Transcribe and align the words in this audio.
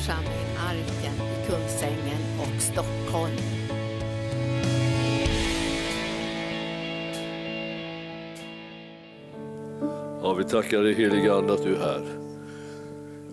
församling 0.00 0.56
Arken 0.58 1.14
i 1.14 1.46
Kungsängen 1.46 2.22
och 2.40 2.62
Stockholm. 2.62 3.36
Ja, 10.22 10.34
vi 10.34 10.44
tackar 10.44 10.82
dig 10.82 10.94
helige 10.94 11.34
Ande 11.34 11.52
att 11.52 11.62
du 11.62 11.74
är 11.74 11.78
här. 11.78 12.06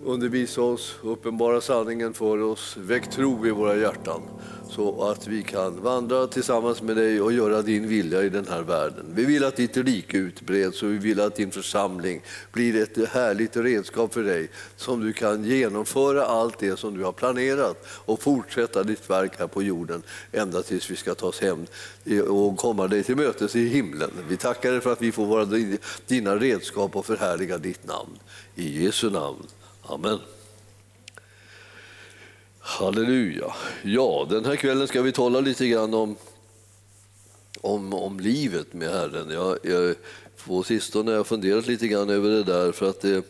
Undervisa 0.04 0.62
oss, 0.62 0.96
uppenbara 1.02 1.60
sanningen 1.60 2.14
för 2.14 2.42
oss, 2.42 2.76
väck 2.76 3.10
tro 3.10 3.46
i 3.46 3.50
våra 3.50 3.76
hjärtan 3.76 4.22
så 4.70 5.10
att 5.10 5.26
vi 5.26 5.42
kan 5.42 5.82
vandra 5.82 6.26
tillsammans 6.26 6.82
med 6.82 6.96
dig 6.96 7.20
och 7.20 7.32
göra 7.32 7.62
din 7.62 7.88
vilja 7.88 8.22
i 8.22 8.28
den 8.28 8.46
här 8.48 8.62
världen. 8.62 9.06
Vi 9.14 9.24
vill 9.24 9.44
att 9.44 9.56
ditt 9.56 9.76
rike 9.76 10.16
utbreds 10.16 10.82
och 10.82 10.92
vi 10.92 10.98
vill 10.98 11.20
att 11.20 11.36
din 11.36 11.50
församling 11.50 12.22
blir 12.52 12.82
ett 12.82 13.08
härligt 13.08 13.56
redskap 13.56 14.14
för 14.14 14.22
dig 14.22 14.50
som 14.76 15.00
du 15.00 15.12
kan 15.12 15.44
genomföra 15.44 16.26
allt 16.26 16.58
det 16.58 16.78
som 16.78 16.98
du 16.98 17.04
har 17.04 17.12
planerat 17.12 17.86
och 17.86 18.22
fortsätta 18.22 18.82
ditt 18.82 19.10
verk 19.10 19.38
här 19.38 19.46
på 19.46 19.62
jorden 19.62 20.02
ända 20.32 20.62
tills 20.62 20.90
vi 20.90 20.96
ska 20.96 21.14
tas 21.14 21.40
hem 21.40 21.66
och 22.28 22.56
komma 22.56 22.88
dig 22.88 23.02
till 23.02 23.16
mötes 23.16 23.56
i 23.56 23.68
himlen. 23.68 24.10
Vi 24.28 24.36
tackar 24.36 24.72
dig 24.72 24.80
för 24.80 24.92
att 24.92 25.02
vi 25.02 25.12
får 25.12 25.26
vara 25.26 25.44
dina 26.06 26.36
redskap 26.36 26.96
och 26.96 27.06
förhärliga 27.06 27.58
ditt 27.58 27.86
namn. 27.86 28.18
I 28.54 28.84
Jesu 28.84 29.10
namn. 29.10 29.46
Amen. 29.82 30.18
Halleluja. 32.68 33.54
Ja, 33.82 34.26
den 34.30 34.44
här 34.44 34.56
kvällen 34.56 34.88
ska 34.88 35.02
vi 35.02 35.12
tala 35.12 35.40
lite 35.40 35.68
grann 35.68 35.94
om, 35.94 36.16
om, 37.60 37.94
om 37.94 38.20
livet 38.20 38.72
med 38.72 38.90
Herren. 38.90 39.30
Jag, 39.30 39.58
jag, 39.62 39.94
på 40.46 40.62
sistone 40.62 41.10
har 41.10 41.16
jag 41.16 41.26
funderat 41.26 41.66
lite 41.66 41.88
grann 41.88 42.10
över 42.10 42.30
det 42.30 42.42
där 42.42 42.72
för 42.72 42.90
att 42.90 43.00
det, 43.00 43.24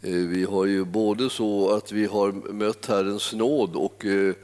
vi 0.00 0.44
har 0.44 0.66
ju 0.66 0.84
både 0.84 1.30
så 1.30 1.70
att 1.70 1.92
vi 1.92 2.06
har 2.06 2.32
mött 2.32 2.86
Herrens 2.86 3.32
nåd 3.32 3.76
och 3.76 4.04
eh, 4.04 4.34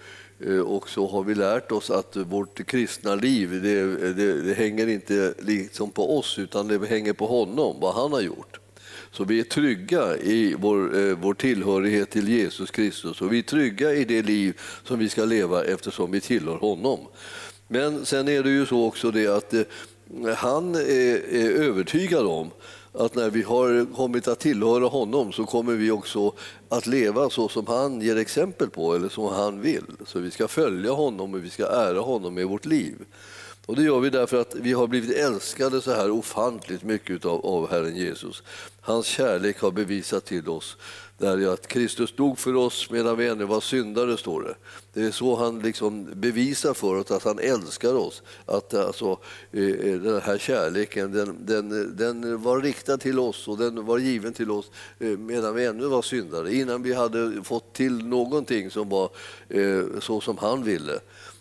och 0.60 0.88
så 0.88 1.08
har 1.08 1.24
vi 1.24 1.34
lärt 1.34 1.72
oss 1.72 1.90
att 1.90 2.16
vårt 2.16 2.66
kristna 2.66 3.14
liv 3.14 3.62
det, 3.62 4.12
det, 4.12 4.42
det 4.42 4.54
hänger 4.54 4.86
inte 4.86 5.34
liksom 5.38 5.90
på 5.90 6.18
oss 6.18 6.38
utan 6.38 6.68
det 6.68 6.86
hänger 6.86 7.12
på 7.12 7.26
honom, 7.26 7.76
vad 7.80 7.94
han 7.94 8.12
har 8.12 8.20
gjort. 8.20 8.60
Så 9.12 9.24
vi 9.24 9.40
är 9.40 9.44
trygga 9.44 10.16
i 10.16 10.54
vår, 10.58 10.98
eh, 10.98 11.18
vår 11.20 11.34
tillhörighet 11.34 12.10
till 12.10 12.28
Jesus 12.28 12.70
Kristus 12.70 13.20
och 13.20 13.32
vi 13.32 13.38
är 13.38 13.42
trygga 13.42 13.92
i 13.92 14.04
det 14.04 14.22
liv 14.22 14.60
som 14.84 14.98
vi 14.98 15.08
ska 15.08 15.24
leva 15.24 15.64
eftersom 15.64 16.10
vi 16.10 16.20
tillhör 16.20 16.56
honom. 16.56 16.98
Men 17.68 18.06
sen 18.06 18.28
är 18.28 18.42
det 18.42 18.50
ju 18.50 18.66
så 18.66 18.84
också 18.84 19.10
det 19.10 19.26
att 19.26 19.54
eh, 19.54 19.62
han 20.36 20.74
är, 20.74 21.34
är 21.34 21.50
övertygad 21.50 22.26
om 22.26 22.50
att 22.92 23.14
när 23.14 23.30
vi 23.30 23.42
har 23.42 23.94
kommit 23.94 24.28
att 24.28 24.40
tillhöra 24.40 24.86
honom 24.86 25.32
så 25.32 25.44
kommer 25.44 25.72
vi 25.72 25.90
också 25.90 26.32
att 26.68 26.86
leva 26.86 27.30
så 27.30 27.48
som 27.48 27.66
han 27.66 28.00
ger 28.00 28.16
exempel 28.16 28.70
på 28.70 28.94
eller 28.94 29.08
som 29.08 29.24
han 29.24 29.60
vill. 29.60 29.84
Så 30.06 30.18
vi 30.18 30.30
ska 30.30 30.48
följa 30.48 30.92
honom 30.92 31.34
och 31.34 31.44
vi 31.44 31.50
ska 31.50 31.66
ära 31.66 32.00
honom 32.00 32.34
med 32.34 32.46
vårt 32.46 32.66
liv. 32.66 32.94
Och 33.66 33.76
Det 33.76 33.82
gör 33.82 34.00
vi 34.00 34.10
därför 34.10 34.40
att 34.40 34.54
vi 34.54 34.72
har 34.72 34.86
blivit 34.86 35.16
älskade 35.16 35.80
så 35.80 35.92
här 35.92 36.10
ofantligt 36.10 36.82
mycket 36.82 37.24
av, 37.24 37.46
av 37.46 37.70
Herren 37.70 37.96
Jesus. 37.96 38.42
Hans 38.88 39.06
kärlek 39.06 39.60
har 39.60 39.70
bevisat 39.70 40.24
till 40.24 40.48
oss 40.48 40.76
där 41.18 41.52
att 41.52 41.66
Kristus 41.66 42.12
dog 42.16 42.38
för 42.38 42.56
oss 42.56 42.90
medan 42.90 43.16
vi 43.16 43.28
ännu 43.28 43.44
var 43.44 43.60
syndare, 43.60 44.16
står 44.16 44.42
det. 44.42 44.54
Det 44.92 45.06
är 45.06 45.10
så 45.10 45.36
han 45.36 45.58
liksom 45.58 46.08
bevisar 46.14 46.74
för 46.74 46.94
oss 46.94 47.10
att 47.10 47.24
han 47.24 47.38
älskar 47.38 47.94
oss. 47.94 48.22
Att 48.46 48.74
alltså, 48.74 49.18
eh, 49.52 50.00
den 50.00 50.20
här 50.20 50.38
kärleken 50.38 51.12
den, 51.12 51.46
den, 51.46 51.96
den 51.96 52.42
var 52.42 52.60
riktad 52.60 52.98
till 52.98 53.18
oss 53.18 53.48
och 53.48 53.58
den 53.58 53.86
var 53.86 53.98
given 53.98 54.32
till 54.32 54.50
oss 54.50 54.70
eh, 54.98 55.18
medan 55.18 55.54
vi 55.54 55.66
ännu 55.66 55.86
var 55.86 56.02
syndare. 56.02 56.54
Innan 56.54 56.82
vi 56.82 56.92
hade 56.94 57.42
fått 57.44 57.72
till 57.72 58.06
någonting 58.06 58.70
som 58.70 58.88
var 58.88 59.10
eh, 59.48 59.84
så 60.00 60.20
som 60.20 60.38
han 60.38 60.64
ville. 60.64 61.00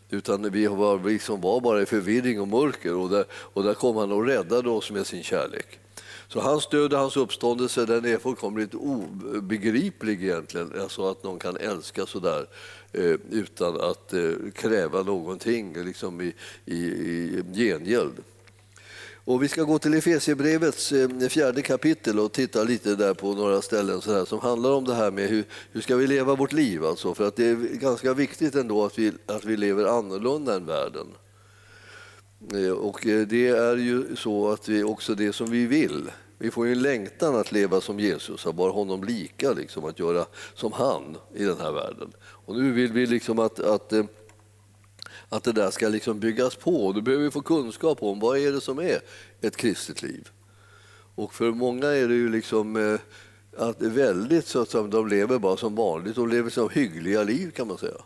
Utan 0.09 0.51
vi 0.51 0.67
var, 0.67 0.97
vi 0.97 1.19
som 1.19 1.41
var 1.41 1.61
bara 1.61 1.81
i 1.81 1.85
förvirring 1.85 2.41
och 2.41 2.47
mörker 2.47 2.95
och 2.95 3.09
där, 3.09 3.25
och 3.31 3.63
där 3.63 3.73
kom 3.73 3.95
han 3.95 4.11
och 4.11 4.25
räddade 4.25 4.69
oss 4.69 4.91
med 4.91 5.07
sin 5.07 5.23
kärlek. 5.23 5.79
Så 6.29 6.39
hans 6.39 6.67
död 6.67 6.93
och 6.93 6.99
hans 6.99 7.17
uppståndelse 7.17 7.85
den 7.85 8.05
är 8.05 8.17
fullkomligt 8.17 8.73
obegriplig 8.73 10.23
egentligen. 10.23 10.73
Alltså 10.81 11.09
att 11.09 11.23
någon 11.23 11.39
kan 11.39 11.57
älska 11.57 12.05
så 12.05 12.19
där 12.19 12.47
eh, 12.93 13.15
utan 13.31 13.81
att 13.81 14.13
eh, 14.13 14.31
kräva 14.55 15.03
någonting 15.03 15.85
liksom 15.85 16.21
i, 16.21 16.33
i, 16.65 16.77
i 16.77 17.43
gengäld. 17.53 18.13
Och 19.27 19.43
vi 19.43 19.47
ska 19.47 19.63
gå 19.63 19.79
till 19.79 19.93
Efesierbrevets 19.93 20.91
eh, 20.91 21.09
fjärde 21.29 21.61
kapitel 21.61 22.19
och 22.19 22.31
titta 22.31 22.63
lite 22.63 22.95
där 22.95 23.13
på 23.13 23.33
några 23.33 23.61
ställen 23.61 24.01
så 24.01 24.13
här, 24.13 24.25
som 24.25 24.39
handlar 24.39 24.71
om 24.71 24.85
det 24.85 24.95
här 24.95 25.11
med 25.11 25.29
hur, 25.29 25.43
hur 25.71 25.81
ska 25.81 25.95
vi 25.95 26.07
leva 26.07 26.35
vårt 26.35 26.53
liv. 26.53 26.85
Alltså, 26.85 27.13
för 27.13 27.27
att 27.27 27.35
det 27.35 27.45
är 27.45 27.55
ganska 27.55 28.13
viktigt 28.13 28.55
ändå 28.55 28.85
att 28.85 28.99
vi, 28.99 29.11
att 29.25 29.45
vi 29.45 29.57
lever 29.57 29.85
annorlunda 29.85 30.55
än 30.55 30.65
världen. 30.65 31.07
Eh, 32.53 32.71
och 32.71 33.07
eh, 33.07 33.27
det 33.27 33.47
är 33.47 33.77
ju 33.77 34.15
så 34.15 34.49
att 34.49 34.69
vi 34.69 34.83
också 34.83 35.15
det 35.15 35.33
som 35.33 35.49
vi 35.49 35.65
vill. 35.65 36.11
Vi 36.37 36.51
får 36.51 36.65
ju 36.65 36.71
en 36.71 36.81
längtan 36.81 37.35
att 37.35 37.51
leva 37.51 37.81
som 37.81 37.99
Jesus, 37.99 38.45
att 38.45 38.55
vara 38.55 38.71
honom 38.71 39.03
lika, 39.03 39.53
liksom, 39.53 39.85
att 39.85 39.99
göra 39.99 40.25
som 40.53 40.71
han 40.71 41.17
i 41.35 41.43
den 41.43 41.59
här 41.59 41.71
världen. 41.71 42.11
Och 42.19 42.55
nu 42.55 42.71
vill 42.71 42.91
vi 42.91 43.05
liksom 43.05 43.39
att, 43.39 43.59
att 43.59 43.93
eh, 43.93 44.05
att 45.29 45.43
det 45.43 45.51
där 45.51 45.71
ska 45.71 45.87
liksom 45.87 46.19
byggas 46.19 46.55
på. 46.55 46.91
Då 46.93 47.01
behöver 47.01 47.23
vi 47.23 47.31
få 47.31 47.41
kunskap 47.41 48.03
om 48.03 48.19
vad 48.19 48.37
är 48.37 48.51
det 48.51 48.61
som 48.61 48.79
är 48.79 48.99
ett 49.41 49.57
kristet 49.57 50.01
liv. 50.01 50.29
Och 51.15 51.33
för 51.33 51.51
många 51.51 51.87
är 51.87 52.07
det 52.07 52.13
ju 52.13 52.29
liksom 52.29 52.97
att 53.57 53.81
väldigt 53.81 54.47
så 54.47 54.61
att 54.61 54.91
de 54.91 55.07
lever 55.07 55.39
bara 55.39 55.57
som 55.57 55.75
vanligt. 55.75 56.15
De 56.15 56.29
lever 56.29 56.49
som 56.49 56.69
hyggliga 56.69 57.23
liv 57.23 57.51
kan 57.51 57.67
man 57.67 57.77
säga. 57.77 58.01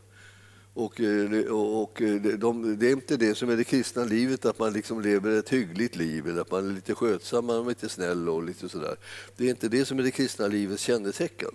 Eh, 0.75 1.51
och, 1.51 1.81
och 1.81 2.01
eh, 2.01 2.21
de, 2.21 2.79
det 2.79 2.87
är 2.87 2.91
inte 2.91 3.17
det 3.17 3.35
som 3.35 3.49
är 3.49 3.57
det 3.57 3.63
kristna 3.63 4.03
livet, 4.03 4.45
att 4.45 4.59
man 4.59 4.73
liksom 4.73 5.01
lever 5.01 5.39
ett 5.39 5.49
hyggligt 5.49 5.95
liv 5.95 6.27
eller 6.27 6.41
att 6.41 6.51
man 6.51 6.69
är 6.69 6.73
lite 6.73 6.95
skötsam, 6.95 7.45
man 7.45 7.65
är 7.65 7.69
lite 7.69 7.89
snäll 7.89 8.29
och 8.29 8.43
lite 8.43 8.69
sådär. 8.69 8.95
Det 9.37 9.45
är 9.45 9.49
inte 9.49 9.69
det 9.69 9.85
som 9.85 9.99
är 9.99 10.03
det 10.03 10.11
kristna 10.11 10.47
livets 10.47 10.83
kännetecken. 10.83 11.51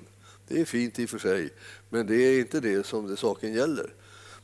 Det 0.48 0.60
är 0.60 0.64
fint 0.64 0.98
i 0.98 1.04
och 1.04 1.10
för 1.10 1.18
sig, 1.18 1.50
men 1.88 2.06
det 2.06 2.16
är 2.16 2.40
inte 2.40 2.60
det 2.60 2.86
som 2.86 3.06
det 3.06 3.16
saken 3.16 3.54
gäller. 3.54 3.94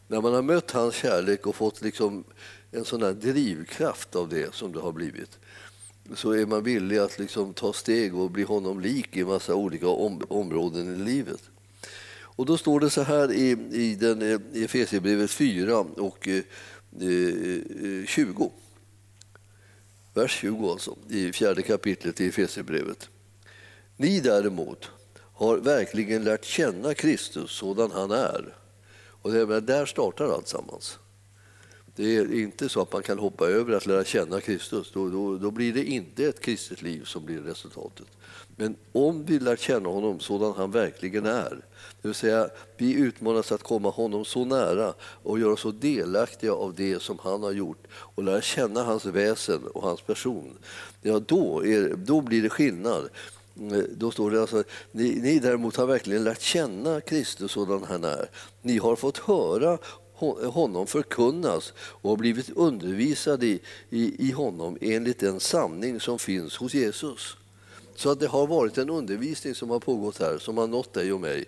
När 0.08 0.20
man 0.20 0.34
har 0.34 0.42
mött 0.42 0.70
hans 0.70 0.94
kärlek 0.94 1.46
och 1.46 1.56
fått 1.56 1.82
liksom 1.82 2.24
en 2.70 2.84
sån 2.84 3.02
här 3.02 3.12
drivkraft 3.12 4.16
av 4.16 4.28
det 4.28 4.54
som 4.54 4.72
det 4.72 4.80
har 4.80 4.92
blivit 4.92 5.38
så 6.14 6.30
är 6.30 6.46
man 6.46 6.62
villig 6.62 6.98
att 6.98 7.18
liksom 7.18 7.54
ta 7.54 7.72
steg 7.72 8.14
och 8.14 8.30
bli 8.30 8.42
honom 8.42 8.80
lik 8.80 9.16
i 9.16 9.24
massa 9.24 9.54
olika 9.54 9.88
om, 9.88 10.22
områden 10.28 10.94
i 10.94 11.04
livet. 11.04 11.50
Och 12.37 12.47
då 12.47 12.59
står 12.59 12.81
det 12.81 12.91
så 12.91 13.03
här 13.03 13.32
i, 13.32 13.50
i, 13.72 13.94
den, 13.94 14.22
eh, 14.22 14.41
i 14.53 14.65
Efesierbrevet 14.65 15.31
4 15.31 15.78
och 15.78 16.28
eh, 16.28 16.43
eh 17.00 18.06
20. 18.06 18.53
Vers 20.15 20.31
20 20.31 20.70
alltså, 20.70 20.97
i 21.09 21.32
fjärde 21.32 21.62
kapitlet 21.62 22.20
i 22.20 22.28
Efesierbrevet. 22.28 23.09
Ni 23.97 24.20
däremot 24.20 24.91
har 25.15 25.56
verkligen 25.56 26.25
lärt 26.25 26.44
känna 26.44 26.94
Kristus 26.94 27.50
sådan 27.50 27.91
han 27.91 28.10
är 28.10 28.54
och 29.22 29.32
det, 29.32 29.60
där 29.60 29.87
startar 29.87 30.34
allt 30.34 30.49
sammans. 30.49 30.99
Det 31.94 32.16
är 32.16 32.34
inte 32.34 32.69
så 32.69 32.82
att 32.82 32.93
man 32.93 33.03
kan 33.03 33.19
hoppa 33.19 33.47
över 33.47 33.75
att 33.75 33.87
lära 33.87 34.04
känna 34.04 34.41
Kristus. 34.41 34.91
Då, 34.93 35.09
då, 35.09 35.38
då, 35.38 35.50
blir 35.50 35.72
det 35.72 35.84
inte 35.84 36.25
ett 36.25 36.41
kristet 36.41 36.82
liv 36.82 37.04
som 37.04 37.25
blir 37.25 37.41
resultatet. 37.41 38.06
Men 38.56 38.76
om 38.92 39.24
vi 39.24 39.38
lär 39.38 39.56
känna 39.56 39.88
honom 39.88 40.20
sådan 40.20 40.54
han 40.56 40.70
verkligen 40.70 41.26
är, 41.26 41.60
det 42.02 42.08
vill 42.08 42.14
säga 42.14 42.48
vi 42.76 42.92
utmanas 42.92 43.52
att 43.52 43.62
komma 43.62 43.90
honom 43.90 44.24
så 44.24 44.44
nära 44.44 44.94
och 45.00 45.38
göra 45.38 45.52
oss 45.52 45.60
så 45.60 45.70
delaktiga 45.70 46.52
av 46.52 46.74
det 46.74 47.02
som 47.02 47.18
han 47.22 47.42
har 47.42 47.52
gjort 47.52 47.86
och 47.92 48.24
lära 48.24 48.40
känna 48.40 48.82
hans 48.82 49.06
väsen 49.06 49.66
och 49.66 49.82
hans 49.82 50.00
person, 50.00 50.58
ja, 51.02 51.20
då, 51.26 51.66
är, 51.66 51.94
då 51.96 52.20
blir 52.20 52.42
det 52.42 52.48
skillnad. 52.48 53.08
Mm, 53.58 53.86
då 53.96 54.10
står 54.10 54.31
det 54.31 54.40
alltså, 54.40 54.64
ni, 54.93 55.20
ni 55.20 55.38
däremot 55.38 55.76
har 55.76 55.87
verkligen 55.87 56.25
lärt 56.25 56.40
känna 56.40 57.00
Kristus 57.00 57.52
sådan 57.52 57.84
han 57.84 58.04
är. 58.04 58.31
Ni 58.62 58.78
har 58.78 58.96
fått 58.96 59.19
höra 59.19 59.78
honom 60.52 60.87
förkunnas 60.87 61.72
och 61.78 62.10
har 62.10 62.16
blivit 62.16 62.50
undervisade 62.50 63.46
i, 63.46 63.60
i, 63.90 64.28
i 64.28 64.32
honom 64.32 64.78
enligt 64.81 65.19
den 65.19 65.40
sanning 65.40 66.00
som 66.00 66.19
finns 66.19 66.56
hos 66.56 66.75
Jesus. 66.75 67.37
Så 68.02 68.10
att 68.10 68.20
det 68.20 68.26
har 68.26 68.46
varit 68.46 68.78
en 68.78 68.90
undervisning 68.90 69.54
som 69.54 69.70
har 69.70 69.81
pågått 69.81 70.19
här, 70.19 70.38
som 70.38 70.58
har 70.58 70.66
nått 70.66 70.93
dig 70.93 71.12
och 71.12 71.20
mig, 71.20 71.44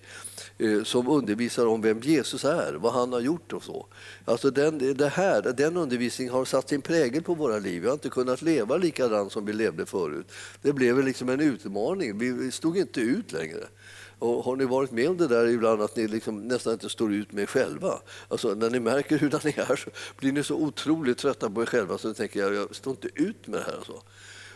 eh, 0.58 0.82
som 0.82 1.08
undervisar 1.08 1.66
om 1.66 1.82
vem 1.82 2.00
Jesus 2.00 2.44
är, 2.44 2.72
vad 2.72 2.92
han 2.92 3.12
har 3.12 3.20
gjort 3.20 3.52
och 3.52 3.62
så. 3.62 3.86
Alltså 4.24 4.50
den, 4.50 4.96
det 4.96 5.08
här, 5.08 5.42
den 5.42 5.76
undervisningen 5.76 6.34
har 6.34 6.44
satt 6.44 6.68
sin 6.68 6.82
prägel 6.82 7.22
på 7.22 7.34
våra 7.34 7.58
liv. 7.58 7.82
Vi 7.82 7.88
har 7.88 7.94
inte 7.94 8.08
kunnat 8.08 8.42
leva 8.42 8.76
likadant 8.76 9.32
som 9.32 9.44
vi 9.46 9.52
levde 9.52 9.86
förut. 9.86 10.26
Det 10.62 10.72
blev 10.72 11.04
liksom 11.04 11.28
en 11.28 11.40
utmaning, 11.40 12.18
vi 12.18 12.50
stod 12.50 12.78
inte 12.78 13.00
ut 13.00 13.32
längre. 13.32 13.64
Och 14.18 14.44
har 14.44 14.56
ni 14.56 14.64
varit 14.64 14.90
med 14.90 15.08
om 15.08 15.16
det 15.16 15.28
där 15.28 15.46
ibland 15.46 15.82
att 15.82 15.96
ni 15.96 16.08
liksom 16.08 16.48
nästan 16.48 16.72
inte 16.72 16.88
står 16.88 17.12
ut 17.12 17.32
med 17.32 17.42
er 17.42 17.46
själva? 17.46 17.98
Alltså, 18.28 18.54
när 18.54 18.70
ni 18.70 18.80
märker 18.80 19.18
hur 19.18 19.30
ni 19.44 19.54
är 19.56 19.76
så 19.76 19.90
blir 20.18 20.32
ni 20.32 20.42
så 20.42 20.54
otroligt 20.54 21.18
trötta 21.18 21.50
på 21.50 21.62
er 21.62 21.66
själva 21.66 21.98
så 21.98 22.14
tänker 22.14 22.40
jag, 22.40 22.54
jag 22.54 22.74
står 22.74 22.90
inte 22.90 23.08
ut 23.14 23.46
med 23.46 23.60
det 23.60 23.64
här. 23.64 23.76
Alltså. 23.76 24.02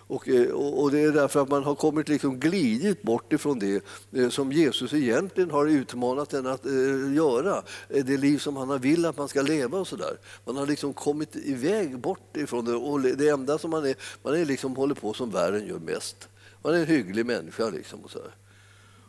Eh, 0.09 0.51
och, 0.51 0.83
och, 0.83 0.91
det 0.91 1.01
är 1.01 1.13
därför 1.13 1.43
att 1.43 1.49
man 1.49 1.65
har 1.65 1.75
kommit 1.75 2.09
liksom 2.09 2.41
glidit 2.41 3.03
bort 3.03 3.33
ifrån 3.33 3.59
det 3.59 3.83
eh, 4.13 4.29
som 4.29 4.53
Jesus 4.53 4.93
egentligen 4.93 5.51
har 5.51 5.67
utmanat 5.67 6.35
en 6.35 6.47
att 6.47 6.67
eh, 6.67 7.15
göra. 7.15 7.63
Det 7.89 8.17
liv 8.17 8.39
som 8.39 8.57
han 8.57 8.81
vill 8.81 9.07
att 9.07 9.17
man 9.17 9.29
ska 9.29 9.43
leva 9.43 9.79
och 9.79 9.89
sådär. 9.89 10.19
Man 10.45 10.57
har 10.57 10.67
liksom 10.67 10.93
kommit 10.93 11.37
iväg 11.37 11.99
bort 11.99 12.37
ifrån 12.37 12.65
det 12.65 12.75
och 12.75 13.01
det 13.01 13.29
enda 13.29 13.59
som 13.59 13.71
man 13.71 13.87
är, 13.87 13.95
man 14.23 14.35
är 14.35 14.45
liksom 14.45 14.77
håller 14.77 14.95
på 14.95 15.13
som 15.13 15.31
världen 15.31 15.67
gör 15.67 15.79
mest. 15.79 16.29
Man 16.63 16.75
är 16.75 16.79
en 16.79 16.87
hygglig 16.87 17.27
människa 17.27 17.71
liksom 17.71 18.01
och, 18.01 18.11
så 18.11 18.19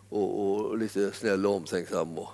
och, 0.10 0.52
och, 0.52 0.78
lite 0.78 1.12
snäll 1.12 1.46
och 1.46 1.56
omtänksam 1.56 2.18
och, 2.18 2.30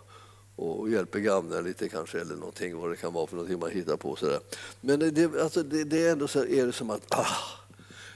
och 0.55 0.89
hjälper 0.89 1.19
gamla 1.19 1.61
lite 1.61 1.89
kanske 1.89 2.21
eller 2.21 2.35
någonting 2.35 2.77
vad 2.77 2.89
det 2.89 2.95
kan 2.95 3.13
vara 3.13 3.27
för 3.27 3.35
någonting 3.35 3.59
man 3.59 3.71
hittar 3.71 3.97
på. 3.97 4.15
Så 4.15 4.25
där. 4.25 4.39
Men 4.81 4.99
det, 4.99 5.41
alltså, 5.41 5.63
det, 5.63 5.83
det, 5.83 6.07
är 6.07 6.11
ändå 6.11 6.27
så 6.27 6.39
här, 6.39 6.49
är 6.49 6.65
det 6.65 6.73
som 6.73 6.89
att 6.89 7.05
ah, 7.09 7.64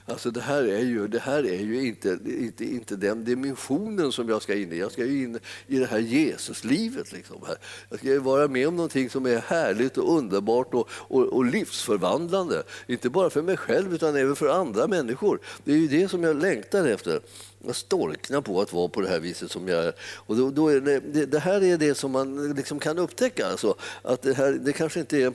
Alltså 0.06 0.32
det 0.32 0.42
här 0.42 0.64
är 0.64 0.80
ju, 0.80 1.08
det 1.08 1.20
här 1.20 1.46
är 1.46 1.60
ju 1.60 1.88
inte, 1.88 2.20
inte, 2.26 2.66
inte 2.66 2.96
den 2.96 3.24
dimensionen 3.24 4.12
som 4.12 4.30
jag 4.30 4.42
ska 4.42 4.56
in 4.56 4.74
i. 4.74 4.78
Jag 4.78 4.92
ska 4.92 5.06
ju 5.06 5.24
in 5.24 5.40
i 5.68 5.80
det 5.80 5.86
här 5.86 6.00
Jesuslivet. 6.00 7.12
Liksom 7.12 7.38
här. 7.48 7.58
Jag 7.90 8.00
ska 8.00 8.20
vara 8.20 8.48
med 8.48 8.68
om 8.68 8.76
någonting 8.76 9.10
som 9.10 9.26
är 9.26 9.38
härligt 9.38 9.98
och 9.98 10.18
underbart 10.18 10.74
och, 10.74 10.90
och, 10.92 11.24
och, 11.24 11.46
livsförvandlande. 11.46 12.64
Inte 12.88 13.10
bara 13.10 13.30
för 13.30 13.42
mig 13.42 13.58
själv 13.58 13.94
utan 13.94 14.16
även 14.16 14.36
för 14.36 14.48
andra 14.48 14.88
människor. 14.88 15.40
Det 15.64 15.72
är 15.72 15.78
ju 15.78 15.88
det 15.88 16.10
som 16.10 16.24
jag 16.24 16.36
längtar 16.36 16.88
efter. 16.88 17.22
Jag 17.66 17.76
storknar 17.76 18.42
på 18.42 18.62
att 18.62 18.74
vara 18.74 18.88
på 18.88 19.02
det 19.02 19.10
här 19.10 19.20
viset 19.20 19.52
som 19.52 19.68
jag 19.68 19.86
är. 19.86 19.94
Och 20.16 20.36
då, 20.36 20.52
då 20.52 20.68
är 20.68 20.82
det, 20.82 21.00
det, 21.00 21.26
det, 21.26 21.40
här 21.40 21.64
är 21.64 21.78
det 21.78 21.96
som 21.96 22.12
man 22.12 22.54
liksom 22.54 22.80
kan 22.80 22.98
upptäcka. 22.98 23.48
Alltså, 23.48 23.76
att 24.02 24.22
det, 24.22 24.34
här, 24.34 24.52
det 24.52 24.74
kanske 24.74 25.00
inte 25.00 25.18
är 25.18 25.34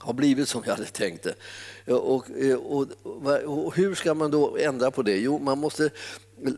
har 0.00 0.12
blivit 0.12 0.48
som 0.48 0.62
jag 0.66 0.74
hade 0.74 0.86
tänkt 0.86 1.22
det. 1.22 1.34
Och, 1.92 2.30
och, 2.66 2.86
och, 3.44 3.76
hur 3.76 3.94
ska 3.94 4.14
man 4.14 4.30
då 4.30 4.56
ändra 4.56 4.90
på 4.90 5.02
det? 5.02 5.16
Jo, 5.16 5.38
man 5.38 5.58
måste... 5.58 5.90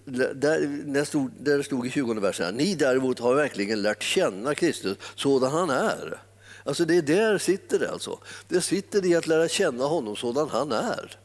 Där, 0.04 0.84
där, 0.86 1.04
stod, 1.04 1.30
där 1.38 1.58
det 1.58 1.64
stod 1.64 1.86
i 1.86 1.90
20 1.90 2.14
versen, 2.14 2.54
ni 2.54 2.74
däremot 2.74 3.18
har 3.18 3.34
verkligen 3.34 3.82
lärt 3.82 4.02
känna 4.02 4.54
Kristus 4.54 4.98
sådan 5.14 5.50
han 5.50 5.70
är. 5.70 6.18
Alltså 6.64 6.84
det 6.84 6.96
är 6.96 7.02
där 7.02 7.38
sitter 7.38 7.78
det 7.78 7.90
alltså. 7.90 8.18
Det 8.48 8.60
sitter 8.60 9.06
i 9.06 9.14
att 9.14 9.26
lära 9.26 9.48
känna 9.48 9.84
honom 9.84 10.16
sådan 10.16 10.48
han 10.48 10.72
är. 10.72 11.18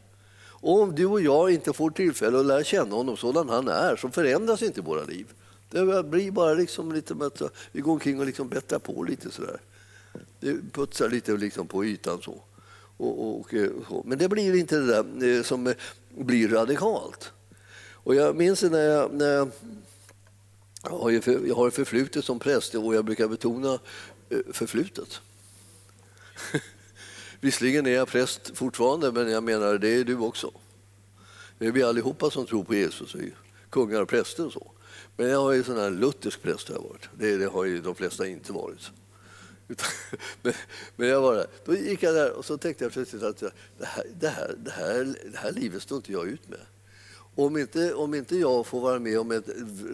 Och 0.59 0.81
om 0.81 0.95
du 0.95 1.05
och 1.05 1.21
jag 1.21 1.51
inte 1.51 1.73
får 1.73 1.89
tillfälle 1.89 2.39
att 2.39 2.45
lära 2.45 2.63
känna 2.63 2.95
honom 2.95 3.17
sådan 3.17 3.49
han 3.49 3.67
är 3.67 3.95
så 3.95 4.09
förändras 4.09 4.61
inte 4.61 4.81
våra 4.81 5.03
liv. 5.03 5.27
Det 5.69 6.03
blir 6.03 6.31
bara 6.31 6.53
liksom 6.53 6.91
lite 6.91 7.15
att 7.21 7.41
vi 7.71 7.81
går 7.81 7.91
omkring 7.91 8.19
och 8.19 8.25
liksom 8.25 8.49
bättrar 8.49 8.79
på 8.79 9.03
lite 9.03 9.31
sådär. 9.31 9.59
Det 10.39 10.72
putsar 10.72 11.10
lite 11.10 11.38
liksom 11.38 11.68
på 11.68 11.86
ytan 11.86 12.22
så. 12.22 12.42
Och, 12.98 13.28
och, 13.28 13.39
och, 13.39 13.54
eh, 13.54 13.72
men 14.06 14.18
det 14.18 14.30
blir 14.30 14.56
inte 14.56 14.80
det 14.80 14.86
där 14.86 15.38
eh, 15.38 15.44
som 15.44 15.74
blir 16.10 16.48
radikalt. 16.50 17.31
Och 17.92 18.16
jag 18.16 18.36
minns 18.36 18.63
när 18.63 18.80
jag, 18.80 19.13
när 19.13 19.34
jag, 19.34 19.51
har, 20.81 21.22
för, 21.22 21.48
jag 21.48 21.56
har 21.56 21.69
förflutet 21.69 22.25
som 22.25 22.39
präst 22.39 22.75
och 22.75 22.95
jag 22.95 23.06
brukar 23.06 23.28
betona 23.28 23.80
förflutet. 24.51 25.22
Visserligen 27.39 27.86
är 27.86 27.92
jag 27.92 28.07
präst 28.07 28.57
fortfarande, 28.57 29.12
men 29.12 29.31
jag 29.31 29.44
menar 29.44 29.78
det 29.78 29.89
är 29.89 30.04
du 30.04 30.18
också. 30.18 30.51
Det 31.57 31.68
är 31.68 31.72
vi 31.72 31.84
allihopa 31.84 32.30
som 32.30 32.45
tror 32.45 32.63
på 32.63 32.75
Jesus, 32.75 33.16
kungar 33.69 34.01
och 34.01 34.10
präster 34.10 34.45
och 34.45 34.54
så. 34.54 34.72
Men 35.18 35.30
jag 35.30 35.42
har 35.42 35.51
ju 35.51 35.63
sån 35.63 35.78
här 35.78 35.89
luthersk 35.89 36.42
präst 36.42 36.68
har 36.68 36.75
jag 36.75 36.81
varit. 36.81 37.10
Det, 37.18 37.38
det 37.38 37.45
har 37.45 37.66
ju 37.66 37.81
de 37.81 37.95
flesta 37.95 38.28
inte 38.28 38.54
varit. 38.54 38.92
men, 40.41 40.53
men 40.95 41.07
jag 41.07 41.21
var 41.21 41.35
där. 41.35 41.47
Då 41.65 41.75
gick 41.75 42.03
jag 42.03 42.15
där 42.15 42.31
och 42.31 42.45
så 42.45 42.57
tänkte 42.57 42.83
jag 42.83 42.91
plötsligt 42.91 43.23
att 43.23 43.39
det 43.39 43.85
här, 43.85 44.05
det 44.19 44.27
här, 44.27 44.55
det 44.57 44.71
här, 44.71 45.15
det 45.31 45.37
här 45.37 45.51
livet 45.51 45.81
står 45.81 45.95
inte 45.95 46.11
jag 46.11 46.27
ut 46.27 46.49
med. 46.49 46.59
Om 47.35 47.57
inte, 47.57 47.93
om 47.93 48.13
inte 48.13 48.35
jag 48.37 48.65
får 48.65 48.81
vara 48.81 48.99
med 48.99 49.19
om 49.19 49.31
ett 49.31 49.49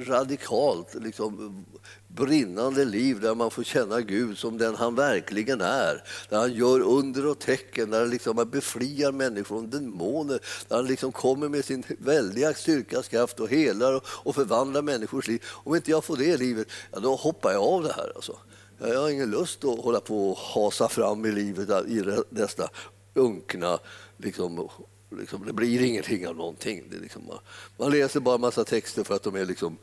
radikalt, 0.07 0.95
liksom, 0.95 1.65
brinnande 2.07 2.85
liv 2.85 3.19
där 3.19 3.35
man 3.35 3.51
får 3.51 3.63
känna 3.63 4.01
Gud 4.01 4.37
som 4.37 4.57
den 4.57 4.75
han 4.75 4.95
verkligen 4.95 5.61
är, 5.61 6.03
där 6.29 6.37
han 6.37 6.53
gör 6.53 6.79
under 6.79 7.27
och 7.27 7.39
tecken, 7.39 7.89
där 7.89 7.99
han 7.99 8.09
liksom 8.09 8.49
befriar 8.51 9.11
människor 9.11 9.43
från 9.43 9.69
demoner, 9.69 10.39
där 10.67 10.75
han 10.75 10.87
liksom 10.87 11.11
kommer 11.11 11.49
med 11.49 11.65
sin 11.65 11.83
väldiga 11.99 12.53
styrkas 12.53 13.07
kraft 13.07 13.39
och 13.39 13.49
helar 13.49 13.93
och, 13.93 14.03
och 14.05 14.35
förvandlar 14.35 14.81
människors 14.81 15.27
liv. 15.27 15.43
Om 15.49 15.75
inte 15.75 15.91
jag 15.91 16.03
får 16.03 16.17
det 16.17 16.37
livet, 16.37 16.67
ja, 16.91 16.99
då 16.99 17.15
hoppar 17.15 17.51
jag 17.51 17.63
av 17.63 17.83
det 17.83 17.93
här. 17.93 18.11
Alltså. 18.15 18.37
Jag 18.77 18.99
har 18.99 19.09
ingen 19.09 19.31
lust 19.31 19.63
att 19.63 19.79
hålla 19.79 19.99
på 19.99 20.31
och 20.31 20.37
hasa 20.37 20.89
fram 20.89 21.25
i 21.25 21.31
livet 21.31 21.87
i 21.87 22.03
dessa 22.29 22.69
unkna... 23.13 23.79
Liksom, 24.17 24.69
liksom, 25.09 25.45
det 25.45 25.53
blir 25.53 25.81
ingenting 25.81 26.27
av 26.27 26.35
någonting. 26.35 26.83
Det 26.91 26.97
liksom, 26.97 27.31
man 27.77 27.91
läser 27.91 28.19
bara 28.19 28.35
en 28.35 28.41
massa 28.41 28.63
texter 28.63 29.03
för 29.03 29.15
att 29.15 29.23
de 29.23 29.35
är 29.35 29.45
liksom 29.45 29.77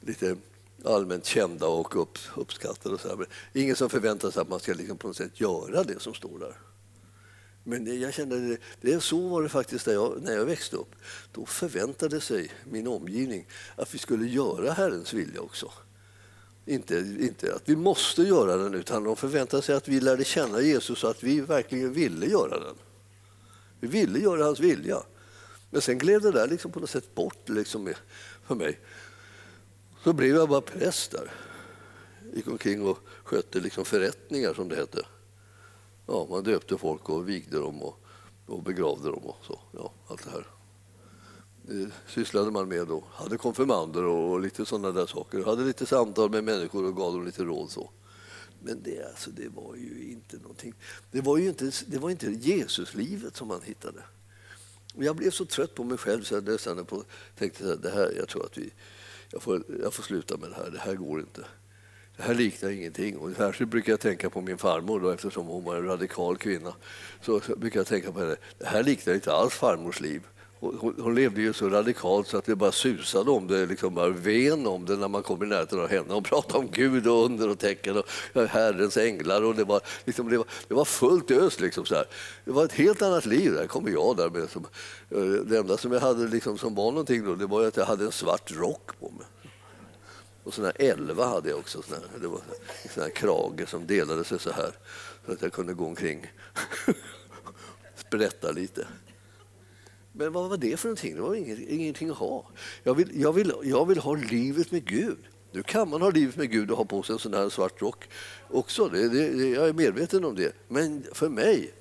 lite 0.00 0.36
allmänt 0.84 1.26
kända 1.26 1.66
och 1.66 2.02
upp, 2.02 2.18
uppskattade. 2.36 2.94
Och 2.94 3.00
så 3.00 3.08
här. 3.08 3.26
ingen 3.52 3.76
som 3.76 3.90
förväntar 3.90 4.30
sig 4.30 4.42
att 4.42 4.48
man 4.48 4.60
ska 4.60 4.74
liksom 4.74 4.96
på 4.96 5.06
något 5.06 5.16
sätt 5.16 5.40
göra 5.40 5.84
det 5.84 6.00
som 6.00 6.14
står 6.14 6.38
där. 6.38 6.54
Men 7.64 8.00
jag 8.00 8.14
kände 8.14 8.48
det, 8.48 8.58
det 8.80 9.00
så 9.00 9.28
var 9.28 9.42
det 9.42 9.48
faktiskt 9.48 9.86
när 9.86 9.94
jag, 9.94 10.22
när 10.22 10.32
jag 10.32 10.44
växte 10.44 10.76
upp. 10.76 10.94
Då 11.32 11.46
förväntade 11.46 12.20
sig 12.20 12.50
min 12.64 12.86
omgivning 12.86 13.46
att 13.76 13.94
vi 13.94 13.98
skulle 13.98 14.26
göra 14.26 14.72
Herrens 14.72 15.12
vilja 15.12 15.40
också. 15.40 15.72
Inte, 16.66 16.98
inte 17.20 17.54
att 17.54 17.68
vi 17.68 17.76
måste 17.76 18.22
göra 18.22 18.56
den, 18.56 18.74
utan 18.74 19.04
de 19.04 19.16
förväntade 19.16 19.62
sig 19.62 19.74
att 19.74 19.88
vi 19.88 20.00
lärde 20.00 20.24
känna 20.24 20.60
Jesus 20.60 20.98
så 20.98 21.06
att 21.06 21.22
vi 21.22 21.40
verkligen 21.40 21.92
ville 21.92 22.26
göra 22.26 22.60
den. 22.60 22.74
Vi 23.80 23.88
ville 23.88 24.18
göra 24.18 24.44
hans 24.44 24.60
vilja. 24.60 25.02
Men 25.70 25.80
sen 25.80 25.98
gled 25.98 26.22
det 26.22 26.32
där 26.32 26.48
liksom 26.48 26.72
på 26.72 26.80
något 26.80 26.90
sätt 26.90 27.14
bort 27.14 27.48
liksom 27.48 27.94
för 28.46 28.54
mig. 28.54 28.80
Så 30.04 30.12
blev 30.12 30.36
jag 30.36 30.48
bara 30.48 30.60
präst 30.60 31.10
där. 31.10 31.32
Gick 32.34 32.48
omkring 32.48 32.86
och 32.86 32.98
skötte 33.24 33.60
liksom 33.60 33.84
förrättningar, 33.84 34.54
som 34.54 34.68
det 34.68 34.76
hette. 34.76 35.06
Ja, 36.06 36.26
man 36.30 36.44
döpte 36.44 36.78
folk 36.78 37.08
och 37.08 37.28
vigde 37.28 37.58
dem 37.58 37.82
och, 37.82 38.04
och 38.46 38.62
begravde 38.62 39.08
dem 39.08 39.24
och 39.24 39.44
så. 39.46 39.60
Ja, 39.72 39.92
allt 40.08 40.24
det 40.24 40.30
här 40.30 40.53
Eh, 41.70 41.88
sysslade 42.06 42.50
man 42.50 42.68
med 42.68 42.86
då. 42.86 43.04
Hade 43.12 43.36
konfirmander 43.36 44.04
och 44.04 44.40
lite 44.40 44.64
sådana 44.64 44.92
där 44.92 45.06
saker. 45.06 45.44
Hade 45.44 45.64
lite 45.64 45.86
samtal 45.86 46.30
med 46.30 46.44
människor 46.44 46.84
och 46.84 46.96
gav 46.96 47.12
dem 47.12 47.24
lite 47.24 47.44
råd. 47.44 47.70
så. 47.70 47.90
Men 48.60 48.82
det, 48.82 49.04
alltså, 49.08 49.30
det 49.30 49.48
var 49.48 49.74
ju 49.76 50.12
inte 50.12 50.36
någonting. 50.36 50.74
Det 51.10 51.20
var 51.20 51.38
ju 51.38 51.48
inte, 51.48 51.70
det 51.86 51.98
var 51.98 52.10
inte 52.10 52.30
Jesuslivet 52.30 53.36
som 53.36 53.48
man 53.48 53.62
hittade. 53.62 54.02
jag 54.94 55.16
blev 55.16 55.30
så 55.30 55.44
trött 55.44 55.74
på 55.74 55.84
mig 55.84 55.98
själv 55.98 56.22
så 56.22 56.34
jag 56.34 56.44
nästan 56.44 56.84
på, 56.84 57.04
tänkte 57.38 57.72
att 57.72 57.82
det 57.82 57.90
här, 57.90 58.12
jag 58.18 58.28
tror 58.28 58.44
att 58.44 58.58
vi, 58.58 58.70
jag 59.30 59.42
får, 59.42 59.64
jag 59.82 59.94
får 59.94 60.02
sluta 60.02 60.36
med 60.36 60.50
det 60.50 60.56
här. 60.56 60.70
Det 60.70 60.78
här 60.78 60.94
går 60.94 61.20
inte. 61.20 61.44
Det 62.16 62.22
här 62.22 62.34
liknar 62.34 62.70
ingenting. 62.70 63.16
Och 63.16 63.36
särskilt 63.36 63.70
brukar 63.70 63.92
jag 63.92 64.00
tänka 64.00 64.30
på 64.30 64.40
min 64.40 64.58
farmor 64.58 65.00
då, 65.00 65.10
eftersom 65.10 65.46
hon 65.46 65.64
var 65.64 65.76
en 65.76 65.84
radikal 65.84 66.36
kvinna. 66.36 66.74
Så 67.22 67.40
brukar 67.56 67.80
jag 67.80 67.86
tänka 67.86 68.12
på 68.12 68.18
henne. 68.18 68.36
Det 68.58 68.66
här 68.66 68.82
liknar 68.82 69.14
inte 69.14 69.32
alls 69.32 69.54
farmors 69.54 70.00
liv. 70.00 70.22
Hon, 70.64 70.94
hon, 70.98 71.14
levde 71.14 71.40
ju 71.40 71.52
så 71.52 71.68
radikalt 71.68 72.28
så 72.28 72.36
att 72.36 72.44
det 72.44 72.56
bara 72.56 72.72
susade 72.72 73.30
om 73.30 73.46
det, 73.46 73.66
liksom 73.66 73.94
bara 73.94 74.08
ven 74.08 74.66
om 74.66 74.84
det 74.84 74.96
när 74.96 75.08
man 75.08 75.22
kom 75.22 75.42
i 75.42 75.46
närheten 75.46 75.80
av 75.80 75.88
henne. 75.88 76.14
Hon 76.14 76.22
pratade 76.22 76.58
om 76.58 76.70
Gud 76.72 77.06
och 77.06 77.24
under 77.24 77.48
och 77.48 77.58
tecken 77.58 77.96
och 78.32 78.46
Herrens 78.48 78.96
änglar 78.96 79.42
och 79.42 79.54
det 79.54 79.64
var, 79.64 79.80
liksom, 80.04 80.30
det 80.30 80.38
var, 80.38 80.46
det 80.68 80.74
var 80.74 80.84
fullt 80.84 81.30
ös. 81.30 81.60
Liksom, 81.60 81.86
så 81.86 81.94
här. 81.94 82.04
Det 82.44 82.50
var 82.50 82.64
ett 82.64 82.72
helt 82.72 83.02
annat 83.02 83.26
liv. 83.26 83.52
Där 83.52 83.66
kommer 83.66 83.90
jag 83.90 84.16
där 84.16 84.30
med. 84.30 84.50
Som, 84.50 84.66
eh, 85.10 85.20
det 85.20 85.58
enda 85.58 85.76
som 85.76 85.92
jag 85.92 86.00
hade 86.00 86.28
liksom, 86.28 86.58
som 86.58 86.74
var 86.74 86.90
någonting 86.90 87.24
då, 87.24 87.34
det 87.34 87.46
var 87.46 87.66
att 87.66 87.76
jag 87.76 87.84
hade 87.84 88.04
en 88.04 88.12
svart 88.12 88.52
rock 88.52 88.90
på 89.00 89.10
mig. 89.10 89.26
Och 90.44 90.54
sån 90.54 90.64
här 90.64 90.74
elva 90.78 91.26
hade 91.26 91.48
jag 91.48 91.58
också. 91.58 91.82
Sån 91.82 91.96
här, 91.96 92.20
det 92.20 92.28
var 92.28 92.40
en 92.82 92.90
sån 92.94 93.02
här 93.02 93.10
krage 93.10 93.68
som 93.68 93.86
delade 93.86 94.24
sig 94.24 94.38
så 94.38 94.50
här 94.50 94.70
så 95.26 95.32
att 95.32 95.42
jag 95.42 95.52
kunde 95.52 95.74
gå 95.74 95.86
omkring 95.86 96.32
sprätta 97.96 98.50
lite. 98.50 98.86
Men 100.16 100.32
vad 100.32 100.50
var 100.50 100.56
det 100.56 100.76
för 100.76 100.88
någonting? 100.88 101.14
Det 101.14 101.20
var 101.20 101.34
ingenting 101.72 102.10
att 102.10 102.16
ha. 102.16 102.46
Jag 102.82 102.94
vill, 102.94 103.20
jag, 103.20 103.32
vill, 103.32 103.52
jag 103.62 103.86
vill 103.86 103.98
ha 103.98 104.14
livet 104.14 104.70
med 104.70 104.84
Gud. 104.84 105.18
Nu 105.52 105.62
kan 105.62 105.90
man 105.90 106.02
ha 106.02 106.10
livet 106.10 106.36
med 106.36 106.50
Gud 106.50 106.70
och 106.70 106.76
ha 106.76 106.84
på 106.84 107.02
sig 107.02 107.12
en 107.12 107.18
sån 107.18 107.34
här 107.34 107.48
svart 107.48 107.82
rock 107.82 108.08
också. 108.48 108.88
Det, 108.88 109.08
det, 109.08 109.48
jag 109.48 109.68
är 109.68 109.72
medveten 109.72 110.24
om 110.24 110.34
det. 110.34 110.52
Men 110.68 111.04
för 111.12 111.28
mig 111.28 111.74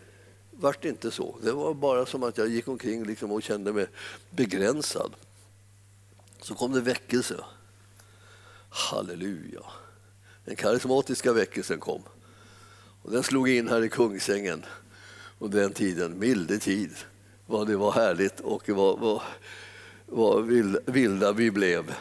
var 0.51 0.75
det 0.81 0.89
inte 0.89 1.11
så. 1.11 1.37
Det 1.43 1.51
var 1.51 1.73
bara 1.73 2.05
som 2.05 2.23
att 2.23 2.37
jag 2.37 2.47
gick 2.47 2.67
omkring 2.67 3.03
liksom 3.03 3.31
och 3.31 3.43
kände 3.43 3.73
mig 3.73 3.87
begränsad. 4.29 5.13
Så 6.41 6.55
kom 6.55 6.71
det 6.71 6.81
väckelse. 6.81 7.35
Halleluja. 8.69 9.61
Den 10.45 10.55
karismatiska 10.55 11.33
väckelsen 11.33 11.79
kom. 11.79 12.01
Och 13.01 13.11
den 13.11 13.23
slog 13.23 13.49
in 13.49 13.67
här 13.67 13.83
i 13.83 13.89
Kungsängen. 13.89 14.65
under 15.39 15.61
den 15.61 15.73
tiden, 15.73 16.19
milde 16.19 16.59
tid 16.59 16.91
vad 17.45 17.67
det 17.67 17.75
var 17.75 17.91
härligt 17.91 18.39
och 18.39 18.69
vad, 18.69 18.99
vad, 18.99 19.21
vad 20.05 20.45
vilda 20.85 21.31
vi 21.31 21.51
blev. 21.51 21.93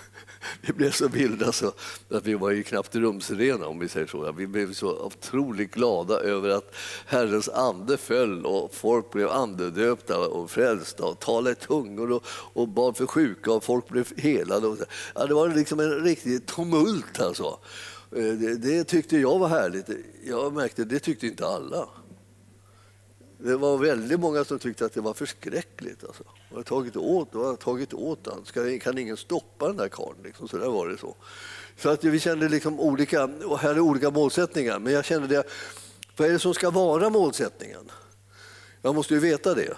vi 0.60 0.72
blev 0.72 0.90
så 0.90 1.08
vilda 1.08 1.52
så 1.52 1.72
att 2.10 2.26
vi 2.26 2.34
var 2.34 2.50
ju 2.50 2.62
knappt 2.62 2.94
rumsrena 2.94 3.66
om 3.66 3.78
vi 3.78 3.88
säger 3.88 4.06
så. 4.06 4.32
Vi 4.32 4.46
blev 4.46 4.72
så 4.72 5.06
otroligt 5.06 5.74
glada 5.74 6.20
över 6.20 6.48
att 6.48 6.74
Herrens 7.06 7.48
ande 7.48 7.96
föll 7.96 8.46
och 8.46 8.74
folk 8.74 9.12
blev 9.12 9.28
andedöpta 9.28 10.18
och 10.18 10.50
frälsta 10.50 11.04
och 11.04 11.20
talade 11.20 11.50
i 11.50 11.54
tungor 11.54 12.12
och, 12.12 12.24
och 12.28 12.68
bad 12.68 12.96
för 12.96 13.06
sjuka 13.06 13.52
och 13.52 13.64
folk 13.64 13.88
blev 13.88 14.20
helade. 14.20 14.76
Ja, 15.14 15.26
det 15.26 15.34
var 15.34 15.48
liksom 15.48 15.80
en 15.80 16.04
riktig 16.04 16.46
tumult 16.46 17.20
alltså. 17.20 17.58
Eh, 18.16 18.24
det, 18.24 18.56
det 18.56 18.84
tyckte 18.84 19.18
jag 19.18 19.38
var 19.38 19.48
härligt. 19.48 19.90
Jag 20.24 20.52
märkte 20.52 20.84
det 20.84 20.98
tyckte 20.98 21.26
inte 21.26 21.46
alla. 21.46 21.88
Det 23.38 23.56
var 23.56 23.78
väldigt 23.78 24.20
många 24.20 24.44
som 24.44 24.58
tyckte 24.58 24.86
att 24.86 24.92
det 24.92 25.00
var 25.00 25.14
förskräckligt. 25.14 26.04
Alltså. 26.04 26.24
Jag 26.50 26.56
har 26.56 26.62
tagit 26.62 26.96
åt, 26.96 27.28
jag 27.32 27.44
har 27.44 27.56
tagit 27.56 27.94
åt 27.94 28.26
han. 28.26 28.44
Ska, 28.44 28.78
kan 28.78 28.98
ingen 28.98 29.16
stoppa 29.16 29.66
den 29.66 29.76
där 29.76 29.88
karln? 29.88 30.18
Liksom. 30.24 30.48
Så 30.48 30.56
där 30.56 30.68
var 30.68 30.88
det 30.88 30.98
så. 30.98 31.16
Så 31.76 31.88
att 31.88 32.04
vi 32.04 32.20
kände 32.20 32.48
liksom 32.48 32.80
olika, 32.80 33.24
och 33.24 33.58
här 33.58 33.74
är 33.74 33.80
olika 33.80 34.10
målsättningar. 34.10 34.78
Men 34.78 34.92
jag 34.92 35.04
kände 35.04 35.28
det, 35.28 35.42
vad 36.16 36.28
är 36.28 36.32
det 36.32 36.38
som 36.38 36.54
ska 36.54 36.70
vara 36.70 37.10
målsättningen? 37.10 37.90
Jag 38.82 38.94
måste 38.94 39.14
ju 39.14 39.20
veta 39.20 39.54
det. 39.54 39.76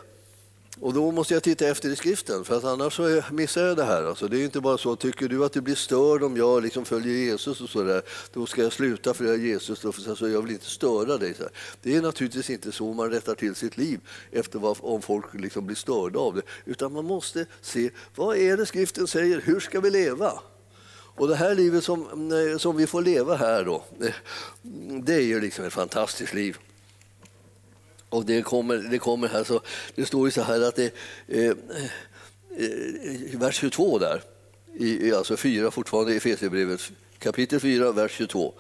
Och 0.81 0.95
då 0.95 1.13
måste 1.13 1.35
jag 1.35 1.43
titta 1.43 1.69
efter 1.69 1.89
i 1.89 1.97
skriften, 1.97 2.45
för 2.45 2.57
att 2.57 2.65
annars 2.65 2.97
så 2.97 3.23
missar 3.33 3.67
jag 3.67 3.77
det 3.77 3.85
här. 3.85 4.05
Alltså, 4.05 4.29
det 4.29 4.41
är 4.41 4.45
inte 4.45 4.61
bara 4.61 4.79
så, 4.79 4.97
tycker 4.97 5.29
du 5.29 5.45
att 5.45 5.53
du 5.53 5.61
blir 5.61 5.75
störd 5.75 6.23
om 6.23 6.37
jag 6.37 6.63
liksom 6.63 6.85
följer 6.85 7.15
Jesus 7.15 7.61
och 7.61 7.69
sådär, 7.69 8.03
då 8.33 8.47
ska 8.47 8.63
jag 8.63 8.73
sluta 8.73 9.15
följa 9.15 9.35
Jesus, 9.35 9.81
då, 9.81 9.93
för 9.93 10.11
alltså, 10.11 10.29
jag 10.29 10.43
vill 10.43 10.53
inte 10.53 10.67
störa 10.67 11.19
dig. 11.19 11.35
Så 11.35 11.43
här. 11.43 11.53
Det 11.83 11.97
är 11.97 12.03
naturligtvis 12.03 12.51
inte 12.51 12.73
så 12.73 12.93
man 12.93 13.11
rättar 13.11 13.35
till 13.35 13.55
sitt 13.55 13.77
liv 13.77 14.01
efter 14.33 14.59
vad, 14.59 14.77
om 14.81 15.03
folk 15.03 15.35
liksom 15.35 15.67
blir 15.67 15.77
störda 15.77 16.19
av 16.19 16.35
det, 16.35 16.43
utan 16.65 16.93
man 16.93 17.05
måste 17.05 17.47
se 17.61 17.91
vad 18.15 18.37
är 18.37 18.57
det 18.57 18.67
skriften 18.67 19.07
säger, 19.07 19.41
hur 19.45 19.61
ska 19.61 19.81
vi 19.81 19.91
leva? 19.91 20.33
Och 21.19 21.29
det 21.29 21.37
här 21.37 21.55
livet 21.55 21.85
som, 21.85 22.33
eh, 22.33 22.59
som 22.59 22.77
vi 22.77 22.87
får 22.87 23.03
leva 23.03 23.37
här 23.37 23.65
då, 23.65 23.85
eh, 24.01 24.15
det 25.03 25.15
är 25.15 25.21
ju 25.21 25.41
liksom 25.41 25.65
ett 25.65 25.73
fantastiskt 25.73 26.35
liv. 26.35 26.59
Och 28.09 28.25
det 28.25 28.43
kommer, 28.43 28.77
det 28.77 28.99
kommer 28.99 29.29
här, 29.29 29.45
så, 29.45 29.61
det 29.95 30.07
står 30.07 30.27
ju 30.27 30.31
så 30.31 30.43
här 30.43 30.61
att 30.61 30.77
det, 30.77 30.95
eh, 31.27 31.51
eh, 32.57 33.39
vers 33.39 33.57
22 33.57 33.99
där, 33.99 34.23
i, 34.79 35.13
alltså 35.13 35.37
4 35.37 35.71
fortfarande 35.71 36.13
i 36.13 36.17
Efesierbrevet, 36.17 36.81
kapitel 37.19 37.61
4, 37.61 37.93
vers 37.93 38.13
22. 38.13 38.55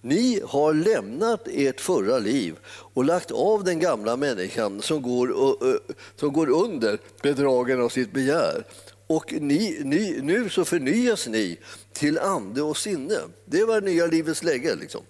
Ni 0.00 0.40
har 0.46 0.74
lämnat 0.74 1.48
ert 1.50 1.80
förra 1.80 2.18
liv 2.18 2.56
och 2.66 3.04
lagt 3.04 3.30
av 3.30 3.64
den 3.64 3.80
gamla 3.80 4.16
människan 4.16 4.82
som 4.82 5.02
går, 5.02 5.30
uh, 5.30 5.76
som 6.16 6.32
går 6.32 6.48
under 6.48 6.98
bedragen 7.22 7.80
av 7.80 7.88
sitt 7.88 8.12
begär. 8.12 8.64
Och 9.06 9.32
ni, 9.40 9.80
ni, 9.84 10.20
nu 10.22 10.48
så 10.48 10.64
förnyas 10.64 11.28
ni 11.28 11.58
till 11.92 12.18
ande 12.18 12.62
och 12.62 12.76
sinne. 12.76 13.18
Det 13.44 13.64
var 13.64 13.80
nya 13.80 14.06
livets 14.06 14.42
läge. 14.42 14.74
Liksom. 14.74 15.02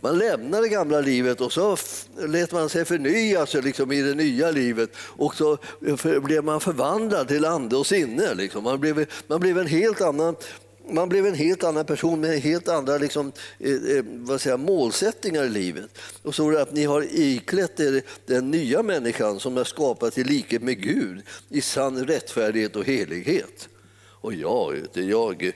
Man 0.00 0.18
lämnar 0.18 0.62
det 0.62 0.68
gamla 0.68 1.00
livet 1.00 1.40
och 1.40 1.52
så 1.52 1.76
lät 2.18 2.52
man 2.52 2.68
sig 2.68 2.84
förnyas 2.84 3.54
liksom, 3.54 3.92
i 3.92 4.02
det 4.02 4.14
nya 4.14 4.50
livet 4.50 4.90
och 4.96 5.34
så 5.34 5.58
blev 6.22 6.44
man 6.44 6.60
förvandlad 6.60 7.28
till 7.28 7.44
ande 7.44 7.76
och 7.76 7.86
sinne. 7.86 8.34
Liksom. 8.34 8.64
Man, 8.64 8.80
blev, 8.80 9.06
man 9.26 9.40
blev 9.40 9.58
en 9.58 9.66
helt 9.66 10.00
annan 10.00 10.36
man 10.92 11.08
blev 11.08 11.26
en 11.26 11.34
helt 11.34 11.64
annan 11.64 11.84
person 11.84 12.20
med 12.20 12.40
helt 12.40 12.68
andra 12.68 12.98
liksom, 12.98 13.32
eh, 13.58 13.72
eh 13.72 14.04
vad 14.06 14.40
säger, 14.40 14.56
målsättningar 14.56 15.44
i 15.44 15.48
livet. 15.48 15.98
Och 16.22 16.34
så 16.34 16.58
att 16.58 16.72
ni 16.72 16.84
har 16.84 17.06
iklätt 17.10 17.80
er 17.80 18.02
den 18.26 18.50
nya 18.50 18.82
människan 18.82 19.40
som 19.40 19.56
är 19.56 19.64
skapad 19.64 20.12
till 20.12 20.26
likhet 20.26 20.62
med 20.62 20.82
Gud 20.82 21.22
i 21.48 21.60
sann 21.60 22.06
rättfärdighet 22.06 22.76
och 22.76 22.84
helighet. 22.84 23.68
Och 24.20 24.34
jag, 24.34 24.86
jag, 24.92 25.52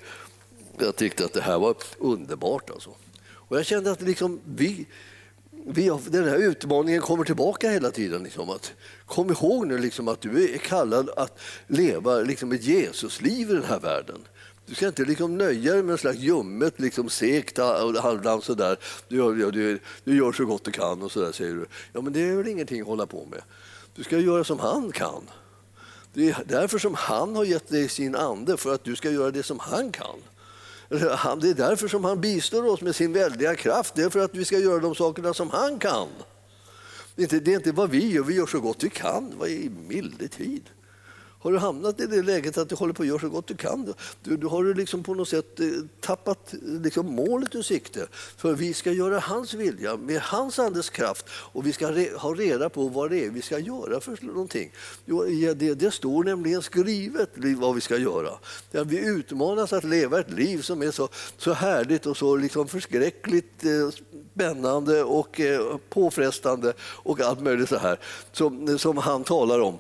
jag 0.79 0.97
tyckte 0.97 1.25
att 1.25 1.33
det 1.33 1.43
här 1.43 1.59
var 1.59 1.77
underbart. 1.99 2.71
Alltså. 2.71 2.91
Och 3.49 3.57
jag 3.57 3.67
kände 3.67 3.91
att 3.91 4.03
liksom 4.03 4.41
vi, 4.45 4.87
vi, 5.67 5.91
den 6.07 6.29
här 6.29 6.39
utmaningen 6.39 7.01
kommer 7.01 7.25
tillbaka 7.25 7.71
hela 7.71 7.91
tiden. 7.91 8.23
Liksom, 8.23 8.51
att, 8.51 8.73
kom 9.07 9.31
ihåg 9.31 9.67
nu 9.67 9.79
liksom 9.79 10.09
att 10.09 10.21
du 10.21 10.55
är 10.55 10.59
kallad 10.59 11.11
att 11.17 11.39
leva 11.67 12.17
liksom 12.17 12.53
ett 12.53 12.65
Jesusliv 12.65 13.51
i 13.51 13.55
den 13.55 13.65
här 13.65 13.81
världen. 13.81 14.19
Du 14.67 14.75
ska 14.75 14.87
inte 14.87 15.05
liksom 15.05 15.39
nöja 15.39 15.73
dig 15.73 15.83
med 15.83 15.93
en 15.93 15.99
slags 15.99 16.19
ljummet, 16.19 16.81
liksom 16.81 17.09
segt 17.09 17.59
halvdant. 17.59 18.45
sådär. 18.45 18.77
Du 19.09 19.17
gör, 19.17 19.53
du, 19.53 19.79
du 20.05 20.17
gör 20.17 20.33
så 20.33 20.45
gott 20.45 20.65
du 20.65 20.71
kan 20.71 21.03
och 21.03 21.13
sådär 21.13 21.33
säger 21.33 21.55
du. 21.55 21.67
Ja 21.93 22.01
men 22.01 22.13
det 22.13 22.21
är 22.21 22.37
väl 22.37 22.49
ingenting 22.49 22.81
att 22.81 22.87
hålla 22.87 23.07
på 23.07 23.27
med. 23.31 23.43
Du 23.95 24.05
ska 24.05 24.19
göra 24.19 24.45
som 24.45 24.59
han 24.59 24.93
kan. 24.93 25.31
Det 26.13 26.31
är 26.31 26.45
därför 26.47 26.79
som 26.79 26.95
han 26.95 27.37
har 27.37 27.45
gett 27.45 27.69
dig 27.69 27.89
sin 27.89 28.17
ande, 28.17 28.57
för 28.57 28.75
att 28.75 28.85
du 28.85 28.97
ska 28.97 29.11
göra 29.11 29.31
det 29.31 29.43
som 29.43 29.59
han 29.59 29.93
kan. 29.93 30.17
Det 30.89 31.51
är 31.51 31.55
därför 31.55 31.89
som 31.89 32.05
han 32.05 32.21
bistår 32.21 32.67
oss 32.67 32.81
med 32.81 32.97
sin 32.97 33.13
väldiga 33.13 33.55
kraft. 33.55 33.95
Det 33.95 34.03
är 34.03 34.11
för 34.11 34.21
att 34.21 34.35
vi 34.35 34.45
ska 34.45 34.59
göra 34.59 34.79
de 34.79 34.95
sakerna 34.95 35.35
som 35.35 35.51
han 35.51 35.79
kan. 35.79 36.09
Det 37.15 37.23
är 37.23 37.25
inte, 37.25 37.41
det 37.41 37.53
är 37.53 37.57
inte 37.57 37.73
vad 37.73 37.91
vi 37.91 38.13
gör, 38.13 38.25
vi 38.25 38.35
gör 38.35 38.47
så 38.47 38.61
gott 38.61 38.85
vi 38.85 38.91
kan. 38.91 39.35
Vad 39.39 39.49
är 39.49 39.71
milde 39.71 40.29
tid? 40.29 40.71
Har 41.45 41.53
du 41.53 41.59
hamnat 41.59 42.01
i 42.01 42.07
det 42.07 42.23
läget 42.23 42.59
att 42.59 42.69
du 42.69 42.75
håller 42.75 42.93
på 42.93 43.03
att 43.03 43.09
göra 43.09 43.19
så 43.19 43.29
gott 43.29 43.47
du 43.47 43.57
kan, 43.57 43.85
då, 44.23 44.37
du 44.37 44.47
har 44.47 44.65
du 44.65 44.75
liksom 44.75 45.03
på 45.03 45.15
något 45.15 45.29
sätt 45.29 45.61
eh, 45.61 45.67
tappat 46.01 46.55
eh, 46.55 46.59
liksom 46.83 47.15
målet 47.15 47.55
ur 47.55 47.63
sikte. 47.63 48.07
För 48.37 48.53
vi 48.53 48.75
ska 48.75 48.93
göra 48.93 49.19
hans 49.19 49.55
vilja 49.55 49.97
med 49.97 50.21
hans 50.21 50.59
andes 50.59 50.91
kraft 50.91 51.27
och 51.31 51.67
vi 51.67 51.73
ska 51.73 51.93
re, 51.93 52.09
ha 52.17 52.35
reda 52.35 52.69
på 52.69 52.89
vad 52.89 53.11
det 53.11 53.25
är 53.25 53.31
vi 53.31 53.43
ska 53.43 53.59
göra 53.59 54.01
för 54.01 54.19
någonting. 54.21 54.73
Det, 55.57 55.75
det 55.75 55.91
står 55.91 56.25
nämligen 56.25 56.63
skrivet 56.63 57.31
vad 57.57 57.75
vi 57.75 57.81
ska 57.81 57.97
göra. 57.97 58.31
Vi 58.71 59.07
utmanas 59.07 59.73
att 59.73 59.85
leva 59.85 60.21
ett 60.21 60.33
liv 60.33 60.63
som 60.63 60.83
är 60.83 60.91
så, 60.91 61.09
så 61.37 61.53
härligt 61.53 62.07
och 62.07 62.17
så 62.17 62.37
liksom 62.37 62.69
förskräckligt 62.69 63.65
eh, 63.65 63.91
spännande 64.35 65.03
och 65.03 65.41
påfrestande 65.89 66.73
och 66.81 67.21
allt 67.21 67.41
möjligt 67.41 67.69
så 67.69 67.79
här 67.79 67.99
som, 68.33 68.79
som 68.79 68.97
han 68.97 69.25
talar 69.25 69.61
om. 69.61 69.79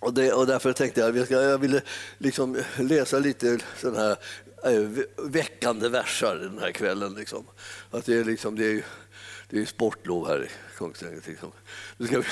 Och, 0.00 0.14
det, 0.14 0.32
och 0.32 0.46
därför 0.46 0.72
tänkte 0.72 1.00
jag 1.00 1.18
att 1.18 1.30
jag 1.30 1.58
ville 1.58 1.82
liksom 2.18 2.56
läsa 2.78 3.18
lite 3.18 3.58
sådana 3.80 3.98
här 3.98 4.16
eh, 4.64 4.88
väckande 5.16 5.88
versar 5.88 6.36
den 6.36 6.58
här 6.58 6.72
kvällen. 6.72 7.14
Liksom. 7.14 7.44
Att 7.90 8.04
det, 8.04 8.14
är 8.14 8.24
liksom, 8.24 8.56
det, 8.56 8.64
är, 8.64 8.84
det 9.50 9.60
är 9.60 9.64
sportlov 9.64 10.28
här 10.28 10.44
i 10.44 10.76
Kungsängen. 10.76 11.22
Liksom. 11.26 11.52
Nu, 11.96 12.06
ska 12.06 12.18
vi, 12.18 12.26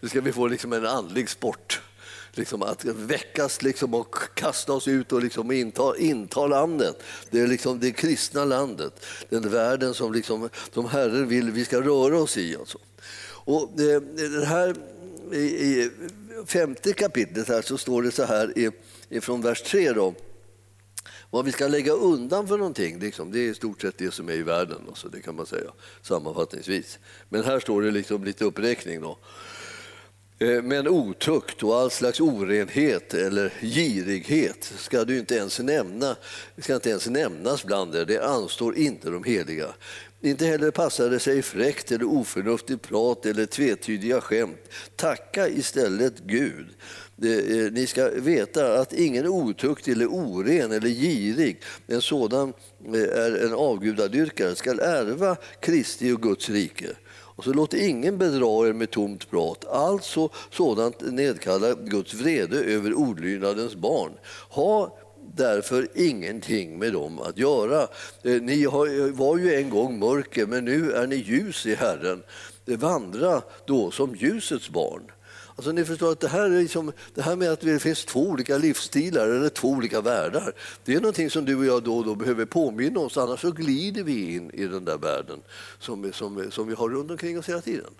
nu 0.00 0.08
ska 0.08 0.20
vi 0.20 0.32
få 0.32 0.46
liksom 0.46 0.72
en 0.72 0.86
andlig 0.86 1.28
sport. 1.30 1.80
Liksom 2.32 2.62
att 2.62 2.84
väckas 2.84 3.62
liksom 3.62 3.94
och 3.94 4.14
kasta 4.34 4.72
oss 4.72 4.88
ut 4.88 5.12
och 5.12 5.22
liksom 5.22 5.52
inta, 5.52 5.96
inta 5.98 6.46
landet. 6.46 7.02
Det 7.30 7.40
är 7.40 7.46
liksom 7.46 7.80
det 7.80 7.92
kristna 7.92 8.44
landet, 8.44 9.06
den 9.28 9.50
världen 9.50 9.94
som, 9.94 10.12
liksom, 10.12 10.48
som 10.72 10.88
Herren 10.88 11.28
vill 11.28 11.50
vi 11.50 11.64
ska 11.64 11.80
röra 11.80 12.18
oss 12.18 12.36
i. 12.36 12.56
Alltså. 12.56 12.78
Och 13.28 13.72
det, 13.76 14.00
det 14.40 14.46
här 14.46 14.76
i, 15.32 15.38
i 15.38 15.90
femte 16.46 16.92
kapitlet 16.92 17.48
här 17.48 17.62
så 17.62 17.78
står 17.78 18.02
det 18.02 18.10
så 18.10 18.24
här 18.24 18.72
från 19.20 19.42
vers 19.42 19.62
3 19.62 19.92
då. 19.92 20.14
Vad 21.30 21.44
vi 21.44 21.52
ska 21.52 21.68
lägga 21.68 21.92
undan 21.92 22.48
för 22.48 22.58
någonting, 22.58 22.98
liksom, 22.98 23.32
det 23.32 23.38
är 23.38 23.50
i 23.50 23.54
stort 23.54 23.80
sett 23.80 23.98
det 23.98 24.10
som 24.10 24.28
är 24.28 24.32
i 24.32 24.42
världen. 24.42 24.82
Alltså, 24.88 25.08
det 25.08 25.20
kan 25.20 25.36
man 25.36 25.46
säga 25.46 25.70
sammanfattningsvis. 26.02 26.98
Men 27.28 27.44
här 27.44 27.60
står 27.60 27.82
det 27.82 27.90
liksom 27.90 28.24
lite 28.24 28.44
uppräkning. 28.44 29.00
Då. 29.00 29.18
Eh, 30.38 30.62
men 30.62 30.88
otukt 30.88 31.62
och 31.62 31.76
all 31.76 31.90
slags 31.90 32.20
orenhet 32.20 33.14
eller 33.14 33.52
girighet 33.60 34.72
ska 34.78 35.04
du 35.04 35.18
inte 35.18 35.34
ens 35.34 35.58
nämna, 35.58 36.16
ska 36.58 36.74
inte 36.74 36.90
ens 36.90 37.06
nämnas 37.08 37.64
bland 37.64 37.94
er. 37.94 38.04
Det 38.04 38.24
anstår 38.24 38.76
inte 38.76 39.10
de 39.10 39.24
heliga. 39.24 39.66
Inte 40.20 40.46
heller 40.46 40.70
passar 40.70 41.10
det 41.10 41.18
sig 41.18 41.42
fräckt 41.42 41.92
eller 41.92 42.04
oförnuftigt 42.04 42.82
prat 42.82 43.26
eller 43.26 43.46
tvetydiga 43.46 44.20
skämt. 44.20 44.68
Tacka 44.96 45.48
istället 45.48 46.18
Gud. 46.18 46.66
Eh, 47.22 47.30
eh, 47.30 47.72
ni 47.72 47.86
ska 47.86 48.10
veta 48.10 48.80
att 48.80 48.92
ingen 48.92 49.26
otukt 49.26 49.88
eller 49.88 50.06
oren 50.06 50.72
eller 50.72 50.88
girig, 50.88 51.62
en 51.86 52.02
sådan 52.02 52.52
är 52.94 53.44
en 53.44 53.54
avgudadyrkare, 53.54 54.54
ska 54.54 54.70
ärva 54.70 55.36
Kristi 55.60 56.12
och 56.12 56.22
Guds 56.22 56.50
rike. 56.50 56.88
Och 57.36 57.44
så 57.44 57.52
låt 57.52 57.74
ingen 57.74 58.18
bedra 58.18 58.68
er 58.68 58.72
med 58.72 58.90
tomt 58.90 59.30
prat. 59.30 59.64
Alltså 59.64 60.28
sådant 60.50 61.00
nedkallar 61.00 61.74
Guds 61.74 62.14
vrede 62.14 62.56
över 62.56 62.94
olydnadens 62.94 63.74
barn. 63.74 64.12
Ha 64.50 64.98
därför 65.34 65.88
ingenting 65.94 66.78
med 66.78 66.92
dem 66.92 67.18
att 67.18 67.38
göra. 67.38 67.82
Eh, 68.22 68.42
ni 68.42 68.66
var 69.12 69.38
ju 69.38 69.54
en 69.54 69.70
gång 69.70 69.98
mörker, 69.98 70.46
men 70.46 70.64
nu 70.64 70.92
är 70.92 71.06
ni 71.06 71.16
ljus 71.16 71.66
i 71.66 71.74
Herren. 71.74 72.22
Eh, 72.66 72.78
vandra 72.78 73.42
då 73.66 73.90
som 73.90 74.14
ljusets 74.14 74.70
barn. 74.70 75.02
Alltså, 75.56 75.72
ni 75.72 75.84
förstår 75.84 76.12
att 76.12 76.20
det 76.20 76.28
här, 76.28 76.50
är 76.50 76.60
liksom, 76.60 76.92
det 77.14 77.22
här 77.22 77.36
med 77.36 77.50
att 77.50 77.60
det 77.60 77.78
finns 77.78 78.04
två 78.04 78.20
olika 78.20 78.58
livsstilar 78.58 79.28
eller 79.28 79.48
två 79.48 79.68
olika 79.68 80.00
världar, 80.00 80.52
det 80.84 80.94
är 80.94 81.00
någonting 81.00 81.30
som 81.30 81.44
du 81.44 81.56
och 81.56 81.66
jag 81.66 81.82
då 81.82 81.96
och 81.96 82.04
då 82.04 82.14
behöver 82.14 82.44
påminna 82.44 83.00
oss, 83.00 83.16
annars 83.16 83.40
så 83.40 83.50
glider 83.50 84.02
vi 84.02 84.34
in 84.34 84.50
i 84.50 84.66
den 84.66 84.84
där 84.84 84.98
världen 84.98 85.42
som, 85.78 86.12
som, 86.12 86.50
som 86.50 86.68
vi 86.68 86.74
har 86.74 86.88
runt 86.88 87.10
omkring 87.10 87.38
oss 87.38 87.48
hela 87.48 87.60
tiden. 87.60 87.90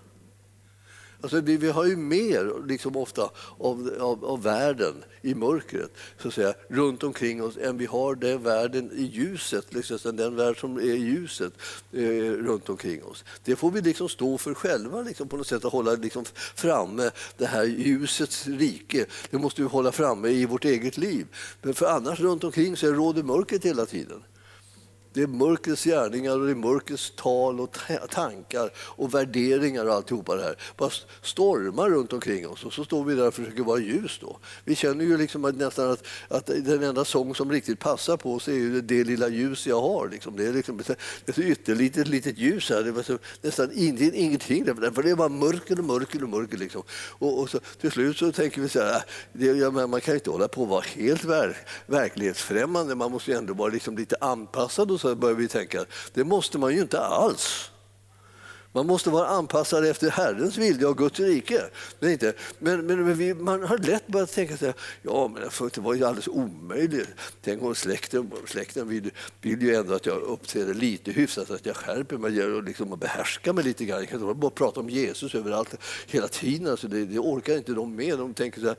Alltså, 1.21 1.41
vi, 1.41 1.57
vi 1.57 1.69
har 1.69 1.85
ju 1.85 1.95
mer 1.95 2.67
liksom 2.67 2.95
ofta 2.95 3.29
av, 3.57 3.93
av, 3.99 4.25
av 4.25 4.43
världen 4.43 5.03
i 5.21 5.35
mörkret 5.35 5.91
så 6.21 6.27
att 6.27 6.33
säga, 6.33 6.53
runt 6.69 7.03
omkring 7.03 7.43
oss 7.43 7.57
än 7.57 7.77
vi 7.77 7.85
har 7.85 8.15
den 8.15 8.43
världen 8.43 8.91
i 8.93 9.03
ljuset, 9.03 9.73
liksom, 9.73 10.15
den 10.15 10.35
värld 10.35 10.59
som 10.59 10.77
är 10.77 10.81
i 10.81 10.97
ljuset 10.97 11.53
eh, 11.91 12.01
runt 12.31 12.69
omkring 12.69 13.03
oss. 13.03 13.23
Det 13.43 13.55
får 13.55 13.71
vi 13.71 13.81
liksom 13.81 14.09
stå 14.09 14.37
för 14.37 14.53
själva 14.53 15.01
liksom, 15.01 15.27
på 15.27 15.37
något 15.37 15.47
sätt 15.47 15.65
att 15.65 15.71
hålla 15.71 15.91
liksom, 15.91 16.25
framme 16.55 17.11
det 17.37 17.45
här 17.45 17.63
ljusets 17.63 18.47
rike. 18.47 19.05
Det 19.29 19.37
måste 19.37 19.61
vi 19.61 19.67
hålla 19.67 19.91
framme 19.91 20.29
i 20.29 20.45
vårt 20.45 20.65
eget 20.65 20.97
liv. 20.97 21.27
Men 21.61 21.73
för 21.73 21.85
annars 21.85 22.19
runt 22.19 22.43
omkring 22.43 22.77
så 22.77 22.87
råder 22.87 23.23
mörkret 23.23 23.65
hela 23.65 23.85
tiden. 23.85 24.23
Det 25.17 25.23
är 25.23 25.27
mörkrets 25.27 25.83
gärningar 25.83 26.39
och 26.39 26.45
det 26.45 26.51
är 26.51 26.55
mörkrets 26.55 27.13
tal 27.15 27.59
och 27.59 27.77
tankar 28.09 28.71
och 28.77 29.13
värderingar 29.13 29.85
och 29.85 29.93
alltihopa 29.93 30.35
det 30.35 30.43
här. 30.43 30.55
Bara 30.77 30.89
stormar 31.21 31.89
runt 31.89 32.13
omkring 32.13 32.47
oss 32.47 32.63
och 32.65 32.73
så 32.73 32.83
står 32.83 33.03
vi 33.03 33.15
där 33.15 33.27
och 33.27 33.33
försöker 33.33 33.63
vara 33.63 33.79
ljus 33.79 34.17
då. 34.21 34.39
Vi 34.63 34.75
känner 34.75 35.05
ju 35.05 35.17
liksom 35.17 35.45
att 35.45 35.55
nästan 35.55 35.91
att, 35.91 36.03
att 36.27 36.45
den 36.45 36.83
enda 36.83 37.05
sång 37.05 37.35
som 37.35 37.51
riktigt 37.51 37.79
passar 37.79 38.17
på 38.17 38.33
oss 38.33 38.47
är 38.47 38.53
ju 38.53 38.81
det 38.81 39.03
lilla 39.03 39.27
ljus 39.27 39.67
jag 39.67 39.81
har. 39.81 40.09
Liksom. 40.09 40.37
Det 40.37 40.47
är 40.47 40.53
liksom 40.53 40.79
ett 41.25 41.39
ytterlitet 41.39 42.07
litet 42.07 42.37
ljus 42.37 42.69
här. 42.69 42.83
Det 42.83 43.09
är 43.09 43.19
nästan 43.41 43.71
ingenting, 43.73 44.65
där, 44.65 44.91
för 44.91 45.03
det 45.03 45.09
är 45.09 45.15
bara 45.15 45.29
mörker 45.29 45.79
och 45.79 45.85
mörker 45.85 46.23
och 46.23 46.29
mörker. 46.29 46.57
Liksom. 46.57 46.83
Och, 47.19 47.39
och 47.39 47.49
så, 47.49 47.59
till 47.81 47.91
slut 47.91 48.17
så 48.17 48.31
tänker 48.31 48.61
vi 48.61 48.69
så 48.69 48.79
här, 48.79 48.95
äh, 48.95 49.01
det, 49.33 49.45
ja, 49.45 49.71
man 49.71 50.01
kan 50.01 50.13
ju 50.13 50.17
inte 50.17 50.29
hålla 50.29 50.47
på 50.47 50.63
att 50.63 50.69
vara 50.69 50.81
helt 50.95 51.23
ver 51.23 51.57
verklighetsfrämmande. 51.85 52.95
Man 52.95 53.11
måste 53.11 53.31
ju 53.31 53.37
ändå 53.37 53.53
vara 53.53 53.69
liksom 53.69 53.97
lite 53.97 54.15
anpassad 54.21 54.91
och 54.91 55.01
så 55.01 55.06
börjar 55.15 55.35
vi 55.35 55.47
tänka. 55.47 55.85
Det 56.13 56.23
måste 56.23 56.57
man 56.57 56.75
ju 56.75 56.81
inte 56.81 56.99
alls. 56.99 57.71
Man 58.77 58.87
måste 58.87 59.09
vara 59.09 59.27
anpassad 59.27 59.85
efter 59.85 60.09
Herrens 60.09 60.57
vilja 60.57 60.89
och 60.89 60.97
Guds 60.97 61.19
rike. 61.19 61.63
Men, 61.99 62.11
inte, 62.11 62.33
men, 62.59 62.85
men 62.85 63.17
vi, 63.17 63.33
man 63.33 63.63
har 63.63 63.77
lätt 63.77 64.07
börjat 64.07 64.31
tänka 64.31 64.57
sig 64.57 64.73
ja 65.01 65.27
men 65.27 65.69
det 65.73 65.81
var 65.81 65.93
ju 65.93 66.03
alldeles 66.03 66.27
omöjligt. 66.27 67.09
Tänk 67.41 67.63
om 67.63 67.75
släkten, 67.75 68.31
släkten 68.45 68.87
vill, 68.87 69.11
vill 69.41 69.61
ju 69.61 69.75
ändå 69.75 69.93
att 69.93 70.05
jag 70.05 70.21
uppträder 70.21 70.73
lite 70.73 71.11
hyfsat, 71.11 71.51
att 71.51 71.65
jag 71.65 71.75
skärper 71.75 72.17
mig 72.17 72.43
och 72.43 72.63
liksom 72.63 72.99
behärskar 72.99 73.53
mig 73.53 73.63
lite 73.63 73.85
grann. 73.85 73.99
Jag 73.99 74.09
kan 74.09 74.21
inte 74.21 74.33
bara 74.33 74.51
prata 74.51 74.79
om 74.79 74.89
Jesus 74.89 75.35
överallt 75.35 75.75
hela 76.07 76.27
tiden. 76.27 76.67
Alltså 76.67 76.87
det, 76.87 77.05
det 77.05 77.19
orkar 77.19 77.57
inte 77.57 77.71
de 77.71 77.95
med. 77.95 78.17
De 78.17 78.33
tänker 78.33 78.61
så 78.61 78.67
här, 78.67 78.77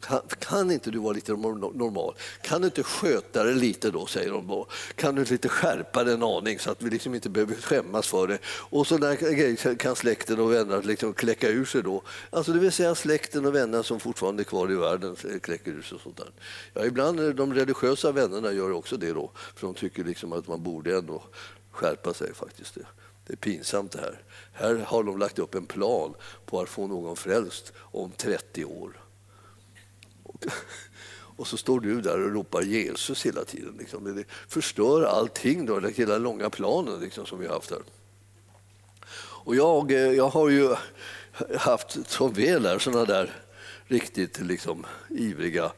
kan, 0.00 0.20
kan, 0.38 0.70
inte 0.70 0.90
du 0.90 0.98
vara 0.98 1.12
lite 1.12 1.32
normal? 1.32 2.14
Kan 2.42 2.60
du 2.60 2.66
inte 2.66 2.82
sköta 2.82 3.44
dig 3.44 3.54
lite 3.54 3.90
då, 3.90 4.06
säger 4.06 4.30
de 4.30 4.46
då. 4.46 4.66
Kan 4.94 5.14
du 5.14 5.20
inte 5.20 5.48
skärpa 5.48 6.04
dig 6.04 6.14
en 6.14 6.22
aning 6.22 6.58
så 6.58 6.70
att 6.70 6.82
vi 6.82 6.90
liksom 6.90 7.14
inte 7.14 7.28
behöver 7.28 7.54
skämmas 7.54 8.08
för 8.08 8.28
det? 8.28 8.38
Och 8.46 8.86
så 8.86 8.98
där 8.98 9.76
kan 9.76 9.96
släkten 9.96 10.40
och 10.40 10.52
vänner 10.52 10.82
liksom 10.82 11.12
kläcka 11.14 11.48
ur 11.48 11.64
sig 11.64 11.82
då. 11.82 12.02
Alltså 12.30 12.52
det 12.52 12.58
vill 12.58 12.72
säga 12.72 12.94
släkten 12.94 13.46
och 13.46 13.54
vänner 13.54 13.82
som 13.82 14.00
fortfarande 14.00 14.42
är 14.42 14.44
kvar 14.44 14.72
i 14.72 14.74
världen 14.74 15.16
kläcker 15.42 15.70
ur 15.70 15.82
sig 15.82 15.96
och 15.96 16.02
sånt 16.02 16.16
där. 16.16 16.30
Ja, 16.74 16.84
ibland 16.84 17.34
de 17.34 17.54
religiösa 17.54 18.12
vännerna 18.12 18.52
gör 18.52 18.72
också 18.72 18.96
det 18.96 19.12
då, 19.12 19.30
för 19.34 19.66
de 19.66 19.74
tycker 19.74 20.04
liksom 20.04 20.32
att 20.32 20.48
man 20.48 20.62
borde 20.62 20.96
ändå 20.96 21.22
skärpa 21.70 22.14
sig 22.14 22.34
faktiskt. 22.34 22.74
Det. 22.74 22.86
Det 23.28 23.34
är 23.34 23.36
pinsamt 23.36 23.92
det 23.92 24.00
här. 24.00 24.22
Här 24.52 24.74
har 24.74 25.04
de 25.04 25.18
lagt 25.18 25.38
upp 25.38 25.54
en 25.54 25.66
plan 25.66 26.14
på 26.46 26.60
att 26.60 26.68
få 26.68 26.86
någon 26.86 27.16
frälst 27.16 27.72
om 27.76 28.12
30 28.16 28.64
år. 28.64 29.07
Och 31.38 31.46
så 31.46 31.56
står 31.56 31.80
du 31.80 32.00
där 32.00 32.24
och 32.24 32.32
ropar 32.32 32.62
Jesus 32.62 33.26
hela 33.26 33.44
tiden. 33.44 33.76
Liksom. 33.78 34.16
Det 34.16 34.24
förstör 34.48 35.02
allting, 35.02 35.66
då, 35.66 35.80
hela 35.80 36.18
långa 36.18 36.50
planen 36.50 37.00
liksom, 37.00 37.26
som 37.26 37.38
vi 37.38 37.46
har 37.46 37.54
haft 37.54 37.70
här. 37.70 37.80
Och 39.20 39.56
jag, 39.56 39.92
eh, 39.92 39.98
jag 39.98 40.28
har 40.28 40.48
ju 40.48 40.74
haft, 41.58 42.10
som 42.10 42.32
väl 42.32 42.66
är, 42.66 42.78
sådana 42.78 43.04
där 43.04 43.32
riktigt 43.86 44.40
liksom, 44.40 44.86
ivriga 45.08 45.72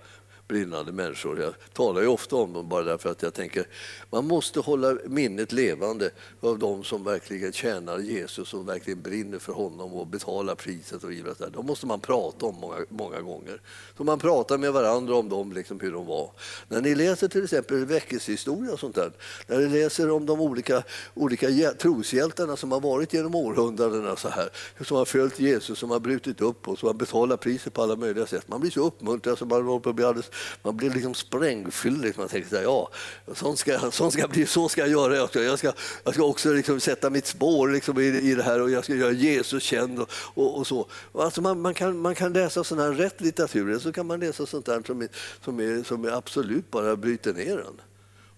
brinnande 0.48 0.92
människor. 0.92 1.40
Jag 1.40 1.54
talar 1.72 2.00
ju 2.00 2.06
ofta 2.06 2.36
om 2.36 2.52
dem 2.52 2.68
bara 2.68 2.82
därför 2.82 3.10
att 3.10 3.22
jag 3.22 3.34
tänker 3.34 3.66
man 4.10 4.26
måste 4.26 4.60
hålla 4.60 4.96
minnet 5.06 5.52
levande 5.52 6.10
av 6.40 6.58
de 6.58 6.84
som 6.84 7.04
verkligen 7.04 7.52
tjänar 7.52 7.98
Jesus 7.98 8.54
och 8.54 8.68
verkligen 8.68 9.02
brinner 9.02 9.38
för 9.38 9.52
honom 9.52 9.92
och 9.92 10.06
betalar 10.06 10.54
priset. 10.54 11.04
och 11.04 11.12
givet 11.12 11.52
De 11.52 11.66
måste 11.66 11.86
man 11.86 12.00
prata 12.00 12.46
om 12.46 12.54
många, 12.54 12.76
många 12.88 13.20
gånger. 13.20 13.60
Så 13.96 14.04
man 14.04 14.18
pratar 14.18 14.58
med 14.58 14.72
varandra 14.72 15.14
om 15.14 15.28
dem, 15.28 15.52
liksom 15.52 15.80
hur 15.80 15.92
de 15.92 16.06
var. 16.06 16.30
När 16.68 16.80
ni 16.80 16.94
läser 16.94 17.28
till 17.28 17.44
exempel 17.44 17.84
väckelsehistoria 17.84 18.72
och 18.72 18.80
sånt 18.80 18.94
där, 18.94 19.12
när 19.46 19.58
ni 19.58 19.82
läser 19.82 20.10
om 20.10 20.26
de 20.26 20.40
olika, 20.40 20.82
olika 21.14 21.72
troshjältarna 21.72 22.56
som 22.56 22.72
har 22.72 22.80
varit 22.80 23.12
genom 23.12 23.34
århundradena 23.34 24.16
så 24.16 24.28
här, 24.28 24.48
som 24.86 24.96
har 24.96 25.04
följt 25.04 25.40
Jesus, 25.40 25.78
som 25.78 25.90
har 25.90 26.00
brutit 26.00 26.40
upp 26.40 26.68
och 26.68 26.78
som 26.78 26.86
har 26.86 26.94
betalat 26.94 27.40
priset 27.40 27.72
på 27.72 27.82
alla 27.82 27.96
möjliga 27.96 28.26
sätt. 28.26 28.48
Man 28.48 28.60
blir 28.60 28.70
så 28.70 28.86
uppmuntrad 28.86 29.38
så 29.38 29.46
man 29.46 30.22
man 30.62 30.76
blir 30.76 30.90
liksom 30.90 31.14
sprängfylld. 31.14 32.02
Liksom 32.02 32.20
man 32.20 32.28
tänker 32.28 32.48
så 32.48 32.56
här, 32.56 32.62
ja, 32.62 32.90
sånt 33.34 33.58
ska, 33.58 33.90
som 34.00 34.10
ska 34.10 34.28
bli, 34.28 34.46
så 34.46 34.68
ska 34.68 34.80
jag 34.80 34.90
göra. 34.90 35.16
Jag 35.16 35.28
ska, 35.28 35.42
jag 35.42 35.58
ska, 35.58 35.72
jag 36.04 36.14
ska 36.14 36.24
också 36.24 36.52
liksom 36.52 36.80
sätta 36.80 37.10
mitt 37.10 37.26
spår 37.26 37.68
liksom 37.68 37.98
i, 37.98 38.06
i 38.06 38.34
det 38.34 38.42
här 38.42 38.60
och 38.62 38.70
jag 38.70 38.84
ska 38.84 38.94
göra 38.94 39.12
Jesus 39.12 39.62
känd 39.62 39.98
och, 39.98 40.10
och, 40.12 40.58
och 40.58 40.66
så. 40.66 40.86
Alltså 41.14 41.40
man, 41.40 41.60
man, 41.60 41.74
kan, 41.74 41.98
man 41.98 42.14
kan 42.14 42.32
läsa 42.32 42.64
sån 42.64 42.78
här 42.78 42.92
rätt 42.92 43.20
litteratur 43.20 43.68
eller 43.68 43.78
så 43.78 43.92
kan 43.92 44.06
man 44.06 44.20
läsa 44.20 44.46
sånt 44.46 44.66
där 44.66 44.82
som 44.86 45.02
är, 45.02 45.08
som 45.44 45.60
är, 45.60 45.82
som 45.82 46.04
är 46.04 46.10
absolut 46.10 46.70
bara 46.70 46.96
bryter 46.96 47.32
ner 47.32 47.58
en 47.58 47.80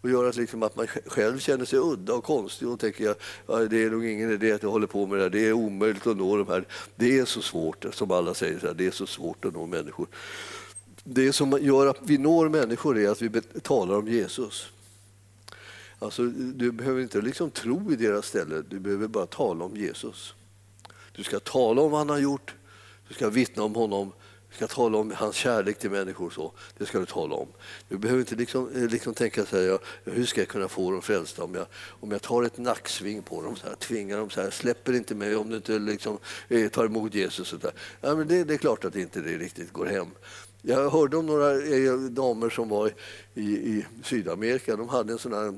och 0.00 0.10
gör 0.10 0.28
att, 0.28 0.36
liksom 0.36 0.62
att 0.62 0.76
man 0.76 0.86
själv 0.86 1.38
känner 1.38 1.64
sig 1.64 1.78
udda 1.78 2.14
och 2.14 2.24
konstig 2.24 2.68
och 2.68 2.80
tänker 2.80 3.10
att 3.10 3.20
ja, 3.46 3.56
det 3.56 3.84
är 3.84 3.90
nog 3.90 4.06
ingen 4.06 4.30
idé 4.30 4.52
att 4.52 4.62
jag 4.62 4.70
håller 4.70 4.86
på 4.86 5.06
med 5.06 5.18
det 5.18 5.22
här. 5.22 5.30
Det 5.30 5.48
är 5.48 5.52
omöjligt 5.52 6.06
att 6.06 6.16
nå 6.16 6.36
de 6.36 6.48
här. 6.48 6.64
Det 6.96 7.18
är 7.18 7.24
så 7.24 7.42
svårt, 7.42 7.86
som 7.92 8.10
alla 8.10 8.34
säger, 8.34 8.58
så 8.58 8.66
här, 8.66 8.74
det 8.74 8.86
är 8.86 8.90
så 8.90 9.06
svårt 9.06 9.44
att 9.44 9.54
nå 9.54 9.66
människor. 9.66 10.06
Det 11.04 11.32
som 11.32 11.58
gör 11.60 11.86
att 11.86 11.98
vi 12.02 12.18
når 12.18 12.48
människor 12.48 12.98
är 12.98 13.10
att 13.10 13.22
vi 13.22 13.40
talar 13.62 13.94
om 13.94 14.08
Jesus. 14.08 14.66
Alltså, 16.02 16.22
du 16.26 16.72
behöver 16.72 17.00
inte 17.00 17.20
liksom 17.20 17.50
tro 17.50 17.92
i 17.92 17.96
deras 17.96 18.26
ställe, 18.26 18.62
du 18.68 18.78
behöver 18.78 19.08
bara 19.08 19.26
tala 19.26 19.64
om 19.64 19.76
Jesus. 19.76 20.34
Du 21.12 21.22
ska 21.22 21.40
tala 21.40 21.82
om 21.82 21.90
vad 21.90 22.00
han 22.00 22.08
har 22.08 22.18
gjort, 22.18 22.54
du 23.08 23.14
ska 23.14 23.28
vittna 23.28 23.62
om 23.62 23.74
honom, 23.74 24.12
du 24.50 24.56
ska 24.56 24.66
tala 24.66 24.98
om 24.98 25.10
hans 25.10 25.36
kärlek 25.36 25.78
till 25.78 25.90
människor. 25.90 26.30
Så. 26.30 26.52
Det 26.78 26.86
ska 26.86 26.98
du 26.98 27.06
tala 27.06 27.34
om. 27.34 27.48
Du 27.88 27.98
behöver 27.98 28.20
inte 28.20 28.34
liksom, 28.34 28.70
eh, 28.74 28.88
liksom 28.88 29.14
tänka 29.14 29.46
så 29.46 29.56
här, 29.56 29.62
ja, 29.62 29.78
hur 30.04 30.26
ska 30.26 30.40
jag 30.40 30.48
kunna 30.48 30.68
få 30.68 30.90
dem 30.90 31.02
frälsta 31.02 31.44
om 31.44 31.54
jag, 31.54 31.66
om 31.74 32.10
jag 32.10 32.22
tar 32.22 32.42
ett 32.42 32.58
nacksving 32.58 33.22
på 33.22 33.42
dem, 33.42 33.56
så 33.56 33.66
här, 33.66 33.74
tvingar 33.74 34.18
dem 34.18 34.30
så 34.30 34.40
här, 34.40 34.50
släpper 34.50 34.92
inte 34.92 35.14
mig 35.14 35.36
om 35.36 35.50
du 35.50 35.56
inte 35.56 35.78
liksom, 35.78 36.18
eh, 36.48 36.68
tar 36.68 36.84
emot 36.84 37.14
Jesus. 37.14 37.48
Så 37.48 37.56
där. 37.56 37.72
Ja, 38.00 38.14
men 38.14 38.28
det, 38.28 38.44
det 38.44 38.54
är 38.54 38.58
klart 38.58 38.84
att 38.84 38.96
inte 38.96 39.20
det 39.20 39.38
riktigt 39.38 39.72
går 39.72 39.86
hem. 39.86 40.08
Jag 40.64 40.90
hörde 40.90 41.16
om 41.16 41.26
några 41.26 41.52
eh, 41.52 41.94
damer 41.94 42.50
som 42.50 42.68
var 42.68 42.92
i, 43.34 43.42
i 43.42 43.86
Sydamerika. 44.04 44.76
De 44.76 44.88
hade 44.88 45.12
en 45.12 45.18
sån 45.18 45.32
här, 45.32 45.54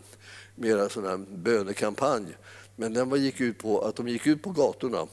mera 0.55 0.89
sån 0.89 1.05
här 1.05 1.17
bönekampanj. 1.17 2.37
Men 2.77 2.95
den 2.95 3.23
gick 3.23 3.41
ut 3.41 3.59
på 3.59 3.81
att 3.81 3.97
de 3.97 4.09
gick 4.09 4.27
ut 4.27 4.43
på 4.43 4.51
gatorna. 4.51 5.07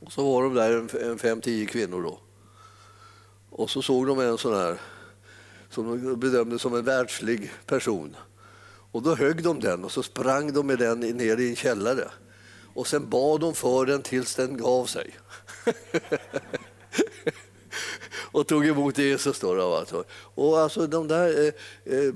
Och 0.00 0.12
så 0.12 0.32
var 0.32 0.42
de 0.42 0.54
där 0.54 1.02
en 1.10 1.18
fem, 1.18 1.40
tio 1.40 1.66
kvinnor 1.66 2.02
då. 2.02 2.20
Och 3.50 3.70
så 3.70 3.82
såg 3.82 4.06
de 4.06 4.20
en 4.20 4.38
sån 4.38 4.54
här 4.54 4.80
som 5.70 6.04
de 6.04 6.20
bedömde 6.20 6.58
som 6.58 6.74
en 6.74 6.84
världslig 6.84 7.52
person. 7.66 8.16
Och 8.92 9.02
då 9.02 9.14
högg 9.14 9.42
de 9.42 9.60
den 9.60 9.84
och 9.84 9.92
så 9.92 10.02
sprang 10.02 10.52
de 10.52 10.66
med 10.66 10.78
den 10.78 11.00
ner 11.00 11.40
i 11.40 11.48
en 11.48 11.56
källare. 11.56 12.10
Och 12.74 12.86
sen 12.86 13.08
bad 13.08 13.40
de 13.40 13.54
för 13.54 13.86
den 13.86 14.02
tills 14.02 14.34
den 14.34 14.56
gav 14.56 14.86
sig. 14.86 15.16
och 18.32 18.46
tog 18.46 18.66
emot 18.66 18.98
Jesus. 18.98 19.40
Då, 19.40 19.74
alltså. 19.74 20.04
Och 20.34 20.58
alltså, 20.58 20.86
de 20.86 21.08
där, 21.08 21.46
eh, 21.84 21.96
eh, 21.98 22.12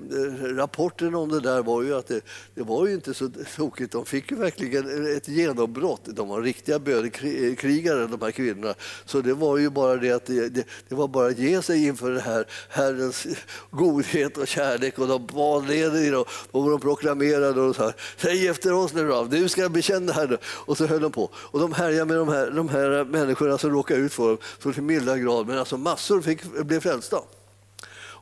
rapporterna 0.56 1.18
om 1.18 1.28
det 1.28 1.40
där 1.40 1.62
var 1.62 1.82
ju 1.82 1.94
att 1.94 2.06
det, 2.06 2.20
det 2.54 2.62
var 2.62 2.86
ju 2.86 2.94
inte 2.94 3.14
så 3.14 3.30
tokigt. 3.56 3.92
De 3.92 4.06
fick 4.06 4.30
ju 4.30 4.36
verkligen 4.36 5.16
ett 5.16 5.28
genombrott. 5.28 6.00
De 6.04 6.28
var 6.28 6.42
riktiga 6.42 6.78
bönekrigare, 6.78 8.02
eh, 8.02 8.08
de 8.08 8.22
här 8.22 8.30
kvinnorna. 8.30 8.74
Så 9.04 9.20
det 9.20 9.34
var 9.34 9.58
ju 9.58 9.70
bara 9.70 9.96
det 9.96 10.10
att 10.10 10.26
det, 10.26 10.48
det, 10.48 10.64
det, 10.88 10.94
var 10.94 11.08
bara 11.08 11.26
att 11.26 11.38
ge 11.38 11.62
sig 11.62 11.86
inför 11.86 12.10
det 12.10 12.20
här 12.20 12.46
Herrens 12.68 13.26
godhet 13.70 14.36
och 14.36 14.48
kärlek. 14.48 14.98
Och 14.98 15.08
de 15.08 15.26
bad 15.26 15.68
ner 15.68 16.18
och, 16.18 16.28
och 16.50 16.70
de 16.70 16.80
proklamerade 16.80 17.60
och 17.60 17.76
sa 17.76 17.92
säg 18.16 18.48
efter 18.48 18.72
oss 18.72 18.94
nu 18.94 19.08
då, 19.08 19.24
du 19.24 19.48
ska 19.48 19.68
bekänna 19.68 20.12
här 20.12 20.28
nu. 20.28 20.38
Och 20.44 20.76
så 20.76 20.86
höll 20.86 21.00
de 21.00 21.12
på. 21.12 21.30
Och 21.34 21.60
de 21.60 21.72
härjade 21.72 22.04
med 22.04 22.16
de 22.16 22.28
här, 22.28 22.50
de 22.50 22.68
här 22.68 23.04
människorna 23.04 23.58
som 23.58 23.70
råkade 23.70 24.00
ut 24.00 24.12
för 24.12 24.28
dem 24.28 24.38
så 24.62 24.72
till 24.72 24.82
milda 24.82 25.18
grad. 25.18 25.46
Men 25.46 25.58
alltså 25.58 25.76
massor 25.76 26.05
massor 26.06 26.22
fick, 26.22 26.66
blev 26.66 26.80
frälsta. 26.80 27.20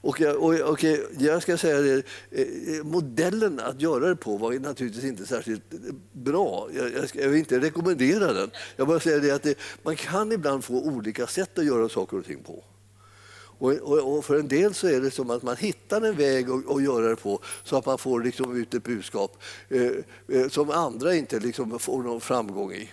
Och, 0.04 0.20
och, 0.20 0.60
och, 0.60 0.84
jag 1.18 1.42
ska 1.42 1.56
säga 1.56 1.80
det, 1.80 2.02
eh, 2.30 2.84
modellen 2.84 3.60
att 3.60 3.80
göra 3.80 4.08
det 4.08 4.16
på 4.16 4.36
var 4.36 4.52
naturligtvis 4.52 5.04
inte 5.04 5.26
särskilt 5.26 5.62
bra. 6.12 6.68
Jag, 6.72 6.92
jag, 6.92 7.08
ska, 7.08 7.20
jag 7.20 7.28
vill 7.28 7.38
inte 7.38 7.60
rekommendera 7.60 8.32
den. 8.32 8.50
Jag 8.76 8.88
bara 8.88 9.00
säger 9.00 9.20
det 9.20 9.30
att 9.30 9.42
det, 9.42 9.58
man 9.82 9.96
kan 9.96 10.32
ibland 10.32 10.64
få 10.64 10.74
olika 10.74 11.26
sätt 11.26 11.58
att 11.58 11.64
göra 11.64 11.88
saker 11.88 12.18
och 12.18 12.24
ting 12.24 12.42
på. 12.42 12.64
Och, 13.58 13.72
och, 13.72 14.16
och, 14.16 14.24
för 14.24 14.38
en 14.38 14.48
del 14.48 14.74
så 14.74 14.86
är 14.86 15.00
det 15.00 15.10
som 15.10 15.30
att 15.30 15.42
man 15.42 15.56
hittar 15.56 16.00
en 16.00 16.16
väg 16.16 16.50
att, 16.50 16.70
att 16.70 16.82
göra 16.82 17.08
det 17.08 17.16
på 17.16 17.40
så 17.64 17.76
att 17.76 17.86
man 17.86 17.98
får 17.98 18.20
liksom 18.20 18.56
ut 18.56 18.74
ett 18.74 18.82
budskap 18.82 19.42
eh, 19.68 19.90
eh 20.28 20.48
som 20.48 20.70
andra 20.70 21.14
inte 21.14 21.40
liksom 21.40 21.78
får 21.78 22.02
någon 22.02 22.20
framgång 22.20 22.72
i. 22.72 22.90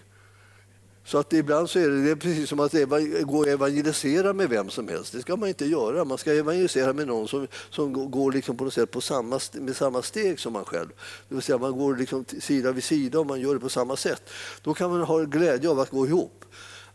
Så 1.06 1.18
att 1.18 1.34
ibland 1.34 1.70
så 1.70 1.80
är 1.80 1.90
det, 1.90 2.04
det 2.04 2.12
är 2.12 2.16
precis 2.16 2.50
som 2.50 2.60
att 2.60 2.74
gå 3.22 3.38
och 3.38 3.48
evangelisera 3.48 4.34
med 4.34 4.50
vem 4.50 4.70
som 4.70 4.88
helst. 4.88 5.14
Det 5.14 5.22
ska 5.22 5.36
man 5.36 5.50
inte 5.50 5.66
göra. 5.66 6.06
Man 6.06 6.18
ska 6.18 6.34
evangelisera 6.34 6.94
med 6.94 7.08
någon 7.08 7.28
som, 7.28 7.48
som 7.70 8.12
går 8.12 8.32
liksom 8.32 8.58
på 8.58 8.64
något 8.64 8.74
sätt 8.74 8.92
på 8.92 9.02
samma, 9.02 9.40
med 9.54 9.76
samma 9.76 10.02
steg 10.02 10.40
som 10.40 10.54
man 10.54 10.66
själv. 10.66 10.90
Det 11.30 11.36
vill 11.36 11.44
säga 11.44 11.58
man 11.58 11.78
går 11.78 11.96
liksom 11.96 12.26
sida 12.40 12.72
vid 12.72 12.84
sida 12.84 13.20
och 13.20 13.26
man 13.26 13.42
gör 13.42 13.54
det 13.54 13.60
på 13.60 13.70
samma 13.70 13.96
sätt. 13.96 14.30
Då 14.62 14.74
kan 14.74 14.92
man 14.92 15.02
ha 15.02 15.20
glädje 15.20 15.70
av 15.70 15.80
att 15.80 15.90
gå 15.90 16.08
ihop. 16.08 16.46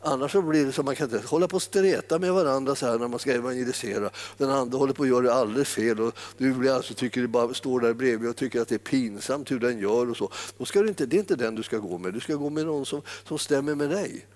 Annars 0.07 0.33
så 0.33 0.43
blir 0.43 0.67
det 0.67 0.73
så 0.73 0.83
man 0.83 0.97
kan 0.97 1.15
inte 1.15 1.29
hålla 1.29 1.49
på 1.49 1.57
och 1.57 1.63
streta 1.63 2.19
med 2.19 2.33
varandra 2.33 2.75
så 2.75 2.87
här 2.87 2.99
när 2.99 3.09
man 3.09 3.19
ska 3.19 3.33
evangelisera. 3.33 4.11
Den 4.37 4.51
andra 4.51 4.79
håller 4.79 4.93
på 4.93 5.03
att 5.03 5.09
göra 5.09 5.21
det 5.21 5.35
alldeles 5.35 5.69
fel 5.69 6.01
och 6.01 6.19
du 6.39 6.53
blir 6.55 6.73
alltså, 6.73 6.95
tycker 6.95 7.23
det 7.23 7.29
bara 7.29 7.55
står 7.55 7.81
där 7.81 7.95
bredvid 7.95 8.31
och 8.31 8.37
tycker 8.37 8.61
att 8.61 8.69
det 8.69 8.75
är 8.75 8.79
pinsamt 8.79 9.51
hur 9.51 9.61
den 9.61 9.79
gör 9.79 10.11
och 10.11 10.17
så. 10.17 10.31
Då 10.59 10.65
ska 10.65 10.83
du 10.83 10.89
inte, 10.89 11.07
det 11.07 11.17
är 11.17 11.19
inte 11.19 11.37
den 11.37 11.55
du 11.55 11.63
ska 11.63 11.79
gå 11.79 11.99
med, 11.99 12.15
du 12.15 12.21
ska 12.21 12.35
gå 12.35 12.51
med 12.51 12.67
någon 12.67 12.87
som, 12.87 13.03
som 13.29 13.39
stämmer 13.39 13.75
med 13.75 13.91
dig. 13.91 14.27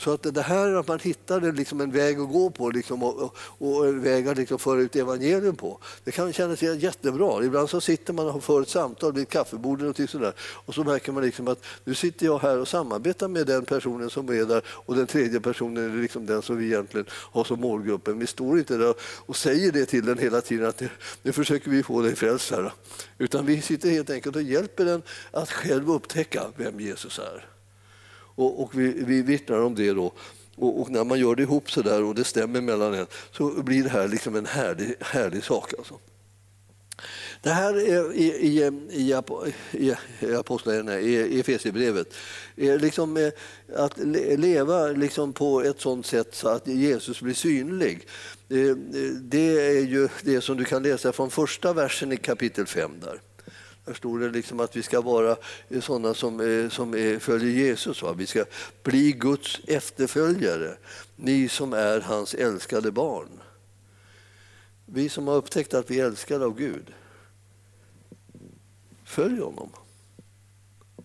Så 0.00 0.12
att 0.12 0.34
det 0.34 0.42
här 0.42 0.74
att 0.74 0.88
man 0.88 0.98
hittar 0.98 1.52
liksom 1.52 1.80
en 1.80 1.90
väg 1.90 2.20
att 2.20 2.32
gå 2.32 2.50
på 2.50 2.70
liksom, 2.70 3.02
och, 3.02 3.22
och, 3.22 3.36
och 3.58 3.86
en 3.86 4.02
väg 4.02 4.28
att 4.28 4.36
liksom 4.36 4.58
föra 4.58 4.80
ut 4.80 4.96
evangelium 4.96 5.56
på, 5.56 5.78
det 6.04 6.10
kan 6.10 6.32
kännas 6.32 6.62
jättebra. 6.62 7.44
Ibland 7.44 7.70
så 7.70 7.80
sitter 7.80 8.12
man 8.12 8.26
och 8.26 8.44
för 8.44 8.62
ett 8.62 8.68
samtal 8.68 9.12
vid 9.12 9.22
ett 9.22 9.28
kaffebord 9.28 9.82
och, 9.82 10.10
sådär, 10.10 10.32
och 10.38 10.74
så 10.74 10.84
märker 10.84 11.12
man 11.12 11.22
liksom 11.22 11.48
att 11.48 11.64
nu 11.84 11.94
sitter 11.94 12.26
jag 12.26 12.38
här 12.38 12.58
och 12.58 12.68
samarbetar 12.68 13.28
med 13.28 13.46
den 13.46 13.64
personen 13.64 14.10
som 14.10 14.28
är 14.28 14.44
där 14.44 14.62
och 14.66 14.96
den 14.96 15.06
tredje 15.06 15.40
personen 15.40 15.98
är 15.98 16.02
liksom 16.02 16.26
den 16.26 16.42
som 16.42 16.56
vi 16.56 16.66
egentligen 16.66 17.06
har 17.10 17.44
som 17.44 17.60
målgruppen. 17.60 18.18
Vi 18.18 18.26
står 18.26 18.58
inte 18.58 18.76
där 18.76 18.94
och 19.00 19.36
säger 19.36 19.72
det 19.72 19.86
till 19.86 20.06
den 20.06 20.18
hela 20.18 20.40
tiden 20.40 20.66
att 20.66 20.82
nu 21.22 21.32
försöker 21.32 21.70
vi 21.70 21.82
få 21.82 22.02
dig 22.02 22.16
frälst 22.16 22.50
här. 22.50 22.72
Utan 23.18 23.46
vi 23.46 23.62
sitter 23.62 23.90
helt 23.90 24.10
enkelt 24.10 24.36
och 24.36 24.42
hjälper 24.42 24.84
den 24.84 25.02
att 25.30 25.50
själv 25.50 25.90
upptäcka 25.90 26.42
vem 26.56 26.80
Jesus 26.80 27.18
är. 27.18 27.59
Och, 28.40 28.62
och 28.62 28.78
vi, 28.78 29.04
vi 29.06 29.22
vittnar 29.22 29.60
om 29.60 29.74
det 29.74 29.92
då. 29.92 30.12
Och, 30.56 30.80
och, 30.80 30.90
när 30.90 31.04
man 31.04 31.18
gör 31.18 31.34
det 31.34 31.42
ihop 31.42 31.70
så 31.70 31.82
där 31.82 32.02
och 32.02 32.14
det 32.14 32.24
stämmer 32.24 32.60
mellan 32.60 32.94
en 32.94 33.06
så 33.32 33.62
blir 33.62 33.82
det 33.82 33.88
här 33.88 34.08
liksom 34.08 34.36
en 34.36 34.46
härlig, 34.46 34.94
härlig 35.00 35.44
sak. 35.44 35.74
Alltså. 35.78 35.94
Det 37.42 37.50
här 37.50 37.74
är 37.74 38.12
i, 38.14 38.24
i, 38.24 38.62
i, 38.92 39.14
i, 39.72 39.96
i 41.30 41.40
Efesierbrevet 41.40 42.14
liksom 42.56 43.16
eh, 43.16 43.32
att 43.76 43.98
leva 44.38 44.86
liksom 44.86 45.32
på 45.32 45.62
ett 45.62 45.80
sånt 45.80 46.06
sätt 46.06 46.34
så 46.34 46.48
att 46.48 46.66
Jesus 46.66 47.20
blir 47.20 47.34
synlig. 47.34 48.06
Eh, 48.48 48.76
det 49.20 49.76
är 49.78 49.86
ju 49.86 50.08
det 50.22 50.40
som 50.40 50.56
du 50.56 50.64
kan 50.64 50.82
läsa 50.82 51.12
från 51.12 51.30
första 51.30 51.72
versen 51.72 52.12
i 52.12 52.16
kapitel 52.16 52.66
5. 52.66 52.90
Där. 53.00 53.20
Där 53.90 53.94
står 53.94 54.18
det 54.18 54.30
liksom 54.30 54.60
att 54.60 54.76
vi 54.76 54.82
ska 54.82 55.00
vara 55.00 55.36
eh, 55.68 55.80
sådana 55.80 56.14
som, 56.14 56.40
eh, 56.40 56.68
som 56.68 56.94
eh, 56.94 57.18
följer 57.18 57.50
Jesus. 57.50 58.02
Va? 58.02 58.12
Vi 58.12 58.26
ska 58.26 58.44
bli 58.82 59.12
Guds 59.12 59.60
efterföljare, 59.66 60.76
ni 61.16 61.48
som 61.48 61.72
är 61.72 62.00
hans 62.00 62.34
älskade 62.34 62.90
barn. 62.90 63.28
Vi 64.86 65.08
som 65.08 65.28
har 65.28 65.36
upptäckt 65.36 65.74
att 65.74 65.90
vi 65.90 66.00
är 66.00 66.04
älskade 66.04 66.44
av 66.44 66.56
Gud, 66.56 66.92
följ 69.04 69.40
honom. 69.40 69.70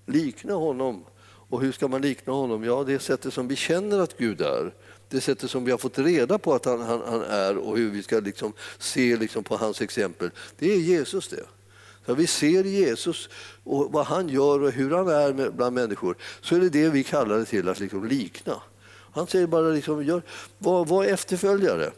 Likna 0.06 0.54
honom. 0.54 1.06
Och 1.26 1.62
hur 1.62 1.72
ska 1.72 1.88
man 1.88 2.02
likna 2.02 2.34
honom? 2.34 2.64
Ja, 2.64 2.84
det 2.84 3.00
sättet 3.00 3.34
som 3.34 3.48
vi 3.48 3.56
känner 3.56 4.00
att 4.00 4.18
Gud 4.18 4.42
är. 4.42 4.74
Det 5.10 5.22
sättet 5.22 5.50
som 5.50 5.66
vi 5.66 5.72
har 5.72 5.78
fått 5.78 6.00
reda 6.00 6.38
på 6.38 6.54
att 6.54 6.66
han, 6.66 6.82
han, 6.82 7.02
han 7.08 7.22
är 7.22 7.58
och 7.58 7.78
hur 7.78 7.90
vi 7.90 8.04
ska 8.04 8.20
liksom 8.20 8.54
se 8.80 9.18
liksom 9.18 9.44
på 9.44 9.58
hans 9.58 9.82
exempel. 9.82 10.32
Det 10.58 10.74
är 10.74 10.80
Jesus 10.80 11.28
det. 11.28 11.46
När 12.06 12.16
vi 12.16 12.28
ser 12.28 12.64
Jesus 12.64 13.30
och 13.64 13.92
vad 13.92 14.06
han 14.06 14.30
gör 14.30 14.64
och 14.64 14.72
hur 14.72 14.92
han 14.92 15.08
är 15.08 15.52
bland 15.52 15.76
människor 15.76 16.16
så 16.42 16.56
är 16.56 16.60
det 16.60 16.70
det 16.70 16.90
vi 16.90 17.04
kallar 17.04 17.38
det 17.38 17.46
till 17.46 17.70
att 17.70 17.80
liksom 17.80 18.08
likna. 18.08 18.62
Han 19.12 19.28
säger 19.28 19.48
bara 19.48 19.70
liksom, 19.70 20.04
gör, 20.04 20.22
var, 20.58 20.86
var 20.86 21.06
efterföljare 21.06 21.92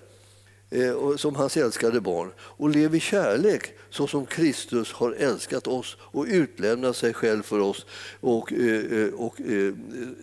Eh, 0.69 1.15
som 1.15 1.35
hans 1.35 1.57
älskade 1.57 2.01
barn 2.01 2.31
och 2.39 2.69
lev 2.69 2.95
i 2.95 2.99
kärlek 2.99 3.73
så 3.89 4.07
som 4.07 4.25
Kristus 4.25 4.91
har 4.91 5.11
älskat 5.11 5.67
oss 5.67 5.97
och 5.99 6.25
utlämnat 6.29 6.95
sig 6.95 7.13
själv 7.13 7.43
för 7.43 7.59
oss 7.59 7.85
och, 8.19 8.53
eh, 8.53 8.99
eh, 8.99 9.13
och, 9.13 9.25
och 9.25 9.35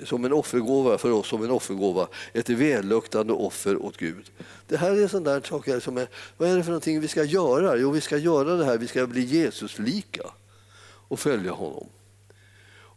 som 0.04 0.24
en 0.24 0.32
offergåva 0.32 0.98
för 0.98 1.10
oss 1.10 1.28
som 1.28 1.44
en 1.44 1.50
offergåva, 1.50 2.08
ett 2.32 2.48
välluktande 2.48 3.32
offer 3.32 3.82
åt 3.82 3.96
Gud. 3.96 4.30
Det 4.68 4.76
här 4.76 5.02
är 5.02 5.08
sådana 5.08 5.42
saker 5.42 5.80
som 5.80 5.96
är, 5.96 6.08
vad 6.36 6.50
är 6.50 6.56
det 6.56 6.62
för 6.62 6.70
någonting 6.70 7.00
vi 7.00 7.08
ska 7.08 7.24
göra? 7.24 7.76
Jo, 7.76 7.90
vi 7.90 8.00
ska 8.00 8.16
göra 8.16 8.56
det 8.56 8.64
här, 8.64 8.78
vi 8.78 8.86
ska 8.86 9.06
bli 9.06 9.22
Jesuslika 9.22 10.24
och 11.08 11.20
följa 11.20 11.52
honom. 11.52 11.88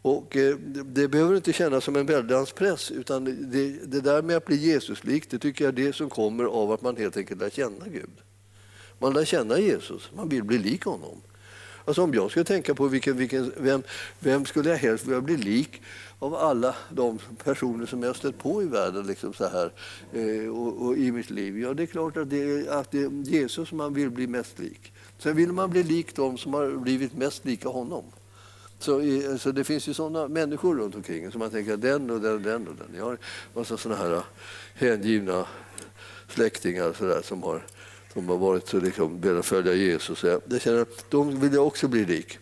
Och 0.08 0.36
eh, 0.36 0.56
det 0.86 1.08
behöver 1.08 1.36
inte 1.36 1.54
kännas 1.54 1.84
som 1.84 1.96
en 1.96 2.06
väldans 2.06 2.52
press 2.52 2.91
utan 2.91 3.26
det, 3.26 3.70
det 3.86 4.02
där 4.02 4.22
med 4.22 4.38
att 4.38 4.46
bli 4.46 4.56
Jesuslik 4.56 5.30
det 5.30 5.39
tycker 5.39 5.65
jag 5.65 5.80
är 5.80 5.86
det 5.86 5.93
som 5.93 6.10
kommer 6.10 6.43
av 6.43 6.72
att 6.72 6.82
man 6.82 6.98
helt 6.98 7.17
enkelt 7.17 7.41
lär 7.41 7.50
känna 7.50 7.88
Gud. 7.88 8.10
Man 9.00 9.13
lär 9.13 9.26
känna 9.26 9.60
Jesus, 9.60 10.10
man 10.15 10.30
vill 10.30 10.43
bli 10.43 10.58
lik 10.58 10.84
honom. 10.84 11.22
Alltså 11.86 12.04
om 12.04 12.13
jag 12.13 12.32
skulle 12.32 12.46
tänka 12.46 12.76
på 12.76 12.88
vilken, 12.88 13.17
vilken, 13.17 13.52
vem, 13.58 13.84
vem 14.20 14.46
skulle 14.46 14.70
jag 14.70 14.78
helst 14.78 15.06
vilja 15.06 15.22
bli 15.22 15.38
lik 15.38 15.82
av 16.20 16.36
alla 16.36 16.76
de 16.89 17.20
personer 17.43 17.86
som 17.86 18.04
jag 18.04 18.15
stött 18.15 18.38
på 18.38 18.63
i 18.63 18.65
världen 18.65 19.08
liksom 19.08 19.34
så 19.34 19.48
här, 19.48 19.72
eh, 20.13 20.50
och, 20.50 20.86
och, 20.86 20.98
i 20.98 21.12
mitt 21.12 21.30
liv? 21.30 21.60
Ja, 21.60 21.74
det 21.74 21.84
är 21.84 21.88
klart 21.88 22.17
att 22.17 22.30
det 22.30 22.70
att 22.70 22.91
det 22.91 23.04
är 23.04 23.10
Jesus 23.10 23.72
man 23.72 23.93
vill 23.93 24.10
bli 24.10 24.28
mest 24.28 24.60
lik. 24.60 24.93
Sen 25.20 25.36
vill 25.36 25.52
man 25.52 25.70
bli 25.70 25.84
lik 25.84 26.15
dem 26.15 26.38
som 26.38 26.54
har 26.54 26.72
blivit 26.72 27.13
mest 27.13 27.46
lika 27.46 27.70
honom. 27.70 28.04
Så, 28.80 29.02
så 29.40 29.52
det 29.52 29.63
finns 29.63 29.88
ju 29.88 29.94
sådana 29.94 30.28
människor 30.28 30.76
runt 30.76 30.96
omkring 30.96 31.32
som 31.32 31.40
man 31.40 31.50
tänker 31.50 31.78
den 31.78 32.10
och 32.10 32.22
den 32.22 32.34
och 32.34 32.42
den 32.42 32.68
och 32.68 32.76
den. 32.76 32.96
Jag 32.98 33.06
har 33.06 33.18
massa 33.54 33.78
sådana 33.78 34.02
här 34.02 34.13
äh, 34.13 34.24
hängivna 34.74 35.46
släktingar 36.28 36.94
så 36.94 37.06
där, 37.06 37.22
som 37.22 37.44
har 37.44 37.63
som 38.18 38.30
har 38.30 38.38
varit 38.38 38.68
så 38.68 38.80
liksom, 38.80 39.22
velat 39.22 39.46
följa 39.46 39.74
Jesus. 39.74 40.24
Jag 40.24 40.62
känner, 40.62 40.86
de 41.10 41.40
vill 41.40 41.54
jag 41.54 41.68
också 41.68 41.88
bli 41.88 42.06
lik. 42.06 42.40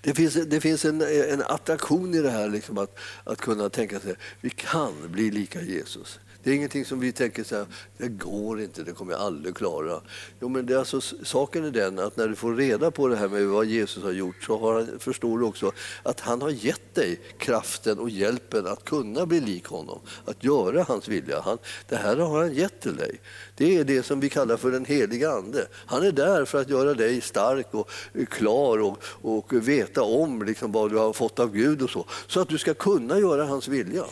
Det 0.00 0.14
finns, 0.14 0.34
det 0.34 0.60
finns 0.60 0.84
en, 0.84 1.00
en 1.02 1.42
attraktion 1.42 2.14
i 2.14 2.22
det 2.22 2.30
här, 2.30 2.48
liksom 2.48 2.78
att, 2.78 2.98
att 3.24 3.40
kunna 3.40 3.68
tänka 3.70 4.00
sig 4.00 4.12
att 4.12 4.18
vi 4.40 4.50
kan 4.50 4.92
bli 5.06 5.30
lika 5.30 5.62
Jesus. 5.62 6.18
Det 6.46 6.52
är 6.52 6.54
ingenting 6.54 6.84
som 6.84 7.00
vi 7.00 7.12
tänker 7.12 7.44
så 7.44 7.56
här, 7.56 7.66
det 7.98 8.08
går 8.08 8.60
inte, 8.60 8.82
det 8.82 8.92
kommer 8.92 9.12
jag 9.12 9.20
aldrig 9.20 9.56
klara. 9.56 10.00
Jo, 10.40 10.48
men 10.48 10.66
det 10.66 10.74
är 10.74 10.78
alltså, 10.78 11.00
saken 11.00 11.64
är 11.64 11.70
den 11.70 11.98
att 11.98 12.16
när 12.16 12.28
du 12.28 12.34
får 12.34 12.54
reda 12.54 12.90
på 12.90 13.08
det 13.08 13.16
här 13.16 13.28
med 13.28 13.46
vad 13.46 13.66
Jesus 13.66 14.02
har 14.02 14.12
gjort 14.12 14.42
så 14.42 14.58
har 14.58 14.98
förstår 14.98 15.38
du 15.38 15.44
också 15.44 15.72
att 16.02 16.20
han 16.20 16.42
har 16.42 16.50
gett 16.50 16.94
dig 16.94 17.20
kraften 17.38 17.98
och 17.98 18.10
hjälpen 18.10 18.66
att 18.66 18.84
kunna 18.84 19.26
bli 19.26 19.40
lik 19.40 19.66
honom, 19.66 20.00
att 20.24 20.44
göra 20.44 20.82
hans 20.82 21.08
vilja. 21.08 21.40
Han, 21.40 21.58
det 21.88 21.96
här 21.96 22.16
har 22.16 22.38
han 22.38 22.54
gett 22.54 22.80
till 22.80 22.96
dig. 22.96 23.20
Det 23.56 23.76
är 23.76 23.84
det 23.84 24.02
som 24.02 24.20
vi 24.20 24.28
kallar 24.28 24.56
för 24.56 24.70
den 24.70 24.84
heliga 24.84 25.30
Ande. 25.30 25.66
Han 25.72 26.02
är 26.02 26.12
där 26.12 26.44
för 26.44 26.60
att 26.60 26.70
göra 26.70 26.94
dig 26.94 27.20
stark 27.20 27.74
och 27.74 27.90
klar 28.30 28.78
och, 28.78 29.02
och 29.04 29.52
veta 29.52 30.02
om 30.02 30.42
liksom 30.42 30.72
vad 30.72 30.90
du 30.90 30.96
har 30.96 31.12
fått 31.12 31.38
av 31.38 31.52
Gud 31.52 31.82
och 31.82 31.90
så, 31.90 32.06
så 32.26 32.40
att 32.40 32.48
du 32.48 32.58
ska 32.58 32.74
kunna 32.74 33.18
göra 33.18 33.44
hans 33.44 33.68
vilja. 33.68 34.04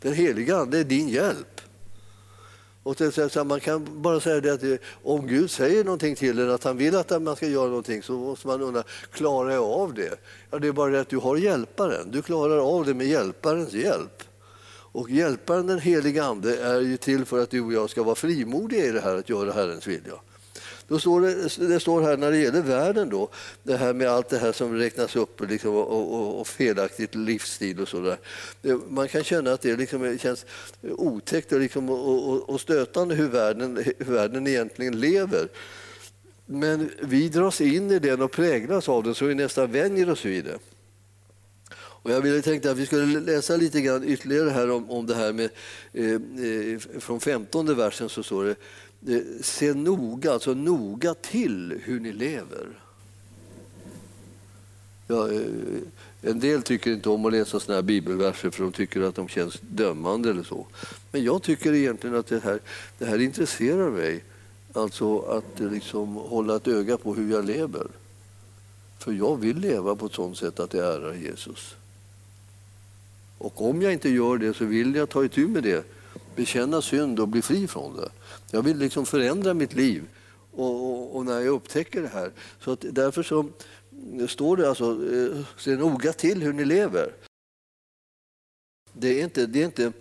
Den 0.00 0.14
heliga 0.14 0.56
Ande 0.56 0.78
är 0.78 0.84
din 0.84 1.08
hjälp. 1.08 1.57
Och 2.82 2.96
så 3.30 3.44
man 3.44 3.60
kan 3.60 4.02
bara 4.02 4.20
säga 4.20 4.40
det 4.40 4.52
att 4.52 4.60
det, 4.60 4.82
om 5.02 5.26
Gud 5.26 5.50
säger 5.50 5.84
någonting 5.84 6.16
till 6.16 6.38
en, 6.38 6.50
att 6.50 6.64
han 6.64 6.76
vill 6.76 6.96
att 6.96 7.22
man 7.22 7.36
ska 7.36 7.46
göra 7.46 7.68
någonting, 7.68 8.02
så 8.02 8.12
måste 8.12 8.46
man 8.46 8.62
undra, 8.62 8.82
klarar 9.12 9.50
jag 9.50 9.64
av 9.64 9.94
det? 9.94 10.20
Ja, 10.50 10.58
det 10.58 10.68
är 10.68 10.72
bara 10.72 10.90
det 10.90 11.00
att 11.00 11.08
du 11.08 11.16
har 11.16 11.36
hjälparen. 11.36 12.10
Du 12.10 12.22
klarar 12.22 12.58
av 12.58 12.86
det 12.86 12.94
med 12.94 13.06
hjälparens 13.06 13.72
hjälp. 13.72 14.22
Och 14.92 15.10
hjälparen, 15.10 15.66
den 15.66 15.78
helige 15.78 16.24
Ande, 16.24 16.62
är 16.62 16.80
ju 16.80 16.96
till 16.96 17.24
för 17.24 17.42
att 17.42 17.50
du 17.50 17.60
och 17.60 17.72
jag 17.72 17.90
ska 17.90 18.02
vara 18.02 18.14
frimodiga 18.14 18.84
i 18.84 18.90
det 18.90 19.00
här 19.00 19.14
att 19.14 19.28
göra 19.28 19.52
Herrens 19.52 19.86
vilja. 19.86 20.14
Då 20.88 20.98
står 20.98 21.20
det, 21.20 21.68
det 21.68 21.80
står 21.80 22.02
här 22.02 22.16
när 22.16 22.30
det 22.30 22.38
gäller 22.38 22.62
världen, 22.62 23.08
då, 23.08 23.28
det 23.62 23.76
här 23.76 23.94
med 23.94 24.08
allt 24.08 24.28
det 24.28 24.38
här 24.38 24.52
som 24.52 24.74
räknas 24.74 25.16
upp 25.16 25.40
liksom, 25.40 25.74
och, 25.74 26.14
och, 26.14 26.40
och 26.40 26.48
felaktigt 26.48 27.14
livsstil 27.14 27.80
och 27.80 27.88
sådär. 27.88 28.18
Man 28.88 29.08
kan 29.08 29.24
känna 29.24 29.52
att 29.52 29.60
det 29.60 29.76
liksom 29.76 30.18
känns 30.18 30.46
otäckt 30.82 31.52
och, 31.52 31.60
liksom, 31.60 31.90
och, 31.90 32.48
och 32.48 32.60
stötande 32.60 33.14
hur 33.14 33.28
världen, 33.28 33.84
hur 33.98 34.12
världen 34.14 34.46
egentligen 34.46 35.00
lever. 35.00 35.48
Men 36.46 36.90
vi 37.00 37.28
dras 37.28 37.60
in 37.60 37.90
i 37.90 37.98
den 37.98 38.22
och 38.22 38.32
präglas 38.32 38.88
av 38.88 39.02
den 39.02 39.14
så 39.14 39.24
vi 39.24 39.34
nästan 39.34 39.72
vänjer 39.72 40.10
oss 40.10 40.24
vid 40.24 40.44
det. 40.44 40.58
Och 41.76 42.10
jag 42.10 42.20
ville 42.20 42.42
tänkte 42.42 42.70
att 42.70 42.76
vi 42.76 42.86
skulle 42.86 43.20
läsa 43.20 43.56
lite 43.56 43.80
grann 43.80 44.04
ytterligare 44.04 44.50
här 44.50 44.70
om, 44.70 44.90
om 44.90 45.06
det 45.06 45.14
här 45.14 45.32
med 45.32 45.50
eh, 45.92 46.12
eh 46.12 47.00
från 47.00 47.20
femtonde 47.20 47.74
versen 47.74 48.08
så 48.08 48.22
står 48.22 48.44
det 48.44 48.56
Eh, 49.06 49.20
se 49.42 49.74
noga, 49.74 50.32
alltså 50.32 50.54
noga 50.54 51.14
till 51.14 51.80
hur 51.84 52.00
ni 52.00 52.12
lever. 52.12 52.68
Ja, 55.06 55.32
eh, 55.32 55.42
en 56.22 56.40
del 56.40 56.62
tycker 56.62 56.92
inte 56.92 57.08
om 57.08 57.24
att 57.24 57.32
läsa 57.32 57.60
såna 57.60 57.74
här 57.74 57.82
bibelverser 57.82 58.50
för 58.50 58.62
de 58.62 58.72
tycker 58.72 59.00
att 59.00 59.14
de 59.14 59.28
känns 59.28 59.58
dömande 59.60 60.30
eller 60.30 60.42
så. 60.42 60.66
Men 61.12 61.24
jag 61.24 61.42
tycker 61.42 61.74
egentligen 61.74 62.16
att 62.16 62.26
det 62.26 62.44
här, 62.44 62.60
det 62.98 63.04
här 63.06 63.18
intresserar 63.18 63.90
mig. 63.90 64.24
Alltså 64.72 65.18
att 65.18 65.60
eh, 65.60 65.70
liksom 65.70 66.14
hålla 66.14 66.56
ett 66.56 66.68
öga 66.68 66.96
på 66.96 67.14
hur 67.14 67.30
jag 67.30 67.44
lever. 67.44 67.86
För 68.98 69.12
jag 69.12 69.36
vill 69.36 69.58
leva 69.58 69.96
på 69.96 70.06
ett 70.06 70.14
sådant 70.14 70.38
sätt 70.38 70.60
att 70.60 70.70
det 70.70 70.84
ärar 70.84 71.14
Jesus. 71.14 71.74
Och 73.38 73.68
om 73.70 73.82
jag 73.82 73.92
inte 73.92 74.08
gör 74.08 74.38
det 74.38 74.54
så 74.54 74.64
vill 74.64 74.94
jag 74.94 75.08
ta 75.08 75.24
itu 75.24 75.48
med 75.48 75.62
det, 75.62 75.84
bekänna 76.38 76.82
synd 76.82 77.20
och 77.20 77.28
bli 77.28 77.42
fri 77.42 77.68
från 77.68 77.96
det. 77.96 78.10
Jag 78.50 78.62
vill 78.62 78.78
liksom 78.78 79.06
förändra 79.06 79.54
mitt 79.54 79.74
liv. 79.74 80.08
Och, 80.52 80.84
och, 80.84 81.16
och 81.16 81.24
när 81.24 81.40
jag 81.40 81.54
upptäcker 81.54 82.02
det 82.02 82.08
här. 82.08 82.32
Så 82.60 82.72
att 82.72 82.84
därför 82.90 83.22
så 83.22 83.48
står 84.28 84.56
det 84.56 84.68
alltså, 84.68 84.84
eh, 85.14 85.44
se 85.56 85.76
noga 85.76 86.12
till 86.12 86.42
hur 86.42 86.52
ni 86.52 86.64
lever. 86.64 87.12
Det 88.92 89.20
är 89.20 89.24
inte, 89.24 89.46
det 89.46 89.60
är 89.62 89.64
inte, 89.64 89.92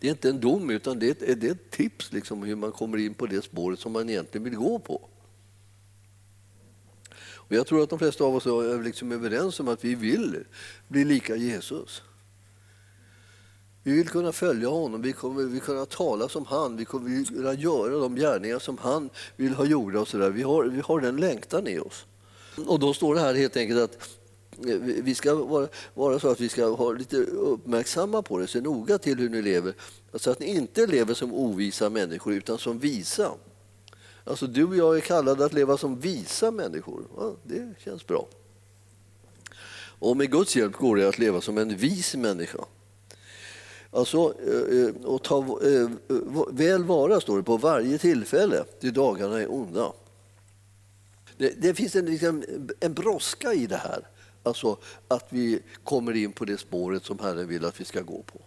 det 0.00 0.06
är 0.06 0.10
inte 0.10 0.28
en 0.28 0.40
dom, 0.40 0.70
utan 0.70 0.98
det 0.98 1.06
är 1.06 1.10
ett, 1.10 1.40
det 1.40 1.48
är 1.48 1.52
ett 1.52 1.70
tips 1.70 2.12
liksom, 2.12 2.42
hur 2.42 2.56
man 2.56 2.72
kommer 2.72 2.98
in 2.98 3.14
på 3.14 3.26
det 3.26 3.44
spåret 3.44 3.78
som 3.78 3.92
man 3.92 4.10
egentligen 4.10 4.44
vill 4.44 4.56
gå 4.56 4.78
på. 4.78 5.08
Och 7.16 7.52
jag 7.52 7.66
tror 7.66 7.82
att 7.82 7.90
de 7.90 7.98
flesta 7.98 8.24
av 8.24 8.36
oss 8.36 8.46
är 8.46 8.82
liksom 8.82 9.12
överens 9.12 9.60
om 9.60 9.68
att 9.68 9.84
vi 9.84 9.94
vill 9.94 10.44
bli 10.88 11.04
lika 11.04 11.36
Jesus. 11.36 12.02
Vi 13.86 13.92
vill 13.92 14.08
kunna 14.08 14.32
följa 14.32 14.68
honom, 14.68 15.02
vi 15.02 15.12
kommer 15.12 15.42
vi 15.42 15.60
kunna 15.60 15.86
tala 15.86 16.28
som 16.28 16.46
han, 16.46 16.76
vi 16.76 16.84
kommer 16.84 17.24
kunna 17.24 17.54
göra 17.54 17.98
de 17.98 18.16
gärningar 18.16 18.58
som 18.58 18.78
han 18.78 19.10
vill 19.36 19.54
ha 19.54 19.64
gjorda. 19.64 20.00
Och 20.00 20.08
så 20.08 20.18
där. 20.18 20.30
Vi, 20.30 20.42
har, 20.42 20.64
vi 20.64 20.80
har 20.80 21.00
den 21.00 21.16
längtan 21.16 21.66
i 21.68 21.78
oss. 21.78 22.06
Och 22.66 22.78
då 22.78 22.94
står 22.94 23.14
det 23.14 23.20
här 23.20 23.34
helt 23.34 23.56
enkelt 23.56 23.80
att 23.80 24.08
eh, 24.66 24.76
vi 24.78 25.14
ska 25.14 25.34
vara, 25.34 25.68
vara 25.94 26.18
så 26.18 26.28
att 26.28 26.40
vi 26.40 26.48
ska 26.48 26.76
vara 26.76 26.92
lite 26.92 27.16
uppmärksamma 27.16 28.22
på 28.22 28.38
det, 28.38 28.46
se 28.46 28.60
noga 28.60 28.98
till 28.98 29.18
hur 29.18 29.28
ni 29.28 29.42
lever. 29.42 29.74
Så 30.14 30.30
att 30.30 30.40
ni 30.40 30.46
inte 30.46 30.86
lever 30.86 31.14
som 31.14 31.34
ovisa 31.34 31.90
människor 31.90 32.32
utan 32.32 32.58
som 32.58 32.78
visa. 32.78 33.32
Alltså 34.24 34.46
du 34.46 34.64
och 34.64 34.76
jag 34.76 34.96
är 34.96 35.00
kallade 35.00 35.44
att 35.44 35.52
leva 35.52 35.76
som 35.76 36.00
visa 36.00 36.50
människor. 36.50 37.04
Ja, 37.16 37.36
det 37.42 37.74
känns 37.84 38.06
bra. 38.06 38.28
Och 39.98 40.16
med 40.16 40.30
Guds 40.30 40.56
hjälp 40.56 40.72
går 40.72 40.96
det 40.96 41.08
att 41.08 41.18
leva 41.18 41.40
som 41.40 41.58
en 41.58 41.76
vis 41.76 42.14
människa. 42.14 42.64
Alltså, 43.94 44.34
eh, 44.46 44.78
eh, 44.78 44.94
och 45.04 45.22
ta 45.22 45.38
eh, 45.38 45.90
väl 46.52 46.84
vara, 46.84 47.20
står 47.20 47.36
det, 47.36 47.42
på 47.42 47.56
varje 47.56 47.98
tillfälle, 47.98 48.64
till 48.80 48.92
dagarna 48.92 49.40
är 49.40 49.52
onda. 49.52 49.92
Det, 51.36 51.62
det 51.62 51.74
finns 51.74 51.96
en, 51.96 52.06
liksom, 52.06 52.42
en 52.80 52.94
brådska 52.94 53.52
i 53.52 53.66
det 53.66 53.76
här, 53.76 54.06
alltså 54.42 54.78
att 55.08 55.26
vi 55.28 55.60
kommer 55.84 56.16
in 56.16 56.32
på 56.32 56.44
det 56.44 56.58
spåret 56.58 57.04
som 57.04 57.18
Herren 57.18 57.48
vill 57.48 57.64
att 57.64 57.80
vi 57.80 57.84
ska 57.84 58.00
gå 58.00 58.22
på. 58.22 58.40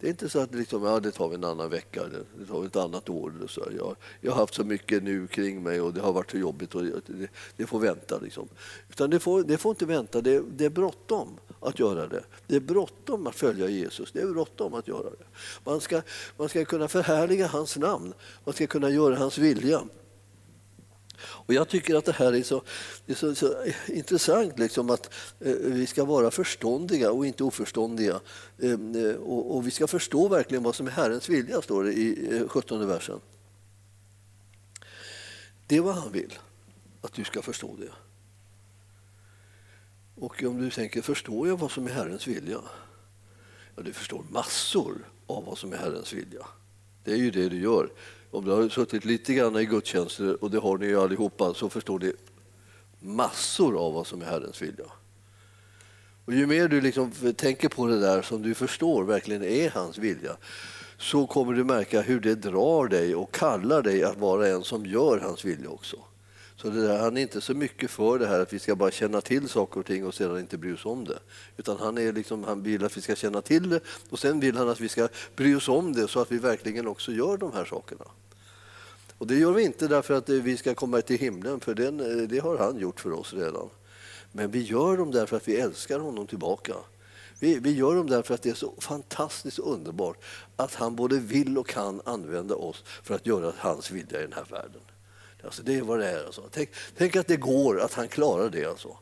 Det 0.00 0.06
är 0.06 0.10
inte 0.10 0.28
så 0.28 0.40
att 0.40 0.54
liksom, 0.54 0.84
ja, 0.84 1.00
det 1.00 1.10
tar 1.10 1.28
vi 1.28 1.34
en 1.34 1.44
annan 1.44 1.70
vecka, 1.70 2.02
det 2.38 2.46
tar 2.46 2.60
vi 2.60 2.66
ett 2.66 2.76
annat 2.76 3.08
år. 3.08 3.32
Eller 3.36 3.46
så. 3.46 3.68
Jag, 3.76 3.96
jag 4.20 4.32
har 4.32 4.40
haft 4.40 4.54
så 4.54 4.64
mycket 4.64 5.02
nu 5.02 5.26
kring 5.26 5.62
mig 5.62 5.80
och 5.80 5.94
det 5.94 6.00
har 6.00 6.12
varit 6.12 6.30
så 6.30 6.38
jobbigt 6.38 6.74
och 6.74 6.82
det, 6.82 7.28
det 7.56 7.66
får 7.66 7.78
vänta. 7.78 8.18
Liksom. 8.18 8.48
Utan 8.90 9.10
det 9.10 9.18
får, 9.20 9.42
det 9.42 9.58
får 9.58 9.70
inte 9.70 9.86
vänta, 9.86 10.20
det, 10.20 10.42
det 10.56 10.64
är 10.64 10.70
bråttom 10.70 11.38
att 11.60 11.78
göra 11.78 12.06
det. 12.06 12.24
Det 12.46 12.56
är 12.56 12.60
bråttom 12.60 13.26
att 13.26 13.34
följa 13.34 13.68
Jesus, 13.68 14.12
det 14.12 14.20
är 14.20 14.26
bråttom 14.26 14.74
att 14.74 14.88
göra 14.88 15.10
det. 15.10 15.24
Man 15.64 15.80
ska, 15.80 16.02
man 16.36 16.48
ska 16.48 16.64
kunna 16.64 16.88
förhärliga 16.88 17.46
hans 17.46 17.76
namn, 17.76 18.14
man 18.44 18.54
ska 18.54 18.66
kunna 18.66 18.90
göra 18.90 19.16
hans 19.16 19.38
vilja. 19.38 19.82
Och 21.20 21.54
jag 21.54 21.68
tycker 21.68 21.94
att 21.94 22.04
det 22.04 22.12
här 22.12 22.32
är 22.32 22.42
så, 22.42 22.62
är 23.06 23.14
så, 23.14 23.34
så 23.34 23.54
intressant, 23.86 24.58
liksom, 24.58 24.90
att 24.90 25.14
eh, 25.40 25.52
vi 25.52 25.86
ska 25.86 26.04
vara 26.04 26.30
förståndiga 26.30 27.10
och 27.10 27.26
inte 27.26 27.44
oförståndiga. 27.44 28.20
Ehm, 28.62 28.94
eh, 28.94 29.14
och, 29.14 29.56
och, 29.56 29.66
vi 29.66 29.70
ska 29.70 29.86
förstå 29.86 30.28
verkligen 30.28 30.62
vad 30.62 30.74
som 30.74 30.86
är 30.86 30.90
Herrens 30.90 31.28
vilja, 31.28 31.62
står 31.62 31.84
det 31.84 31.92
i 31.92 32.36
eh, 32.36 32.48
17 32.48 32.86
versen. 32.86 33.20
Det 35.66 35.76
är 35.76 35.80
vad 35.80 35.94
han 35.94 36.12
vill, 36.12 36.38
att 37.00 37.12
du 37.12 37.24
ska 37.24 37.42
förstå 37.42 37.76
det. 37.78 37.92
Och 40.14 40.42
om 40.42 40.60
du 40.60 40.70
tänker, 40.70 41.02
förstår 41.02 41.48
jag 41.48 41.56
vad 41.56 41.70
som 41.70 41.86
är 41.86 41.90
Herrens 41.90 42.26
vilja? 42.26 42.60
Ja, 43.76 43.82
du 43.82 43.92
förstår 43.92 44.24
massor 44.30 44.94
av 45.26 45.44
vad 45.44 45.58
som 45.58 45.72
är 45.72 45.76
Herrens 45.76 46.12
vilja. 46.12 46.46
Det 47.04 47.12
är 47.12 47.16
ju 47.16 47.30
det 47.30 47.48
du 47.48 47.60
gör. 47.60 47.90
Om 48.30 48.44
du 48.44 48.50
har 48.50 48.68
suttit 48.68 49.04
lite 49.04 49.34
grann 49.34 49.56
i 49.56 49.64
gudstjänster, 49.64 50.44
och 50.44 50.50
det 50.50 50.58
har 50.58 50.78
ni 50.78 50.86
ju 50.86 51.00
allihopa, 51.00 51.54
så 51.54 51.68
förstår 51.68 51.98
ni 51.98 52.12
massor 53.00 53.86
av 53.86 53.94
vad 53.94 54.06
som 54.06 54.22
är 54.22 54.26
Herrens 54.26 54.62
vilja. 54.62 54.84
Och 56.24 56.34
ju 56.34 56.46
mer 56.46 56.68
du 56.68 56.80
liksom 56.80 57.12
tänker 57.36 57.68
på 57.68 57.86
det 57.86 58.00
där 58.00 58.22
som 58.22 58.42
du 58.42 58.54
förstår 58.54 59.04
verkligen 59.04 59.44
är 59.44 59.70
hans 59.70 59.98
vilja 59.98 60.36
så 60.98 61.26
kommer 61.26 61.52
du 61.52 61.64
märka 61.64 62.00
hur 62.00 62.20
det 62.20 62.34
drar 62.34 62.88
dig 62.88 63.14
och 63.14 63.34
kallar 63.34 63.82
dig 63.82 64.04
att 64.04 64.18
vara 64.18 64.48
en 64.48 64.62
som 64.62 64.86
gör 64.86 65.18
hans 65.18 65.44
vilja 65.44 65.70
också. 65.70 65.96
Så 66.56 66.70
det 66.70 66.86
där, 66.86 66.98
han 66.98 67.16
är 67.16 67.22
inte 67.22 67.40
så 67.40 67.54
mycket 67.54 67.90
för 67.90 68.18
det 68.18 68.26
här 68.26 68.40
att 68.40 68.52
vi 68.52 68.58
ska 68.58 68.76
bara 68.76 68.90
känna 68.90 69.20
till 69.20 69.48
saker 69.48 69.80
och 69.80 69.86
ting 69.86 70.06
och 70.06 70.14
sedan 70.14 70.38
inte 70.38 70.58
bry 70.58 70.74
oss 70.74 70.86
om 70.86 71.04
det. 71.04 71.18
Utan 71.56 71.76
han, 71.76 71.98
är 71.98 72.12
liksom, 72.12 72.44
han 72.44 72.62
vill 72.62 72.84
att 72.84 72.96
vi 72.96 73.00
ska 73.00 73.14
känna 73.14 73.42
till 73.42 73.68
det 73.68 73.80
och 74.10 74.18
sen 74.18 74.40
vill 74.40 74.56
han 74.56 74.68
att 74.68 74.80
vi 74.80 74.88
ska 74.88 75.08
bry 75.36 75.54
oss 75.54 75.68
om 75.68 75.92
det 75.92 76.08
så 76.08 76.20
att 76.20 76.32
vi 76.32 76.38
verkligen 76.38 76.86
också 76.86 77.12
gör 77.12 77.36
de 77.36 77.52
här 77.52 77.64
sakerna. 77.64 78.04
Och 79.18 79.26
det 79.26 79.34
gör 79.34 79.52
vi 79.52 79.62
inte 79.62 79.88
därför 79.88 80.14
att 80.14 80.28
eh, 80.28 80.36
vi 80.36 80.56
ska 80.56 80.74
komma 80.74 81.00
till 81.00 81.18
himlen, 81.18 81.60
för 81.60 81.74
den, 81.74 82.00
eh, 82.00 82.28
det 82.28 82.38
har 82.38 82.58
han 82.58 82.78
gjort 82.78 83.00
för 83.00 83.12
oss 83.12 83.32
redan. 83.32 83.68
Men 84.32 84.50
vi 84.50 84.62
gör 84.62 84.96
dem 84.96 85.10
därför 85.10 85.36
att 85.36 85.48
vi 85.48 85.56
älskar 85.56 85.98
honom 85.98 86.26
tillbaka. 86.26 86.74
Vi, 87.38 87.58
vi 87.58 87.72
gör 87.72 87.94
dem 87.94 88.10
därför 88.10 88.34
att 88.34 88.42
det 88.42 88.50
är 88.50 88.54
så 88.54 88.74
fantastiskt 88.78 89.58
underbart 89.58 90.24
att 90.56 90.74
han 90.74 90.96
både 90.96 91.18
vill 91.18 91.58
och 91.58 91.68
kan 91.68 92.00
använda 92.04 92.54
oss 92.54 92.84
för 93.02 93.14
att 93.14 93.26
göra 93.26 93.52
hans 93.58 93.90
vilja 93.90 94.18
i 94.18 94.22
den 94.22 94.32
här 94.32 94.46
världen. 94.50 94.80
Alltså 95.44 95.62
det 95.62 95.74
är 95.74 95.82
vad 95.82 95.98
det 95.98 96.10
är. 96.10 96.24
Alltså. 96.24 96.42
Tänk, 96.50 96.70
tänk 96.96 97.16
att 97.16 97.26
det 97.26 97.36
går, 97.36 97.80
att 97.80 97.94
han 97.94 98.08
klarar 98.08 98.50
det. 98.50 98.64
Alltså. 98.64 98.96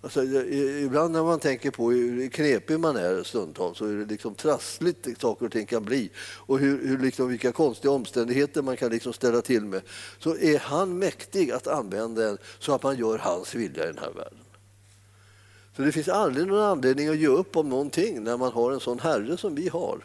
Alltså, 0.00 0.24
ibland 0.24 1.12
när 1.12 1.22
man 1.22 1.40
tänker 1.40 1.70
på 1.70 1.90
hur 1.90 2.28
knepig 2.28 2.80
man 2.80 2.96
är 2.96 3.22
stundtals 3.22 3.80
och 3.80 3.86
hur 3.86 4.06
liksom 4.06 4.34
trassligt 4.34 5.20
saker 5.20 5.46
och 5.46 5.52
ting 5.52 5.66
kan 5.66 5.84
bli 5.84 6.10
och 6.18 6.58
hur, 6.58 6.88
hur 6.88 6.98
liksom, 6.98 7.28
vilka 7.28 7.52
konstiga 7.52 7.92
omständigheter 7.92 8.62
man 8.62 8.76
kan 8.76 8.90
liksom 8.90 9.12
ställa 9.12 9.42
till 9.42 9.64
med 9.64 9.82
så 10.18 10.36
är 10.36 10.58
han 10.58 10.98
mäktig 10.98 11.50
att 11.50 11.66
använda 11.66 12.28
en 12.28 12.38
så 12.58 12.74
att 12.74 12.82
man 12.82 12.98
gör 12.98 13.18
hans 13.18 13.54
vilja 13.54 13.84
i 13.84 13.86
den 13.86 13.98
här 13.98 14.12
världen. 14.12 14.38
Så 15.76 15.82
det 15.82 15.92
finns 15.92 16.08
aldrig 16.08 16.46
någon 16.46 16.64
anledning 16.64 17.08
att 17.08 17.18
ge 17.18 17.26
upp 17.26 17.56
om 17.56 17.68
någonting 17.68 18.24
när 18.24 18.36
man 18.36 18.52
har 18.52 18.72
en 18.72 18.80
sån 18.80 18.98
herre 18.98 19.36
som 19.36 19.54
vi 19.54 19.68
har. 19.68 20.04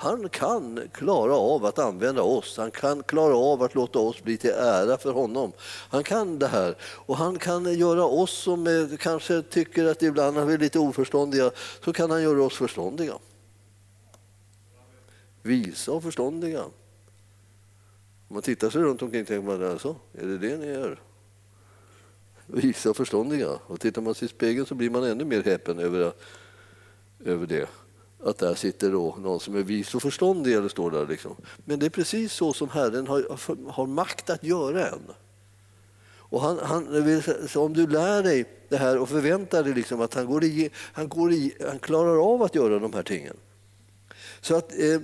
Han 0.00 0.28
kan 0.28 0.88
klara 0.92 1.34
av 1.34 1.64
att 1.64 1.78
använda 1.78 2.22
oss, 2.22 2.56
han 2.56 2.70
kan 2.70 3.02
klara 3.02 3.36
av 3.36 3.62
att 3.62 3.74
låta 3.74 3.98
oss 3.98 4.22
bli 4.22 4.36
till 4.36 4.50
ära 4.50 4.98
för 4.98 5.12
honom. 5.12 5.52
Han 5.88 6.04
kan 6.04 6.38
det 6.38 6.48
här 6.48 6.76
och 6.82 7.16
han 7.16 7.38
kan 7.38 7.78
göra 7.78 8.04
oss 8.04 8.30
som 8.30 8.66
eh, 8.66 8.96
kanske 8.98 9.42
tycker 9.42 9.84
att 9.84 10.02
ibland 10.02 10.38
är 10.38 10.44
vi 10.44 10.58
lite 10.58 10.78
oförståndiga, 10.78 11.50
så 11.84 11.92
kan 11.92 12.10
han 12.10 12.22
göra 12.22 12.42
oss 12.42 12.56
förståndiga. 12.56 13.14
Visa 15.42 15.92
och 15.92 16.02
förståndiga. 16.02 16.62
Om 16.62 16.72
man 18.28 18.42
tittar 18.42 18.70
sig 18.70 18.82
runt 18.82 19.02
omkring 19.02 19.24
tänker 19.24 19.46
man, 19.46 19.70
alltså, 19.70 19.96
är 20.12 20.26
det 20.26 20.38
det 20.38 20.56
ni 20.56 20.66
gör? 20.66 21.00
Visa 22.46 22.90
och 22.90 22.96
förståndiga. 22.96 23.58
Och 23.66 23.80
tittar 23.80 24.02
man 24.02 24.14
sig 24.14 24.26
i 24.26 24.28
spegeln 24.28 24.66
så 24.66 24.74
blir 24.74 24.90
man 24.90 25.04
ännu 25.04 25.24
mer 25.24 25.42
häpen 25.42 25.78
över, 25.78 26.12
över 27.24 27.46
det 27.46 27.68
att 28.24 28.38
där 28.38 28.54
sitter 28.54 28.92
då 28.92 29.16
någon 29.18 29.40
som 29.40 29.56
är 29.56 29.62
vis 29.62 29.94
och 29.94 30.02
förståndig. 30.02 30.54
Eller 30.54 30.68
står 30.68 30.90
där 30.90 31.06
liksom. 31.06 31.36
Men 31.64 31.78
det 31.78 31.86
är 31.86 31.90
precis 31.90 32.32
så 32.32 32.52
som 32.52 32.68
Herren 32.68 33.06
har, 33.06 33.70
har 33.70 33.86
makt 33.86 34.30
att 34.30 34.44
göra 34.44 34.88
en. 34.88 35.02
Och 36.30 36.40
han, 36.40 36.58
han 36.62 37.04
vill, 37.04 37.22
om 37.54 37.72
du 37.72 37.86
lär 37.86 38.22
dig 38.22 38.44
det 38.68 38.76
här 38.76 38.98
och 38.98 39.08
förväntar 39.08 39.62
dig 39.62 39.74
liksom 39.74 40.00
att 40.00 40.14
han, 40.14 40.26
går 40.26 40.44
i, 40.44 40.70
han, 40.74 41.08
går 41.08 41.32
i, 41.32 41.54
han 41.68 41.78
klarar 41.78 42.32
av 42.34 42.42
att 42.42 42.54
göra 42.54 42.78
de 42.78 42.92
här 42.92 43.02
tingen. 43.02 43.36
Så 44.40 44.56
att 44.56 44.72
eh, 44.72 45.00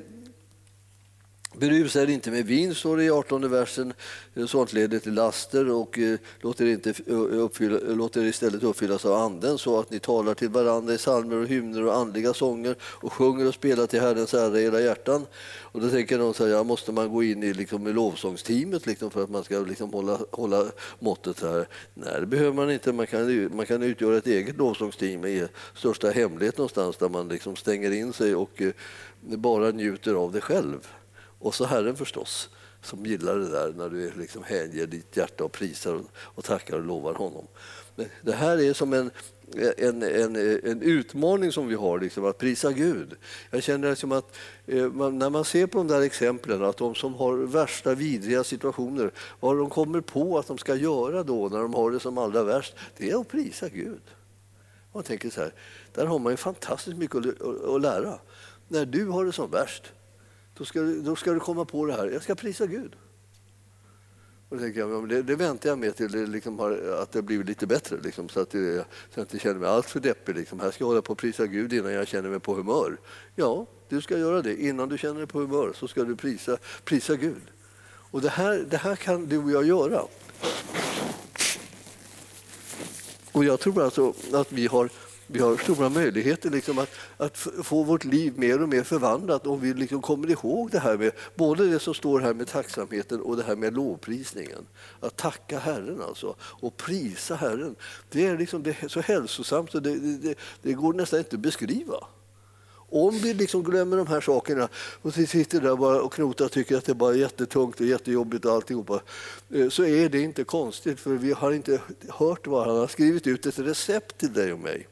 Berusa 1.58 2.02
er 2.02 2.10
inte 2.10 2.30
med 2.30 2.46
vin, 2.46 2.74
står 2.74 2.96
det 2.96 3.04
i 3.04 3.10
18 3.10 3.50
versen. 3.50 3.92
Eh, 4.34 4.46
Sånt 4.46 4.72
leder 4.72 4.98
till 4.98 5.14
laster 5.14 5.70
och 5.70 5.98
eh, 5.98 6.18
låt 6.40 6.60
er, 6.60 6.66
inte 6.66 6.94
uppfylla, 7.12 7.78
låter 7.94 8.24
istället 8.24 8.62
uppfyllas 8.62 9.04
av 9.04 9.12
Anden 9.12 9.58
så 9.58 9.80
att 9.80 9.90
ni 9.90 9.98
talar 10.00 10.34
till 10.34 10.48
varandra 10.48 10.94
i 10.94 10.96
psalmer 10.96 11.36
och 11.36 11.46
hymner 11.46 11.84
och 11.84 11.96
andliga 11.96 12.34
sånger 12.34 12.76
och 12.82 13.12
sjunger 13.12 13.48
och 13.48 13.54
spelar 13.54 13.86
till 13.86 14.00
Herrens 14.00 14.34
ära 14.34 14.60
i 14.60 14.64
era 14.64 14.80
hjärtan. 14.80 15.26
Och 15.60 15.80
då 15.80 15.90
tänker 15.90 16.18
någon 16.18 16.34
så 16.34 16.44
här, 16.44 16.52
ja, 16.52 16.64
måste 16.64 16.92
man 16.92 17.12
gå 17.12 17.22
in 17.22 17.42
i, 17.42 17.52
liksom, 17.52 17.86
i 17.86 17.92
lovsångsteamet 17.92 18.86
liksom, 18.86 19.10
för 19.10 19.22
att 19.24 19.30
man 19.30 19.44
ska 19.44 19.58
liksom, 19.58 19.92
hålla, 19.92 20.18
hålla 20.30 20.66
måttet 20.98 21.42
här? 21.42 21.68
Nej, 21.94 22.20
det 22.20 22.26
behöver 22.26 22.52
man 22.52 22.70
inte. 22.70 22.92
Man 22.92 23.06
kan, 23.06 23.56
man 23.56 23.66
kan 23.66 23.82
utgöra 23.82 24.16
ett 24.16 24.26
eget 24.26 24.56
lovsångsteam 24.56 25.24
i 25.24 25.48
största 25.74 26.10
hemlighet 26.10 26.58
någonstans 26.58 26.96
där 26.96 27.08
man 27.08 27.28
liksom 27.28 27.56
stänger 27.56 27.90
in 27.90 28.12
sig 28.12 28.34
och 28.34 28.62
eh, 28.62 28.72
bara 29.20 29.70
njuter 29.70 30.14
av 30.14 30.32
det 30.32 30.40
själv. 30.40 30.88
Och 31.38 31.54
så 31.54 31.64
Herren 31.64 31.96
förstås, 31.96 32.50
som 32.82 33.06
gillar 33.06 33.36
det 33.36 33.50
där 33.50 33.72
när 33.76 33.88
du 33.88 34.12
liksom 34.18 34.42
hänger 34.42 34.86
ditt 34.86 35.16
hjärta 35.16 35.44
och 35.44 35.52
prisar 35.52 36.00
och 36.18 36.44
tackar 36.44 36.76
och 36.76 36.84
lovar 36.84 37.14
honom. 37.14 37.46
Men 37.94 38.06
det 38.22 38.32
här 38.32 38.60
är 38.60 38.72
som 38.72 38.92
en, 38.92 39.10
en, 39.76 40.02
en, 40.02 40.36
en 40.64 40.82
utmaning 40.82 41.52
som 41.52 41.68
vi 41.68 41.74
har, 41.74 42.00
liksom, 42.00 42.24
att 42.24 42.38
prisa 42.38 42.72
Gud. 42.72 43.14
Jag 43.50 43.62
känner 43.62 43.94
som 43.94 44.12
att 44.12 44.36
eh, 44.66 44.92
man, 44.92 45.18
när 45.18 45.30
man 45.30 45.44
ser 45.44 45.66
på 45.66 45.78
de 45.78 45.88
där 45.88 46.00
exemplen, 46.00 46.64
att 46.64 46.76
de 46.76 46.94
som 46.94 47.14
har 47.14 47.36
värsta 47.36 47.94
vidriga 47.94 48.44
situationer, 48.44 49.10
vad 49.40 49.58
de 49.58 49.70
kommer 49.70 50.00
på 50.00 50.38
att 50.38 50.46
de 50.46 50.58
ska 50.58 50.74
göra 50.74 51.22
då 51.22 51.48
när 51.48 51.58
de 51.58 51.74
har 51.74 51.90
det 51.90 52.00
som 52.00 52.18
allra 52.18 52.42
värst, 52.42 52.74
det 52.96 53.10
är 53.10 53.20
att 53.20 53.28
prisa 53.28 53.68
Gud. 53.68 54.02
Man 54.92 55.02
tänker 55.02 55.30
så 55.30 55.40
här, 55.40 55.52
där 55.94 56.06
har 56.06 56.18
man 56.18 56.32
ju 56.32 56.36
fantastiskt 56.36 56.96
mycket 56.96 57.16
att, 57.16 57.64
att 57.64 57.80
lära. 57.80 58.18
När 58.68 58.86
du 58.86 59.06
har 59.06 59.24
det 59.24 59.32
som 59.32 59.50
värst, 59.50 59.92
då 60.58 60.64
ska, 60.64 60.80
du, 60.80 61.00
då 61.00 61.16
ska 61.16 61.32
du 61.32 61.40
komma 61.40 61.64
på 61.64 61.86
det 61.86 61.92
här, 61.92 62.06
jag 62.06 62.22
ska 62.22 62.34
prisa 62.34 62.66
Gud. 62.66 62.96
Och 64.48 64.58
tänker 64.58 64.80
jag, 64.80 65.08
det, 65.08 65.22
det 65.22 65.36
väntar 65.36 65.68
jag 65.68 65.78
med 65.78 65.96
till 65.96 66.12
det 66.12 66.26
liksom 66.26 66.58
har, 66.58 66.98
att 67.02 67.12
det 67.12 67.22
blivit 67.22 67.46
lite 67.46 67.66
bättre, 67.66 67.96
liksom, 68.02 68.28
så, 68.28 68.40
att 68.40 68.50
det, 68.50 68.74
så 68.74 68.80
att 68.80 68.86
jag 69.14 69.24
inte 69.24 69.38
känner 69.38 69.60
mig 69.60 69.68
alltför 69.68 70.00
deppig. 70.00 70.36
Liksom. 70.36 70.60
Här 70.60 70.70
ska 70.70 70.84
jag 70.84 70.88
hålla 70.88 71.02
på 71.02 71.12
och 71.12 71.18
prisa 71.18 71.46
Gud 71.46 71.72
innan 71.72 71.92
jag 71.92 72.08
känner 72.08 72.28
mig 72.30 72.40
på 72.40 72.54
humör. 72.54 72.96
Ja, 73.34 73.66
du 73.88 74.00
ska 74.00 74.18
göra 74.18 74.42
det. 74.42 74.62
Innan 74.62 74.88
du 74.88 74.98
känner 74.98 75.18
dig 75.18 75.26
på 75.26 75.38
humör 75.38 75.72
så 75.74 75.88
ska 75.88 76.04
du 76.04 76.16
prisa, 76.16 76.56
prisa 76.84 77.16
Gud. 77.16 77.42
Och 78.10 78.20
det 78.20 78.28
här, 78.28 78.66
det 78.70 78.76
här 78.76 78.96
kan 78.96 79.26
du 79.26 79.38
och 79.38 79.50
jag 79.50 79.66
göra. 79.66 80.02
Och 83.32 83.44
jag 83.44 83.60
tror 83.60 83.82
alltså 83.82 84.14
att 84.32 84.52
vi 84.52 84.66
har 84.66 84.90
vi 85.26 85.40
har 85.40 85.56
stora 85.56 85.88
möjligheter 85.88 86.50
liksom 86.50 86.78
att, 86.78 86.90
att 87.16 87.38
få 87.62 87.82
vårt 87.82 88.04
liv 88.04 88.32
mer 88.36 88.62
och 88.62 88.68
mer 88.68 88.82
förvandlat 88.82 89.46
om 89.46 89.60
vi 89.60 89.74
liksom 89.74 90.02
kommer 90.02 90.30
ihåg 90.30 90.70
det 90.70 90.78
här 90.78 90.96
med 90.96 91.12
både 91.34 91.66
det 91.66 91.78
som 91.78 91.94
står 91.94 92.20
här 92.20 92.34
med 92.34 92.48
tacksamheten 92.48 93.20
och 93.20 93.36
det 93.36 93.42
här 93.42 93.56
med 93.56 93.74
lovprisningen. 93.74 94.66
Att 95.00 95.16
tacka 95.16 95.58
Herren 95.58 96.02
alltså 96.02 96.36
och 96.40 96.76
prisa 96.76 97.34
Herren. 97.34 97.76
Det 98.10 98.26
är, 98.26 98.38
liksom, 98.38 98.62
det 98.62 98.82
är 98.82 98.88
så 98.88 99.00
hälsosamt 99.00 99.70
så 99.70 99.80
det, 99.80 99.98
det, 99.98 100.34
det 100.62 100.72
går 100.72 100.92
nästan 100.92 101.18
inte 101.18 101.36
att 101.36 101.42
beskriva. 101.42 102.06
Om 102.88 103.18
vi 103.18 103.34
liksom 103.34 103.62
glömmer 103.62 103.96
de 103.96 104.06
här 104.06 104.20
sakerna 104.20 104.68
och 105.02 105.14
sitter 105.14 105.60
där 105.60 105.76
bara 105.76 106.02
och 106.02 106.12
knotar 106.12 106.44
och 106.44 106.52
tycker 106.52 106.76
att 106.76 106.84
det 106.84 106.94
bara 106.94 107.14
är 107.14 107.18
jättetungt 107.18 107.80
och 107.80 107.86
jättejobbigt 107.86 108.44
och 108.44 108.52
alltihopa, 108.52 109.00
eh, 109.50 109.68
så 109.68 109.84
är 109.84 110.08
det 110.08 110.20
inte 110.20 110.44
konstigt 110.44 111.00
för 111.00 111.10
vi 111.10 111.32
har 111.32 111.52
inte 111.52 111.80
hört 112.08 112.46
vad 112.46 112.66
han 112.66 112.76
har 112.76 112.86
skrivit 112.86 113.26
ut 113.26 113.46
ett 113.46 113.58
recept 113.58 114.18
till 114.18 114.32
dig 114.32 114.52
och 114.52 114.58
mig 114.58 114.86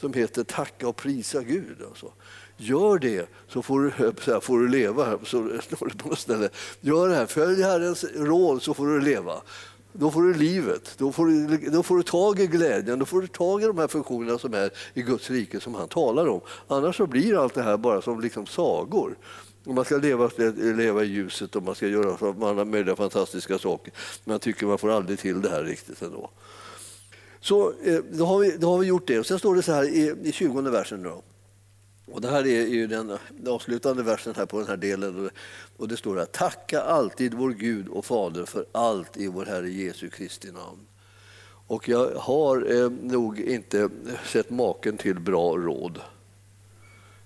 som 0.00 0.12
heter 0.12 0.44
Tacka 0.44 0.88
och 0.88 0.96
prisa 0.96 1.42
Gud. 1.42 1.82
Alltså. 1.88 2.12
Gör 2.56 2.98
det 2.98 3.28
så 3.48 3.62
får 3.62 3.80
du, 3.80 3.90
så 4.24 4.32
här, 4.32 4.40
får 4.40 4.58
du 4.58 4.68
leva. 4.68 5.18
Så 5.24 5.60
står 5.60 5.88
det 5.88 5.98
på 5.98 6.08
något 6.08 6.18
ställe. 6.18 6.48
Gör 6.80 7.08
det 7.08 7.14
här, 7.14 7.26
följ 7.26 7.62
Herrens 7.62 8.04
råd 8.14 8.62
så 8.62 8.74
får 8.74 8.86
du 8.86 9.00
leva. 9.00 9.42
Då 9.98 10.10
får 10.10 10.22
du 10.22 10.34
livet, 10.34 10.94
då 10.98 11.12
får 11.12 11.26
du, 11.26 11.56
då 11.70 11.82
får 11.82 11.96
du 11.96 12.02
tag 12.02 12.40
i 12.40 12.46
glädjen, 12.46 12.98
då 12.98 13.04
får 13.04 13.20
du 13.20 13.26
tag 13.26 13.62
i 13.62 13.66
de 13.66 13.78
här 13.78 13.88
funktionerna 13.88 14.38
som 14.38 14.54
är 14.54 14.70
i 14.94 15.02
Guds 15.02 15.30
rike 15.30 15.60
som 15.60 15.74
han 15.74 15.88
talar 15.88 16.28
om. 16.28 16.40
Annars 16.68 16.96
så 16.96 17.06
blir 17.06 17.42
allt 17.42 17.54
det 17.54 17.62
här 17.62 17.76
bara 17.76 18.02
som 18.02 18.20
liksom 18.20 18.46
sagor. 18.46 19.16
Man 19.64 19.84
ska 19.84 19.96
leva, 19.96 20.30
leva 20.56 21.04
i 21.04 21.06
ljuset 21.06 21.56
och 21.56 21.62
man 21.62 21.74
ska 21.74 21.86
göra 21.86 22.34
alla 22.48 22.64
möjliga 22.64 22.96
fantastiska 22.96 23.58
saker. 23.58 23.92
Men 24.24 24.32
jag 24.32 24.40
tycker 24.40 24.66
man 24.66 24.78
får 24.78 24.90
aldrig 24.90 25.18
till 25.18 25.42
det 25.42 25.50
här 25.50 25.64
riktigt 25.64 26.02
ändå. 26.02 26.30
Så 27.46 27.72
eh, 27.84 28.00
då 28.10 28.24
har, 28.26 28.38
vi, 28.38 28.56
då 28.56 28.70
har 28.70 28.78
vi 28.78 28.86
gjort 28.86 29.06
det. 29.06 29.18
Och 29.18 29.26
sen 29.26 29.38
står 29.38 29.54
det 29.54 29.62
så 29.62 29.72
här 29.72 29.84
i, 29.84 30.14
i 30.22 30.32
20 30.32 30.60
versen. 30.60 31.02
Då. 31.02 31.22
Och 32.06 32.20
det 32.20 32.28
här 32.28 32.46
är 32.46 32.66
ju 32.66 32.86
den 32.86 33.18
avslutande 33.48 34.02
versen 34.02 34.34
här 34.36 34.46
på 34.46 34.58
den 34.58 34.68
här 34.68 34.76
delen. 34.76 35.30
Och 35.76 35.88
det 35.88 35.96
står 35.96 36.16
här, 36.16 36.24
tacka 36.24 36.82
alltid 36.82 37.34
vår 37.34 37.50
Gud 37.50 37.88
och 37.88 38.04
Fader 38.04 38.44
för 38.44 38.66
allt 38.72 39.16
i 39.16 39.26
vår 39.26 39.44
Herre 39.44 39.70
Jesu 39.70 40.10
Kristi 40.10 40.52
namn. 40.52 40.86
Och 41.66 41.88
jag 41.88 42.10
har 42.14 42.82
eh, 42.82 42.90
nog 42.90 43.40
inte 43.40 43.88
sett 44.24 44.50
maken 44.50 44.96
till 44.96 45.20
bra 45.20 45.56
råd. 45.56 46.00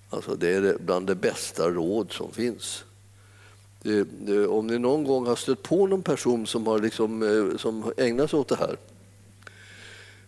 Alltså 0.09 0.35
det 0.35 0.49
är 0.49 0.77
bland 0.79 1.07
det 1.07 1.15
bästa 1.15 1.69
råd 1.69 2.11
som 2.11 2.31
finns. 2.31 2.83
Det, 3.81 4.03
det, 4.03 4.47
om 4.47 4.67
ni 4.67 4.79
någon 4.79 5.03
gång 5.03 5.27
har 5.27 5.35
stött 5.35 5.63
på 5.63 5.87
någon 5.87 6.03
person 6.03 6.47
som, 6.47 6.67
har 6.67 6.79
liksom, 6.79 7.23
eh, 7.23 7.57
som 7.57 7.93
ägnar 7.97 8.27
sig 8.27 8.39
åt 8.39 8.47
det 8.47 8.55
här 8.55 8.77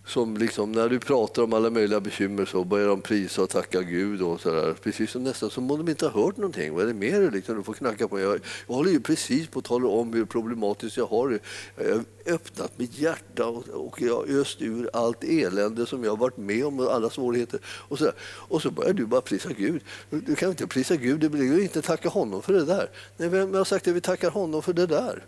som 0.06 0.38
liksom, 0.38 0.72
när 0.72 0.90
du 0.90 1.00
pratar 1.00 1.44
om 1.44 1.54
alla 1.54 1.70
möjliga 1.70 2.00
bekymmer 2.00 2.46
så 2.46 2.64
börjar 2.64 2.88
de 2.88 3.02
prisa 3.02 3.42
och 3.42 3.50
tacka 3.50 3.82
Gud. 3.82 4.22
Och 4.22 4.42
så 4.42 4.52
där. 4.52 4.74
Precis 4.74 5.12
som 5.12 5.24
nästan 5.24 5.50
som 5.50 5.72
om 5.72 5.78
de 5.78 5.90
inte 5.90 6.08
har 6.08 6.24
hört 6.24 6.38
någonting. 6.38 6.74
Vad 6.74 6.84
är 6.84 6.88
det 6.88 6.94
mer 6.94 7.32
liksom? 7.32 7.56
du 7.56 7.64
får 7.64 7.74
knacka 7.74 8.08
på? 8.08 8.20
Jag, 8.20 8.40
jag 8.68 8.76
håller 8.76 8.92
ju 8.92 9.00
precis 9.00 9.48
på 9.48 9.60
att 9.60 9.66
tala 9.66 9.88
om 9.88 10.14
hur 10.14 10.26
problematiskt 10.26 10.98
jag 10.98 11.06
har 11.06 11.30
det. 11.30 11.40
Jag 11.88 11.96
har 11.96 12.04
öppnat 12.26 12.80
mitt 12.80 12.98
hjärta 12.98 13.46
och, 13.46 13.70
och 13.70 14.02
jag 14.02 14.16
har 14.16 14.40
öst 14.42 14.62
ur 14.62 14.90
allt 14.94 15.24
elände 15.24 15.86
som 15.86 16.04
jag 16.04 16.12
har 16.12 16.18
varit 16.18 16.38
med 16.38 16.66
om 16.66 16.80
och 16.80 16.94
alla 16.94 17.10
svårigheter. 17.10 17.60
Och 17.66 18.00
så, 18.00 18.12
och 18.22 18.62
så 18.62 18.72
börjar 18.72 18.94
du 18.94 19.06
bara 19.06 19.22
prisa 19.22 19.50
Gud. 19.58 19.82
Du 20.10 20.36
kan 20.36 20.50
inte 20.50 20.68
prisa 20.68 20.96
Gud, 20.96 21.20
du 21.20 21.30
vill 21.30 21.60
inte 21.60 21.82
tacka 21.82 22.10
honom 22.10 22.42
för 22.42 22.54
det 22.54 22.66
där. 22.66 22.90
Nej, 23.18 23.30
vem 23.30 23.54
har 23.54 23.64
sagt 23.64 23.88
att 23.88 23.96
vi 23.96 24.02
tackar 24.02 24.30
honom 24.30 24.62
för 24.62 24.74
det 24.74 24.86
där? 24.86 25.26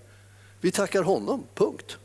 Vi 0.61 0.71
tackar 0.71 1.03
honom, 1.03 1.43
punkt. 1.55 1.97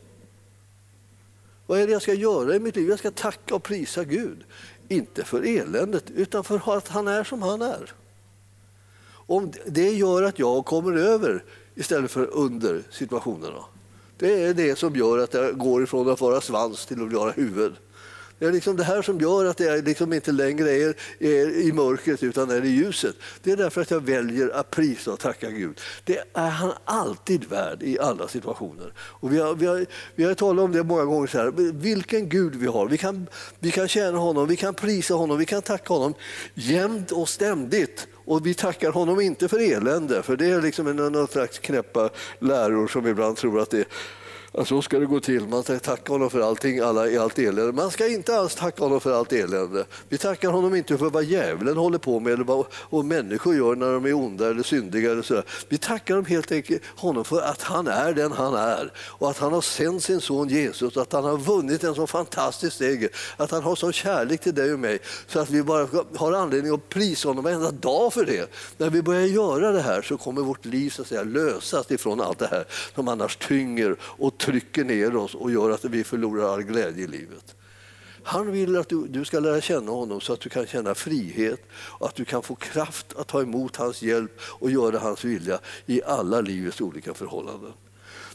Vad 1.71 1.79
är 1.79 1.87
det 1.87 1.93
jag 1.93 2.01
ska 2.01 2.13
göra 2.13 2.55
i 2.55 2.59
mitt 2.59 2.75
liv? 2.75 2.89
Jag 2.89 2.99
ska 2.99 3.11
tacka 3.11 3.55
och 3.55 3.63
prisa 3.63 4.03
Gud. 4.03 4.43
Inte 4.87 5.23
för 5.23 5.41
eländet, 5.59 6.11
utan 6.11 6.43
för 6.43 6.77
att 6.77 6.87
han 6.87 7.07
är 7.07 7.23
som 7.23 7.41
han 7.41 7.61
är. 7.61 7.93
Om 9.07 9.51
det 9.65 9.89
gör 9.89 10.23
att 10.23 10.39
jag 10.39 10.65
kommer 10.65 10.97
över 10.97 11.43
istället 11.75 12.11
för 12.11 12.25
under 12.35 12.83
situationerna. 12.91 13.65
Det 14.17 14.43
är 14.43 14.53
det 14.53 14.75
som 14.75 14.95
gör 14.95 15.17
att 15.17 15.33
jag 15.33 15.57
går 15.57 15.83
ifrån 15.83 16.09
att 16.09 16.21
vara 16.21 16.41
svans 16.41 16.85
till 16.85 17.03
att 17.03 17.13
vara 17.13 17.31
huvud. 17.31 17.73
Det 18.41 18.47
är 18.47 18.51
liksom 18.51 18.75
det 18.75 18.83
här 18.83 19.01
som 19.01 19.19
gör 19.19 19.45
att 19.45 19.59
jag 19.59 19.87
liksom 19.87 20.13
inte 20.13 20.31
längre 20.31 20.71
är, 20.71 20.95
är, 21.19 21.61
i 21.61 21.71
mörkret 21.71 22.23
utan 22.23 22.49
är 22.49 22.65
i 22.65 22.69
ljuset. 22.69 23.15
Det 23.43 23.51
är 23.51 23.57
därför 23.57 23.81
att 23.81 23.91
jag 23.91 23.99
väljer 23.99 24.49
att 24.49 24.71
prisa 24.71 25.11
och 25.11 25.19
tacka 25.19 25.49
Gud. 25.49 25.79
Det 26.03 26.23
är 26.33 26.49
han 26.49 26.73
alltid 26.85 27.45
värd 27.45 27.83
i 27.83 27.99
alla 27.99 28.27
situationer. 28.27 28.93
Och 28.99 29.33
vi, 29.33 29.39
har, 29.39 29.55
vi, 29.55 29.65
har, 29.65 29.85
vi 30.15 30.23
har 30.23 30.33
talat 30.33 30.63
om 30.63 30.71
det 30.71 30.83
många 30.83 31.05
gånger. 31.05 31.27
Så 31.27 31.37
här, 31.37 31.71
vilken 31.71 32.29
Gud 32.29 32.55
vi 32.55 32.67
har. 32.67 32.87
Vi 32.87 32.97
kan, 32.97 33.27
vi 33.59 33.71
kan 33.71 33.87
tjäna 33.87 34.17
honom, 34.17 34.47
vi 34.47 34.55
kan 34.55 34.73
prisa 34.73 35.13
honom, 35.13 35.37
vi 35.37 35.45
kan 35.45 35.61
tacka 35.61 35.93
honom 35.93 36.13
jämt 36.53 37.11
och 37.11 37.29
ständigt. 37.29 38.07
Och 38.25 38.45
vi 38.45 38.53
tackar 38.53 38.91
honom 38.91 39.19
inte 39.19 39.47
för 39.47 39.73
elände, 39.73 40.23
för 40.23 40.37
det 40.37 40.45
är 40.45 40.61
liksom 40.61 40.95
någon 40.95 41.27
slags 41.27 41.59
knäppa 41.59 42.09
läror 42.39 42.87
som 42.87 43.07
ibland 43.07 43.37
tror 43.37 43.59
att 43.59 43.69
det 43.69 43.85
så 44.65 44.81
ska 44.81 44.99
det 44.99 45.05
gå 45.05 45.19
till. 45.19 45.47
Man 45.47 45.63
ska 45.63 45.79
tacka 45.79 46.13
honom 46.13 46.29
för 46.29 46.41
allting, 46.41 46.79
alla, 46.79 47.07
i 47.07 47.17
allt 47.17 47.39
elände. 47.39 47.71
Man 47.71 47.91
ska 47.91 48.07
inte 48.07 48.37
alls 48.37 48.55
tacka 48.55 48.83
honom 48.83 48.99
för 48.99 49.13
allt 49.13 49.33
elände. 49.33 49.85
Vi 50.09 50.17
tackar 50.17 50.49
honom 50.49 50.75
inte 50.75 50.97
för 50.97 51.09
vad 51.09 51.23
djävulen 51.23 51.77
håller 51.77 51.97
på 51.97 52.19
med 52.19 52.33
eller 52.33 52.43
vad 52.43 52.65
och 52.73 53.05
människor 53.05 53.55
gör 53.55 53.75
när 53.75 53.93
de 53.93 54.05
är 54.05 54.13
onda 54.13 54.49
eller 54.49 54.63
syndiga. 54.63 55.11
Eller 55.11 55.21
så. 55.21 55.43
Vi 55.69 55.77
tackar 55.77 56.13
honom 56.13 56.25
helt 56.25 56.51
enkelt 56.51 56.81
honom 56.95 57.25
för 57.25 57.41
att 57.41 57.61
han 57.61 57.87
är 57.87 58.13
den 58.13 58.31
han 58.31 58.53
är 58.53 58.91
och 58.97 59.29
att 59.29 59.37
han 59.37 59.53
har 59.53 59.61
sänt 59.61 60.03
sin 60.03 60.21
son 60.21 60.49
Jesus, 60.49 60.97
att 60.97 61.13
han 61.13 61.23
har 61.23 61.37
vunnit 61.37 61.83
en 61.83 61.95
så 61.95 62.07
fantastisk 62.07 62.77
seger, 62.77 63.09
att 63.37 63.51
han 63.51 63.63
har 63.63 63.75
sån 63.75 63.93
kärlek 63.93 64.41
till 64.41 64.55
dig 64.55 64.73
och 64.73 64.79
mig 64.79 64.99
så 65.27 65.39
att 65.39 65.49
vi 65.49 65.63
bara 65.63 65.87
har 66.15 66.33
anledning 66.33 66.73
att 66.73 66.89
prisa 66.89 67.27
honom 67.29 67.43
varenda 67.43 67.71
dag 67.71 68.13
för 68.13 68.25
det. 68.25 68.51
När 68.77 68.89
vi 68.89 69.01
börjar 69.01 69.27
göra 69.27 69.71
det 69.71 69.81
här 69.81 70.01
så 70.01 70.17
kommer 70.17 70.41
vårt 70.41 70.65
liv 70.65 70.89
så 70.89 71.01
att 71.01 71.07
säga, 71.07 71.23
lösas 71.23 71.91
ifrån 71.91 72.21
allt 72.21 72.39
det 72.39 72.47
här 72.47 72.65
som 72.95 73.07
annars 73.07 73.35
tynger 73.35 73.95
och 74.01 74.40
trycker 74.41 74.83
ner 74.83 75.15
oss 75.15 75.35
och 75.35 75.51
gör 75.51 75.69
att 75.69 75.85
vi 75.85 76.03
förlorar 76.03 76.53
all 76.53 76.63
glädje 76.63 77.03
i 77.03 77.07
livet. 77.07 77.55
Han 78.23 78.51
vill 78.51 78.77
att 78.77 78.89
du, 78.89 79.07
du, 79.07 79.25
ska 79.25 79.39
lära 79.39 79.61
känna 79.61 79.91
honom 79.91 80.21
så 80.21 80.33
att 80.33 80.39
du 80.39 80.49
kan 80.49 80.67
känna 80.67 80.95
frihet 80.95 81.61
och 81.73 82.07
att 82.07 82.15
du 82.15 82.25
kan 82.25 82.43
få 82.43 82.55
kraft 82.55 83.15
att 83.17 83.27
ta 83.27 83.41
emot 83.41 83.75
hans 83.75 84.01
hjälp 84.01 84.39
och 84.41 84.71
göra 84.71 84.99
hans 84.99 85.25
vilja 85.25 85.59
i 85.85 86.03
alla 86.03 86.41
livets 86.41 86.81
olika 86.81 87.13
förhållanden. 87.13 87.73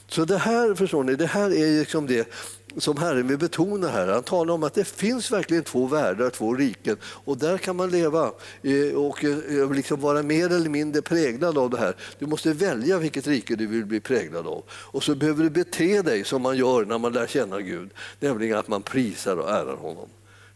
Så 0.08 0.24
det 0.24 0.38
här 0.38 0.74
förstår 0.74 1.04
ni, 1.04 1.14
det 1.14 1.26
här 1.26 1.50
är 1.54 1.78
liksom 1.78 2.06
det 2.06 2.28
som 2.76 2.96
Herren 2.96 3.28
vill 3.28 3.38
betona 3.38 3.88
här. 3.88 4.08
Han 4.08 4.22
talar 4.22 4.54
om 4.54 4.62
att 4.62 4.74
det 4.74 4.84
finns 4.84 5.32
verkligen 5.32 5.64
två 5.64 5.86
världar, 5.86 6.30
två 6.30 6.54
riken 6.54 6.96
och 7.02 7.38
där 7.38 7.58
kan 7.58 7.76
man 7.76 7.90
leva 7.90 8.32
eh, 8.62 8.94
och 8.94 9.24
eh, 9.24 9.72
liksom 9.72 10.00
vara 10.00 10.22
mer 10.22 10.52
eller 10.52 10.70
mindre 10.70 11.02
präglad 11.02 11.58
av 11.58 11.70
det 11.70 11.78
här. 11.78 11.96
Du 12.18 12.26
måste 12.26 12.52
välja 12.52 12.98
vilket 12.98 13.26
rike 13.26 13.56
du 13.56 13.66
vill 13.66 13.84
bli 13.84 14.00
präglad 14.00 14.46
av 14.46 14.64
och 14.70 15.02
så 15.02 15.14
behöver 15.14 15.42
du 15.42 15.50
bete 15.50 16.02
dig 16.02 16.24
som 16.24 16.42
man 16.42 16.56
gör 16.56 16.84
när 16.84 16.98
man 16.98 17.12
lär 17.12 17.26
känna 17.26 17.60
Gud, 17.60 17.90
nämligen 18.20 18.58
att 18.58 18.68
man 18.68 18.82
prisar 18.82 19.36
och 19.36 19.50
ärar 19.50 19.76
honom. 19.76 20.08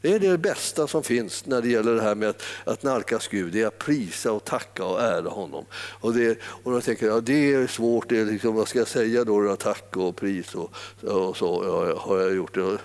Det 0.02 0.12
är 0.12 0.18
det 0.18 0.38
bästa 0.38 0.86
som 0.86 1.02
finns 1.02 1.46
när 1.46 1.62
det 1.62 1.68
gäller 1.68 1.94
det 1.94 2.02
här 2.02 2.14
med 2.14 2.28
att, 2.28 2.42
att 2.64 2.82
nalkas 2.82 3.28
Gud, 3.28 3.52
det 3.52 3.62
är 3.62 3.66
att 3.66 3.78
prisa 3.78 4.32
och 4.32 4.44
tacka 4.44 4.84
och 4.84 5.00
ära 5.00 5.28
honom. 5.28 5.64
Och, 5.74 6.14
det, 6.14 6.38
och 6.62 6.72
då 6.72 6.80
tänker 6.80 7.06
jag, 7.06 7.24
det 7.24 7.52
är 7.52 7.66
svårt, 7.66 8.08
det 8.08 8.18
är 8.18 8.24
liksom, 8.24 8.54
vad 8.54 8.68
ska 8.68 8.78
jag 8.78 8.88
säga 8.88 9.24
då? 9.24 9.56
Tack 9.56 9.96
och 9.96 10.16
pris 10.16 10.54
och, 10.54 10.74
och 11.02 11.36
så 11.36 11.62
ja, 11.66 12.00
har 12.00 12.18
jag 12.20 12.34
gjort 12.34 12.54
det. 12.54 12.78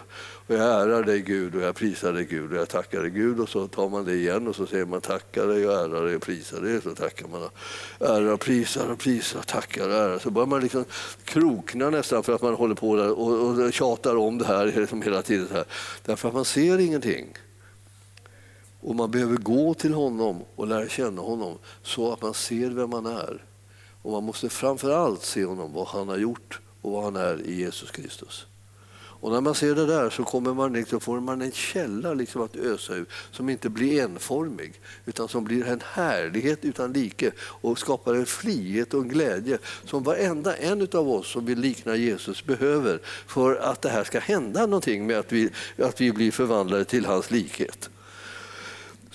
Och 0.47 0.55
jag 0.55 0.81
ärar 0.81 1.03
dig 1.03 1.21
Gud 1.21 1.55
och 1.55 1.61
jag 1.61 1.75
prisar 1.75 2.13
dig 2.13 2.25
Gud 2.25 2.51
och 2.51 2.57
jag 2.57 2.69
tackar 2.69 3.01
dig 3.01 3.09
Gud 3.09 3.39
och 3.39 3.49
så 3.49 3.67
tar 3.67 3.89
man 3.89 4.05
det 4.05 4.15
igen 4.15 4.47
och 4.47 4.55
så 4.55 4.65
säger 4.65 4.85
man 4.85 5.01
tackar 5.01 5.47
dig 5.47 5.67
och 5.67 5.73
ärar 5.73 6.05
dig 6.05 6.15
och 6.15 6.21
prisar 6.21 6.61
dig. 6.61 6.81
Så 6.81 6.95
tackar 6.95 7.27
man 7.27 7.49
ärar 7.99 8.31
och 8.31 8.39
prisar 8.39 8.91
och 8.91 8.99
prisar 8.99 9.39
och 9.39 9.47
tackar 9.47 9.89
och 9.89 9.95
ärar. 9.95 10.19
Så 10.19 10.29
börjar 10.29 10.47
man 10.47 10.61
liksom 10.61 10.85
krokna 11.23 11.89
nästan 11.89 12.23
för 12.23 12.35
att 12.35 12.41
man 12.41 12.53
håller 12.53 12.75
på 12.75 12.95
där 12.95 13.11
och, 13.11 13.65
och 13.65 13.73
tjatar 13.73 14.15
om 14.15 14.37
det 14.37 14.45
här 14.45 14.65
liksom 14.79 15.01
hela 15.01 15.21
tiden. 15.21 15.47
här. 15.51 15.65
Därför 16.05 16.27
att 16.27 16.33
man 16.33 16.45
ser 16.45 16.79
ingenting. 16.79 17.27
Och 18.81 18.95
man 18.95 19.11
behöver 19.11 19.37
gå 19.37 19.73
till 19.73 19.93
honom 19.93 20.43
och 20.55 20.67
lära 20.67 20.87
känna 20.87 21.21
honom 21.21 21.57
så 21.83 22.13
att 22.13 22.21
man 22.21 22.33
ser 22.33 22.69
vem 22.69 22.93
han 22.93 23.05
är. 23.05 23.43
Och 24.01 24.11
man 24.11 24.23
måste 24.23 24.49
framför 24.49 24.91
allt 24.91 25.23
se 25.23 25.45
honom, 25.45 25.73
vad 25.73 25.87
han 25.87 26.09
har 26.09 26.17
gjort 26.17 26.59
och 26.81 26.91
vad 26.91 27.03
han 27.03 27.15
är 27.15 27.41
i 27.41 27.55
Jesus 27.55 27.91
Kristus. 27.91 28.45
Och 29.25 29.31
när 29.31 29.41
man 29.41 29.55
ser 29.55 29.75
det 29.75 29.85
där 29.85 30.09
så 30.09 30.23
kommer 30.23 30.53
man 30.53 30.73
liksom, 30.73 30.99
får 30.99 31.19
man 31.19 31.41
en 31.41 31.51
källa 31.51 32.13
liksom 32.13 32.41
att 32.41 32.55
ösa 32.55 32.95
ur 32.95 33.05
som 33.31 33.49
inte 33.49 33.69
blir 33.69 34.03
enformig 34.03 34.81
utan 35.05 35.27
som 35.27 35.43
blir 35.43 35.67
en 35.67 35.81
härlighet 35.93 36.65
utan 36.65 36.93
like 36.93 37.31
och 37.39 37.79
skapar 37.79 38.13
en 38.13 38.25
frihet 38.25 38.93
och 38.93 39.01
en 39.01 39.07
glädje 39.07 39.57
som 39.85 40.03
varenda 40.03 40.55
en 40.55 40.87
av 40.93 41.09
oss 41.09 41.31
som 41.31 41.45
vill 41.45 41.59
likna 41.59 41.95
Jesus 41.95 42.45
behöver 42.45 42.99
för 43.27 43.55
att 43.55 43.81
det 43.81 43.89
här 43.89 44.03
ska 44.03 44.19
hända 44.19 44.65
någonting 44.65 45.07
med 45.07 45.19
att 45.19 45.31
vi, 45.31 45.49
att 45.77 46.01
vi 46.01 46.11
blir 46.11 46.31
förvandlade 46.31 46.85
till 46.85 47.05
hans 47.05 47.31
likhet. 47.31 47.89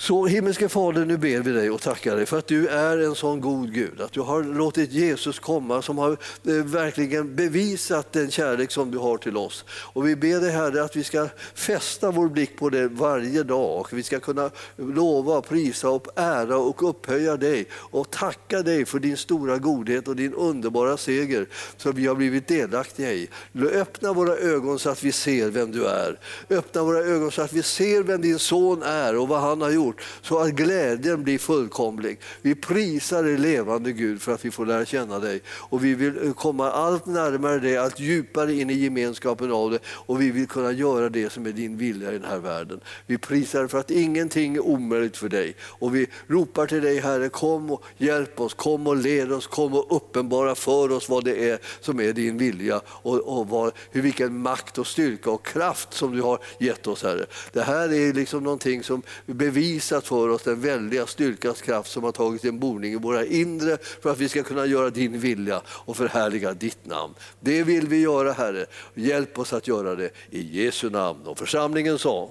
Så 0.01 0.27
himmelske 0.27 0.69
Fader, 0.69 1.05
nu 1.05 1.17
ber 1.17 1.41
vi 1.41 1.53
dig 1.53 1.71
och 1.71 1.81
tackar 1.81 2.17
dig 2.17 2.27
för 2.27 2.39
att 2.39 2.47
du 2.47 2.69
är 2.69 2.99
en 2.99 3.15
sån 3.15 3.41
god 3.41 3.75
Gud. 3.75 4.01
Att 4.01 4.13
du 4.13 4.21
har 4.21 4.43
låtit 4.43 4.93
Jesus 4.93 5.39
komma 5.39 5.83
som 5.83 5.99
har 5.99 6.11
eh, 6.11 6.53
verkligen 6.53 7.37
bevisat 7.37 8.13
den 8.13 8.31
kärlek 8.31 8.71
som 8.71 8.91
du 8.91 8.99
har 8.99 9.17
till 9.17 9.37
oss. 9.37 9.65
Och 9.71 10.09
vi 10.09 10.17
ber 10.17 10.41
dig 10.41 10.51
Herre 10.51 10.83
att 10.85 10.97
vi 10.97 11.05
ska 11.05 11.29
fästa 11.55 12.11
vår 12.11 12.29
blick 12.29 12.59
på 12.59 12.71
det 12.71 12.89
varje 12.89 13.43
dag. 13.43 13.81
Och 13.81 13.93
vi 13.93 14.03
ska 14.03 14.21
kunna 14.21 14.51
lova, 14.77 15.43
prisa 15.43 15.91
och 15.91 16.07
ära 16.17 16.57
och 16.57 16.91
upphöja 16.91 17.37
dig 17.37 17.67
och 17.73 18.11
tacka 18.11 18.63
dig 18.63 18.85
för 18.85 18.99
din 18.99 19.17
stora 19.17 19.59
godhet 19.59 20.09
och 20.09 20.17
din 20.17 20.35
underbara 20.35 20.97
seger 20.97 21.47
som 21.77 21.93
vi 21.93 22.07
har 22.07 22.15
blivit 22.15 22.49
delaktiga 22.49 23.13
i. 23.13 23.29
Öppna 23.73 24.13
våra 24.13 24.37
ögon 24.37 24.79
så 24.79 24.91
att 24.91 25.03
vi 25.03 25.13
ser 25.13 25.51
vem 25.51 25.73
du 25.73 25.87
är. 25.87 26.19
Öppna 26.51 26.83
våra 26.83 26.99
ögon 26.99 27.31
så 27.31 27.43
att 27.43 27.53
vi 27.53 27.63
ser 27.63 28.03
vem 28.03 28.23
din 28.23 28.39
son 28.39 28.83
är 28.83 29.17
och 29.17 29.29
vad 29.29 29.41
han 29.41 29.61
har 29.61 29.71
gjort 29.71 29.89
gjort 29.91 30.03
så 30.22 30.38
att 30.38 30.51
glädjen 30.51 31.22
blir 31.22 31.38
fullkomlig. 31.38 32.18
Vi 32.43 32.55
prisar 32.55 33.22
dig 33.22 33.38
levande 33.38 33.93
Gud 33.93 34.22
för 34.22 34.34
att 34.34 34.45
vi 34.45 34.51
får 34.51 34.66
lära 34.66 34.84
känna 34.84 35.18
dig 35.18 35.43
och 35.49 35.84
vi 35.84 35.95
vill 35.95 36.26
eh, 36.26 36.32
komma 36.32 36.70
allt 36.70 37.07
närmare 37.07 37.59
dig, 37.59 37.76
allt 37.76 38.01
djupare 38.01 38.55
in 38.55 38.70
i 38.70 38.74
gemenskapen 38.74 39.53
av 39.53 39.70
det 39.70 39.78
och 39.86 40.20
vi 40.20 40.30
vill 40.30 40.47
kunna 40.47 40.72
göra 40.72 41.09
det 41.09 41.32
som 41.32 41.47
är 41.47 41.53
din 41.53 41.76
vilja 41.76 42.11
i 42.11 42.18
den 42.18 42.30
här 42.30 42.38
världen. 42.38 42.80
Vi 43.07 43.18
prisar 43.18 43.66
för 43.66 43.78
att 43.78 43.91
ingenting 43.91 44.57
är 44.57 44.61
omöjligt 44.61 45.16
för 45.16 45.28
dig 45.28 45.57
och 45.62 45.95
vi 45.95 46.07
ropar 46.26 46.66
till 46.66 46.82
dig 46.82 47.01
Herre, 47.01 47.28
kom 47.28 47.70
och 47.70 47.84
hjälp 47.97 48.41
oss, 48.41 48.55
kom 48.55 48.86
och 48.86 48.97
led 48.97 49.32
oss, 49.32 49.47
kom 49.47 49.74
och 49.74 49.97
uppenbara 49.97 50.55
för 50.55 50.93
oss 50.93 51.09
vad 51.09 51.24
det 51.24 51.51
är 51.51 51.59
som 51.80 52.01
är 52.01 52.12
din 52.12 52.38
vilja 52.38 52.80
och, 52.86 53.38
och 53.38 53.49
vad, 53.49 53.72
hur, 53.91 54.03
vilken 54.03 54.43
makt 54.43 54.78
och 54.78 54.86
styrka 54.86 55.30
och 55.30 55.47
kraft 55.47 55.95
som 55.95 56.16
du 56.16 56.22
har 56.22 56.38
gett 56.59 56.86
oss 56.86 57.03
Herre. 57.03 57.26
Det 57.53 57.62
här 57.62 57.93
är 57.93 58.12
liksom 58.12 58.45
någonting 58.45 58.82
som 58.82 59.03
bevisar 59.26 59.80
visat 59.81 60.07
för 60.07 60.28
oss 60.28 60.43
den 60.43 60.61
väldiga 60.61 61.07
styrkans 61.07 61.62
kraft 61.62 61.91
som 61.91 62.05
har 62.05 62.12
tagit 62.12 62.45
en 62.45 62.59
boning 62.59 62.93
i 62.93 62.97
våra 62.97 63.24
inre 63.24 63.78
för 64.03 64.11
att 64.11 64.18
vi 64.18 64.28
ska 64.28 64.43
kunna 64.43 64.66
göra 64.66 64.91
din 64.91 65.20
vilja 65.20 65.62
och 65.66 65.97
förhärliga 65.97 66.53
ditt 66.55 66.87
namn. 66.87 67.14
Det 67.41 67.62
vill 67.62 67.89
vi 67.89 68.01
göra 68.01 68.33
Herre. 68.33 68.66
Hjälp 68.95 69.39
oss 69.39 69.53
att 69.53 69.68
göra 69.68 69.95
det 69.95 70.11
i 70.31 70.64
Jesu 70.64 70.91
namn. 70.91 71.26
Och 71.26 71.39
församlingen 71.39 71.99
sa 71.99 72.31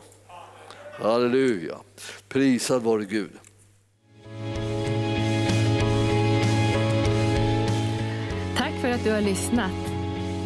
Halleluja. 1.02 1.76
Prisad 2.28 2.84
vare 2.84 3.06
Gud. 3.06 3.32
Tack 8.58 8.74
för 8.82 8.89
att 8.89 9.04
du 9.04 9.12
har 9.12 9.22
lyssnat. 9.22 9.89